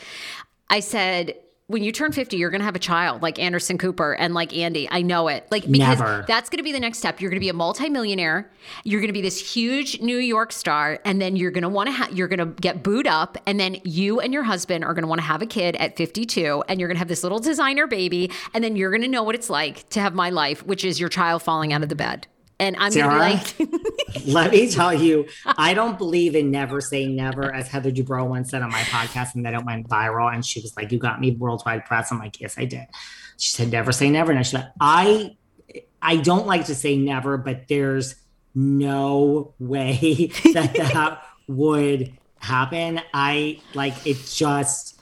I 0.69 0.79
said 0.79 1.35
when 1.69 1.83
you 1.83 1.91
turn 1.91 2.11
50 2.11 2.35
you're 2.35 2.49
going 2.49 2.61
to 2.61 2.65
have 2.65 2.75
a 2.75 2.79
child 2.79 3.21
like 3.21 3.37
Anderson 3.37 3.77
Cooper 3.77 4.13
and 4.13 4.33
like 4.33 4.57
Andy. 4.57 4.87
I 4.89 5.03
know 5.03 5.27
it. 5.27 5.47
Like 5.51 5.69
because 5.69 5.99
Never. 5.99 6.25
that's 6.27 6.49
going 6.49 6.57
to 6.57 6.63
be 6.63 6.71
the 6.71 6.79
next 6.79 6.97
step. 6.97 7.21
You're 7.21 7.29
going 7.29 7.39
to 7.39 7.45
be 7.45 7.49
a 7.49 7.53
multimillionaire. 7.53 8.49
You're 8.83 8.99
going 8.99 9.09
to 9.09 9.13
be 9.13 9.21
this 9.21 9.53
huge 9.53 10.01
New 10.01 10.17
York 10.17 10.51
star 10.51 10.99
and 11.05 11.21
then 11.21 11.35
you're 11.35 11.51
going 11.51 11.61
to 11.61 11.69
want 11.69 11.87
to 11.87 11.93
ha- 11.93 12.09
you're 12.11 12.27
going 12.27 12.39
to 12.39 12.47
get 12.59 12.81
booed 12.81 13.05
up 13.05 13.37
and 13.45 13.59
then 13.59 13.77
you 13.83 14.19
and 14.19 14.33
your 14.33 14.43
husband 14.43 14.83
are 14.83 14.95
going 14.95 15.03
to 15.03 15.07
want 15.07 15.21
to 15.21 15.27
have 15.27 15.43
a 15.43 15.45
kid 15.45 15.75
at 15.75 15.95
52 15.95 16.63
and 16.67 16.79
you're 16.79 16.89
going 16.89 16.95
to 16.95 16.99
have 16.99 17.07
this 17.07 17.21
little 17.21 17.39
designer 17.39 17.85
baby 17.85 18.31
and 18.55 18.63
then 18.63 18.75
you're 18.75 18.89
going 18.89 19.03
to 19.03 19.07
know 19.07 19.21
what 19.21 19.35
it's 19.35 19.49
like 19.49 19.87
to 19.89 20.01
have 20.01 20.15
my 20.15 20.31
life, 20.31 20.65
which 20.65 20.83
is 20.83 20.99
your 20.99 21.09
child 21.09 21.43
falling 21.43 21.71
out 21.71 21.83
of 21.83 21.89
the 21.89 21.95
bed. 21.95 22.25
And 22.59 22.75
I'm 22.77 22.91
going 22.91 23.09
to 23.09 23.37
be 23.37 23.37
Sarah? 23.57 23.71
like 24.17 24.25
Let 24.27 24.51
me 24.51 24.69
tell 24.69 24.93
you, 24.93 25.27
I 25.45 25.73
don't 25.73 25.97
believe 25.97 26.35
in 26.35 26.51
never 26.51 26.81
say 26.81 27.07
never, 27.07 27.53
as 27.53 27.67
Heather 27.67 27.91
Dubrow 27.91 28.27
once 28.27 28.49
said 28.49 28.61
on 28.61 28.69
my 28.69 28.81
podcast, 28.81 29.35
and 29.35 29.45
then 29.45 29.53
it 29.53 29.63
went 29.63 29.87
viral. 29.87 30.33
And 30.33 30.45
she 30.45 30.61
was 30.61 30.75
like, 30.75 30.91
"You 30.91 30.99
got 30.99 31.21
me 31.21 31.31
worldwide 31.31 31.85
press." 31.85 32.11
I'm 32.11 32.19
like, 32.19 32.39
"Yes, 32.41 32.57
I 32.57 32.65
did." 32.65 32.85
She 33.37 33.51
said, 33.51 33.71
"Never 33.71 33.91
say 33.91 34.09
never." 34.09 34.31
And 34.31 34.39
I 34.39 34.43
said, 34.43 34.71
"I, 34.79 35.37
I 36.01 36.17
don't 36.17 36.47
like 36.47 36.65
to 36.65 36.75
say 36.75 36.97
never, 36.97 37.37
but 37.37 37.67
there's 37.69 38.15
no 38.55 39.53
way 39.59 40.31
that 40.53 40.73
that 40.73 41.23
would 41.47 42.17
happen. 42.39 43.01
I 43.13 43.61
like 43.73 44.05
it 44.05 44.17
just 44.29 44.99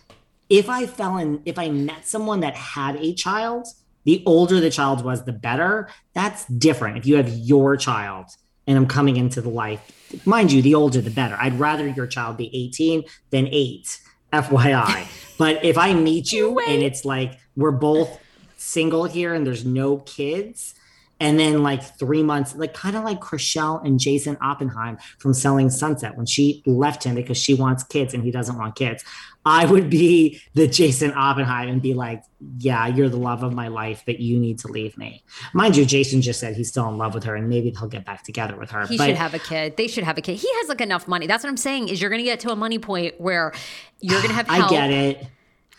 if 0.50 0.70
I 0.70 0.86
fell 0.86 1.18
in 1.18 1.42
if 1.46 1.60
I 1.60 1.70
met 1.70 2.08
someone 2.08 2.42
that 2.42 2.56
had 2.56 2.96
a 2.98 3.14
child, 3.14 3.68
the 4.08 4.24
older 4.26 4.62
the 4.62 4.70
child 4.70 5.04
was, 5.04 5.26
the 5.26 5.34
better. 5.34 5.90
That's 6.14 6.46
different. 6.46 6.98
If 6.98 7.06
you 7.06 7.18
have 7.18 7.28
your 7.28 7.76
child 7.76 8.28
and 8.66 8.78
I'm 8.78 8.88
coming 8.88 9.18
into 9.18 9.42
the 9.42 9.50
life, 9.50 9.82
mind 10.26 10.50
you, 10.50 10.62
the 10.62 10.76
older 10.76 11.02
the 11.02 11.10
better. 11.10 11.36
I'd 11.38 11.60
rather 11.60 11.86
your 11.86 12.08
child 12.08 12.38
be 12.38 12.50
18 12.54 13.04
than 13.32 13.50
eight, 13.52 14.00
FYI. 14.32 15.08
but 15.38 15.66
if 15.66 15.78
I 15.78 15.94
meet 15.94 16.32
you 16.32 16.58
and 16.58 16.82
it's 16.82 17.04
like 17.04 17.38
we're 17.58 17.72
both 17.72 18.18
single 18.56 19.04
here 19.04 19.34
and 19.34 19.46
there's 19.46 19.66
no 19.66 19.98
kids, 19.98 20.74
and 21.20 21.40
then 21.40 21.64
like 21.64 21.84
three 21.98 22.24
months, 22.24 22.56
like 22.56 22.74
kind 22.74 22.96
of 22.96 23.04
like 23.04 23.20
Chrishell 23.20 23.84
and 23.84 24.00
Jason 24.00 24.38
Oppenheim 24.40 25.00
from 25.18 25.34
Selling 25.34 25.70
Sunset 25.70 26.16
when 26.16 26.28
she 26.28 26.62
left 26.66 27.04
him 27.04 27.16
because 27.16 27.38
she 27.38 27.56
wants 27.56 27.84
kids 27.84 28.14
and 28.14 28.24
he 28.24 28.32
doesn't 28.32 28.58
want 28.58 28.76
kids. 28.76 29.04
I 29.48 29.64
would 29.64 29.90
be 29.90 30.42
the 30.56 30.68
Jason 30.68 31.14
Oppenheim 31.14 31.70
and 31.70 31.82
be 31.82 31.94
like, 31.94 32.22
yeah, 32.58 32.86
you're 32.86 33.08
the 33.08 33.18
love 33.18 33.44
of 33.44 33.54
my 33.54 33.70
life, 33.70 34.04
but 34.06 34.20
you 34.20 34.38
need 34.38 34.60
to 34.60 34.68
leave 34.68 34.98
me. 34.98 35.24
Mind 35.54 35.78
you, 35.78 35.86
Jason 35.86 36.22
just 36.22 36.42
said 36.42 36.58
he's 36.58 36.68
still 36.68 36.90
in 36.90 36.98
love 36.98 37.14
with 37.14 37.24
her 37.24 37.34
and 37.34 37.48
maybe 37.48 37.72
they'll 37.72 37.88
get 37.88 38.04
back 38.04 38.24
together 38.24 38.58
with 38.58 38.72
her. 38.72 38.86
He 38.86 38.98
but 38.98 39.06
should 39.06 39.16
have 39.16 39.34
a 39.34 39.40
kid. 39.40 39.78
They 39.78 39.88
should 39.88 40.04
have 40.04 40.18
a 40.18 40.22
kid. 40.22 40.36
He 40.36 40.50
has 40.56 40.68
like 40.68 40.82
enough 40.82 41.08
money. 41.08 41.28
That's 41.28 41.46
what 41.46 41.50
I'm 41.50 41.56
saying 41.56 41.88
is 41.88 42.02
you're 42.02 42.10
going 42.10 42.20
to 42.20 42.26
get 42.26 42.42
to 42.42 42.52
a 42.52 42.58
money 42.58 42.78
point 42.78 43.22
where 43.22 43.54
you're 44.02 44.20
going 44.20 44.32
to 44.32 44.36
have 44.36 44.48
help. 44.50 44.70
I 44.70 44.76
get 44.76 44.92
it. 44.92 45.28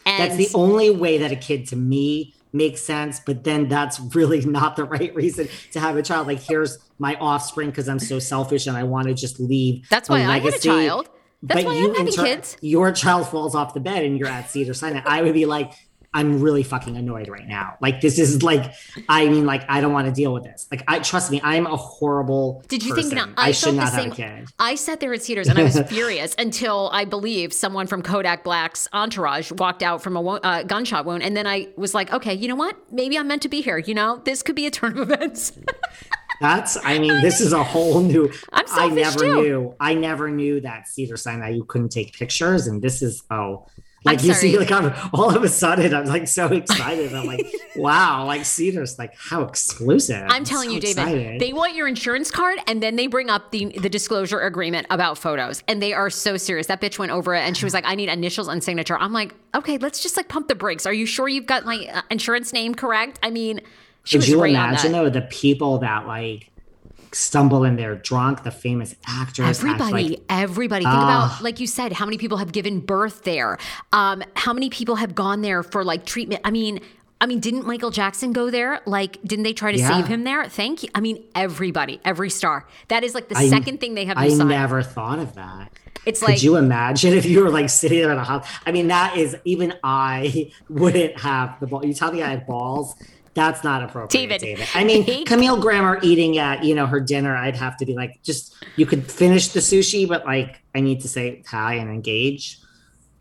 And 0.07 0.33
That's 0.33 0.51
the 0.51 0.59
only 0.59 0.89
way 0.89 1.19
that 1.19 1.31
a 1.31 1.37
kid 1.37 1.67
to 1.69 1.77
me 1.77 2.35
makes 2.55 2.81
sense, 2.81 3.21
but 3.21 3.45
then 3.45 3.69
that's 3.69 4.01
really 4.15 4.41
not 4.47 4.77
the 4.77 4.85
right 4.85 5.15
reason 5.15 5.47
to 5.73 5.81
have 5.81 5.95
a 5.99 6.03
child. 6.03 6.27
Like, 6.27 6.41
here's 6.41 6.79
my 6.99 7.17
offspring 7.17 7.69
because 7.69 7.87
I'm 7.87 7.99
so 7.99 8.19
selfish 8.19 8.67
and 8.67 8.79
I 8.79 8.85
want 8.85 9.09
to 9.09 9.15
just 9.15 9.39
leave. 9.39 9.87
That's 9.91 10.09
why 10.09 10.25
I 10.25 10.39
had 10.39 10.55
a 10.55 10.59
child. 10.59 11.11
That's 11.43 11.65
why 11.65 11.73
I'm 11.73 11.83
you 11.83 11.89
having 11.93 12.07
inter- 12.09 12.25
kids. 12.25 12.57
Your 12.61 12.93
child 12.93 13.29
falls 13.29 13.55
off 13.55 13.75
the 13.75 13.81
bed 13.81 14.05
and 14.05 14.19
you're 14.19 14.29
at 14.29 14.51
Cedar 14.51 14.75
Sinai. 14.75 15.03
I 15.05 15.23
would 15.23 15.35
be 15.35 15.47
like, 15.47 15.73
I'm 16.15 16.41
really 16.41 16.63
fucking 16.63 16.97
annoyed 16.97 17.29
right 17.29 17.47
now. 17.47 17.77
Like, 17.83 18.01
this 18.01 18.19
is 18.19 18.43
like, 18.43 18.73
I 19.11 19.29
mean, 19.29 19.45
like, 19.45 19.63
I 19.69 19.83
don't 19.83 19.93
want 19.93 20.07
to 20.07 20.13
deal 20.13 20.33
with 20.33 20.43
this. 20.43 20.67
Like, 20.71 20.83
I 20.89 21.01
trust 21.01 21.31
me, 21.31 21.39
I'm 21.45 21.67
a 21.67 21.77
horrible. 21.77 22.65
Did 22.67 22.83
you 22.83 22.95
person. 22.95 23.11
think 23.11 23.29
no, 23.29 23.35
I, 23.37 23.49
I, 23.49 23.51
should 23.53 23.75
not 23.75 23.91
the 23.91 23.91
same? 23.91 24.11
have 24.11 24.13
a 24.13 24.39
kid? 24.41 24.49
I 24.59 24.75
sat 24.75 25.01
there 25.01 25.13
at 25.13 25.23
Cedars 25.23 25.49
and 25.49 25.59
I 25.59 25.65
was 25.65 25.79
furious 25.89 26.35
until 26.39 26.89
I 26.95 27.05
believe 27.05 27.53
someone 27.53 27.87
from 27.87 28.03
Kodak 28.03 28.43
Black's 28.43 28.89
entourage 28.95 29.53
walked 29.53 29.83
out 29.83 30.03
from 30.03 30.17
a 30.17 30.21
wo- 30.23 30.37
uh, 30.37 30.63
gunshot 30.63 31.05
wound, 31.05 31.23
and 31.23 31.37
then 31.37 31.47
I 31.47 31.69
was 31.77 31.95
like, 31.95 32.11
okay, 32.11 32.33
you 32.33 32.49
know 32.49 32.57
what? 32.57 32.77
Maybe 32.91 33.19
I'm 33.19 33.29
meant 33.29 33.43
to 33.43 33.49
be 33.51 33.61
here. 33.61 33.79
You 33.79 33.95
know, 33.95 34.23
this 34.25 34.43
could 34.43 34.57
be 34.57 34.67
a 34.67 34.71
turn 34.71 34.99
of 34.99 35.11
events. 35.11 35.53
That's, 36.41 36.79
I 36.85 36.99
mean, 36.99 37.21
this 37.21 37.41
is 37.41 37.53
a 37.53 37.63
whole 37.63 38.01
new. 38.01 38.31
I'm 38.53 38.65
I 38.71 38.89
never 38.89 39.19
too. 39.19 39.43
knew. 39.43 39.75
I 39.81 39.95
never 39.95 40.31
knew 40.31 40.61
that 40.61 40.89
Cedar 40.89 41.17
Sinai 41.17 41.51
you 41.51 41.65
couldn't 41.65 41.91
take 41.91 42.13
pictures, 42.13 42.67
and 42.67 42.81
this 42.81 43.03
is 43.03 43.23
oh, 43.31 43.67
like 44.05 44.21
I'm 44.21 44.27
you 44.27 44.35
see, 44.35 44.59
like 44.59 44.71
I'm 44.71 44.93
all 45.13 45.35
of 45.35 45.43
a 45.43 45.49
sudden 45.49 45.93
I'm 45.93 46.07
like 46.07 46.29
so 46.29 46.47
excited. 46.47 47.13
I'm 47.13 47.27
like, 47.27 47.47
wow, 47.77 48.25
like 48.27 48.45
Cedar's 48.45 48.99
like 48.99 49.15
how 49.17 49.43
exclusive. 49.43 50.25
I'm 50.29 50.45
telling 50.45 50.69
so 50.69 50.75
you, 50.77 50.81
David, 50.81 50.99
excited. 50.99 51.41
they 51.41 51.53
want 51.53 51.75
your 51.75 51.89
insurance 51.89 52.31
card 52.31 52.59
and 52.67 52.83
then 52.83 52.97
they 52.97 53.09
bring 53.09 53.29
up 53.29 53.51
the 53.51 53.77
the 53.79 53.89
disclosure 53.89 54.41
agreement 54.41 54.87
about 54.91 55.19
photos. 55.19 55.65
And 55.67 55.83
they 55.83 55.93
are 55.93 56.11
so 56.11 56.37
serious. 56.37 56.69
That 56.69 56.81
bitch 56.81 56.99
went 56.99 57.11
over 57.11 57.35
it 57.35 57.41
and 57.41 57.57
she 57.57 57.65
was 57.65 57.75
like, 57.75 57.85
I 57.87 57.97
need 57.97 58.09
initials 58.09 58.47
and 58.49 58.63
signature. 58.63 58.97
I'm 58.97 59.13
like, 59.13 59.35
okay, 59.55 59.79
let's 59.79 60.01
just 60.01 60.17
like 60.17 60.29
pump 60.29 60.49
the 60.49 60.55
brakes. 60.55 60.87
Are 60.87 60.93
you 60.93 61.07
sure 61.07 61.29
you've 61.29 61.47
got 61.47 61.65
my 61.65 61.89
uh, 61.93 62.03
insurance 62.11 62.53
name 62.53 62.75
correct? 62.75 63.19
I 63.23 63.31
mean, 63.31 63.61
Could 64.11 64.27
you 64.29 64.41
right 64.43 64.51
imagine 64.51 64.93
though 64.93 65.11
the 65.11 65.23
people 65.23 65.79
that 65.79 66.07
like 66.07 66.51
stumble 67.13 67.65
in 67.65 67.77
there 67.77 67.95
drunk, 67.97 68.43
the 68.45 68.51
famous 68.51 68.95
actors, 69.07 69.47
act 69.47 69.59
Everybody, 69.81 70.09
like, 70.11 70.21
everybody. 70.29 70.85
Think 70.85 70.95
Ah. 70.95 71.27
about, 71.35 71.43
like 71.43 71.59
you 71.61 71.67
said, 71.67 71.93
how 71.95 72.05
many 72.05 72.19
people 72.19 72.37
have 72.39 72.53
given 72.53 72.81
birth 72.81 73.25
there? 73.25 73.59
Um, 73.93 74.23
how 74.35 74.53
many 74.53 74.69
people 74.71 74.97
have 74.97 75.15
gone 75.15 75.41
there 75.41 75.63
for 75.63 75.85
like 75.85 76.05
treatment? 76.05 76.43
I 76.45 76.51
mean, 76.51 76.81
I 77.21 77.27
mean, 77.27 77.41
didn't 77.41 77.67
Michael 77.67 77.91
Jackson 77.91 78.33
go 78.33 78.49
there? 78.51 78.81
Like, 78.87 79.21
didn't 79.25 79.43
they 79.43 79.53
try 79.55 79.73
to 79.73 79.79
Yeah. 79.79 79.89
save 79.89 80.07
him 80.07 80.23
there? 80.25 80.45
Thank 80.49 80.83
you. 80.85 80.89
I 80.95 81.01
mean, 81.01 81.25
everybody, 81.35 81.99
every 82.05 82.31
star. 82.31 82.67
That 82.89 83.03
is 83.05 83.15
like 83.15 83.29
the 83.29 83.37
I- 83.39 83.49
second 83.49 83.81
thing 83.81 83.95
they 83.95 84.05
have 84.05 84.17
I 84.19 84.29
sign. 84.29 84.49
never 84.49 84.83
thought 84.83 85.19
of 85.19 85.35
that. 85.35 85.73
it's 86.07 86.23
like 86.23 86.29
Could 86.29 86.35
like 86.37 86.43
you 86.45 86.57
imagine 86.57 87.13
if 87.21 87.25
you 87.27 87.43
were 87.43 87.51
like 87.51 87.69
sitting 87.71 88.01
there 88.01 88.13
at 88.13 88.19
a 88.19 88.23
house? 88.25 88.47
I 88.67 88.71
mean, 88.73 88.89
that 88.89 89.17
is 89.17 89.35
even 89.45 89.75
I 89.83 90.53
wouldn't 90.69 91.19
have 91.21 91.59
the 91.61 91.67
ball. 91.67 91.85
You 91.85 91.93
tell 91.95 92.13
me 92.13 92.23
I 92.23 92.29
have 92.31 92.47
balls. 92.47 92.95
That's 93.39 93.63
not 93.63 93.85
appropriate, 93.85 94.11
David, 94.11 94.41
David. 94.41 94.69
I 94.75 94.83
mean, 94.83 95.25
Camille 95.25 95.61
Grammer 95.61 96.01
eating 96.03 96.39
at 96.39 96.65
you 96.65 96.75
know 96.75 96.87
her 96.87 96.99
dinner. 96.99 97.37
I'd 97.37 97.55
have 97.55 97.77
to 97.77 97.87
be 97.87 97.95
like, 97.95 98.21
just 98.25 98.55
you 98.75 98.85
could 98.85 99.09
finish 99.11 99.49
the 99.49 99.61
sushi, 99.61 100.09
but 100.09 100.25
like 100.27 100.61
I 100.75 100.81
need 100.81 101.01
to 101.03 101.09
say 101.09 101.45
hi 101.47 101.75
and 101.75 101.89
engage. 101.89 102.59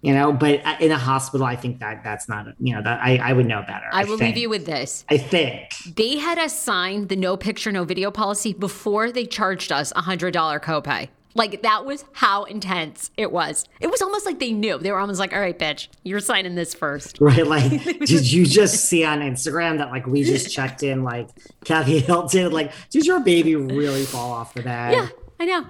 You 0.01 0.13
know, 0.13 0.33
but 0.33 0.65
uh, 0.65 0.77
in 0.79 0.91
a 0.91 0.97
hospital, 0.97 1.45
I 1.45 1.55
think 1.55 1.79
that 1.79 2.03
that's 2.03 2.27
not 2.27 2.47
you 2.59 2.73
know 2.73 2.81
that 2.81 2.99
I 2.99 3.17
I 3.17 3.33
would 3.33 3.45
know 3.45 3.61
better. 3.61 3.85
I 3.91 4.05
will 4.05 4.17
think. 4.17 4.35
leave 4.35 4.41
you 4.41 4.49
with 4.49 4.65
this. 4.65 5.05
I 5.07 5.17
think. 5.17 5.75
They 5.95 6.17
had 6.17 6.39
us 6.39 6.57
sign 6.57 7.07
the 7.07 7.15
no 7.15 7.37
picture, 7.37 7.71
no 7.71 7.83
video 7.83 8.09
policy 8.09 8.53
before 8.53 9.11
they 9.11 9.25
charged 9.25 9.71
us 9.71 9.93
a 9.95 10.01
hundred 10.01 10.31
dollar 10.31 10.59
copay. 10.59 11.09
Like 11.37 11.61
that 11.61 11.85
was 11.85 12.03
how 12.13 12.45
intense 12.45 13.11
it 13.15 13.31
was. 13.31 13.65
It 13.79 13.91
was 13.91 14.01
almost 14.01 14.25
like 14.25 14.39
they 14.39 14.51
knew. 14.51 14.79
They 14.79 14.91
were 14.91 14.97
almost 14.99 15.19
like, 15.19 15.33
"All 15.33 15.39
right, 15.39 15.57
bitch, 15.57 15.87
you're 16.03 16.19
signing 16.19 16.55
this 16.55 16.73
first. 16.73 17.19
Right, 17.27 17.45
like, 17.45 17.83
did 18.05 18.31
you 18.31 18.45
just 18.45 18.85
see 18.85 19.03
on 19.05 19.19
Instagram 19.19 19.77
that 19.77 19.91
like 19.91 20.07
we 20.07 20.23
just 20.23 20.51
checked 20.55 20.81
in 20.81 21.03
like 21.03 21.29
Kathy 21.63 21.99
Hilton? 21.99 22.51
Like, 22.51 22.71
did 22.89 23.05
your 23.05 23.19
baby 23.19 23.55
really 23.55 24.03
fall 24.03 24.31
off 24.31 24.53
the 24.53 24.63
bed? 24.63 24.93
Yeah, 24.93 25.09
I 25.39 25.45
know. 25.45 25.65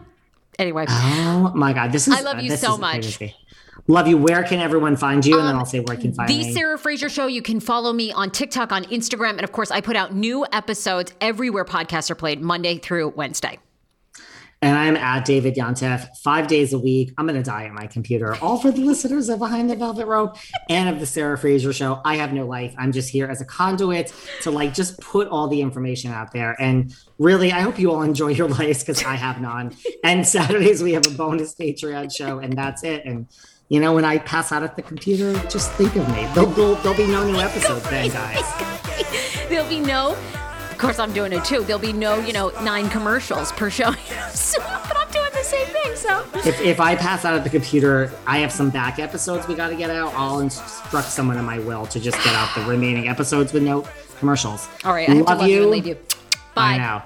Anyway, 0.57 0.86
Oh 0.88 1.51
my 1.53 1.74
god, 1.74 1.91
this 1.91 2.07
is 2.07 2.13
I 2.15 2.22
love 2.22 2.39
you 2.41 2.55
so 2.55 2.78
much. 2.78 3.18
crazy. 3.18 3.36
Love 3.89 4.07
you. 4.07 4.18
Where 4.18 4.43
can 4.43 4.59
everyone 4.59 4.95
find 4.95 5.26
you? 5.26 5.38
And 5.38 5.47
then 5.47 5.53
um, 5.55 5.59
I'll 5.59 5.65
say 5.65 5.80
where 5.80 5.95
can 5.95 6.13
find 6.13 6.30
you. 6.30 6.38
the 6.43 6.47
me. 6.49 6.53
Sarah 6.53 6.78
Fraser 6.78 7.09
Show. 7.09 7.28
You 7.28 7.41
can 7.41 7.59
follow 7.59 7.93
me 7.93 8.11
on 8.11 8.32
TikTok, 8.32 8.72
on 8.72 8.84
Instagram, 8.86 9.32
and 9.32 9.43
of 9.43 9.51
course, 9.51 9.72
I 9.72 9.82
put 9.82 9.95
out 9.95 10.13
new 10.13 10.45
episodes 10.51 11.13
everywhere 11.22 11.65
podcasts 11.65 12.09
are 12.09 12.15
played, 12.15 12.41
Monday 12.41 12.78
through 12.78 13.09
Wednesday. 13.09 13.59
And 14.62 14.78
I'm 14.78 14.95
at 14.95 15.26
David 15.26 15.55
Yontef 15.55 16.18
five 16.18 16.47
days 16.47 16.74
a 16.74 16.80
week. 16.80 17.14
I'm 17.18 17.28
gonna 17.28 17.43
die 17.43 17.66
at 17.66 17.74
my 17.74 17.88
computer. 17.88 18.36
All 18.41 18.58
for 18.58 18.72
the 18.72 18.82
listeners 18.82 19.30
of 19.30 19.39
Behind 19.39 19.70
the 19.70 19.76
Velvet 19.76 20.05
Rope 20.05 20.38
and 20.70 20.89
of 20.89 20.99
the 20.99 21.05
Sarah 21.05 21.38
Fraser 21.38 21.74
Show. 21.74 22.01
I 22.03 22.16
have 22.18 22.34
no 22.34 22.45
life. 22.45 22.74
I'm 22.78 22.91
just 22.91 23.10
here 23.10 23.28
as 23.28 23.41
a 23.41 23.45
conduit 23.45 24.14
to 24.41 24.51
like 24.51 24.74
just 24.74 24.99
put 24.99 25.28
all 25.28 25.47
the 25.47 25.62
information 25.62 26.12
out 26.12 26.32
there. 26.32 26.55
And 26.60 26.95
really, 27.20 27.51
I 27.51 27.62
hope 27.62 27.78
you 27.78 27.91
all 27.91 28.01
enjoy 28.01 28.30
your 28.30 28.49
lives 28.49 28.80
because 28.80 29.03
I 29.03 29.16
have 29.16 29.41
none. 29.41 29.76
And 30.03 30.28
Saturdays 30.28 30.82
we 30.82 30.93
have 30.93 31.05
a 31.05 31.12
bonus 31.12 31.55
Patreon 31.55 32.16
show, 32.16 32.39
and 32.39 32.53
that's 32.53 32.84
it. 32.84 33.05
And 33.05 33.28
you 33.70 33.82
know, 33.82 33.93
when 33.93 34.05
I 34.05 34.18
pass 34.20 34.51
out 34.51 34.64
at 34.64 34.76
the 34.76 34.82
computer, 34.82 35.34
just 35.49 35.72
think 35.74 35.95
of 35.97 36.08
me. 36.10 36.26
There'll, 36.34 36.49
there'll, 36.51 36.76
there'll 36.76 36.97
be 36.97 37.05
no 37.05 37.30
new 37.30 37.38
episodes 37.38 37.88
then, 37.89 38.10
guys. 38.10 38.43
There'll 39.49 39.68
be 39.70 39.80
no, 39.80 40.18
of 40.78 40.82
course, 40.82 41.00
I'm 41.00 41.12
doing 41.12 41.34
it 41.34 41.44
too. 41.44 41.64
There'll 41.64 41.82
be 41.82 41.92
no, 41.92 42.20
you 42.20 42.34
know, 42.34 42.50
nine 42.62 42.88
commercials 42.90 43.52
per 43.54 43.72
show. 43.72 43.94
So, 44.30 44.60
but 44.60 44.96
I'm 44.96 45.10
doing 45.10 45.32
the 45.34 45.44
same 45.44 45.66
thing. 45.68 45.96
So, 45.96 46.24
if, 46.48 46.62
if 46.62 46.80
I 46.80 46.96
pass 46.96 47.26
out 47.26 47.34
at 47.34 47.44
the 47.44 47.50
computer, 47.50 48.12
I 48.28 48.38
have 48.40 48.52
some 48.52 48.70
back 48.70 49.00
episodes 49.00 49.48
we 49.48 49.56
got 49.56 49.70
to 49.70 49.76
get 49.76 49.90
out. 49.90 50.14
I'll 50.14 50.40
instruct 50.40 51.08
someone 51.08 51.38
in 51.38 51.46
my 51.46 51.58
will 51.58 51.88
to 51.88 52.00
just 52.00 52.18
get 52.24 52.36
out 52.36 52.54
the 52.54 52.64
remaining 52.66 53.08
episodes 53.08 53.54
with 53.54 53.64
no 53.64 53.88
commercials. 54.20 54.70
all 54.86 54.94
right, 54.94 55.10
I 55.10 55.16
have 55.16 55.26
love 55.26 55.38
to 55.38 55.42
love 55.42 55.50
you, 55.50 55.62
you 55.62 55.68
leave 55.68 55.88
you. 55.88 55.96
Bye. 56.54 56.74
Bye 56.74 56.78
now. 56.78 57.06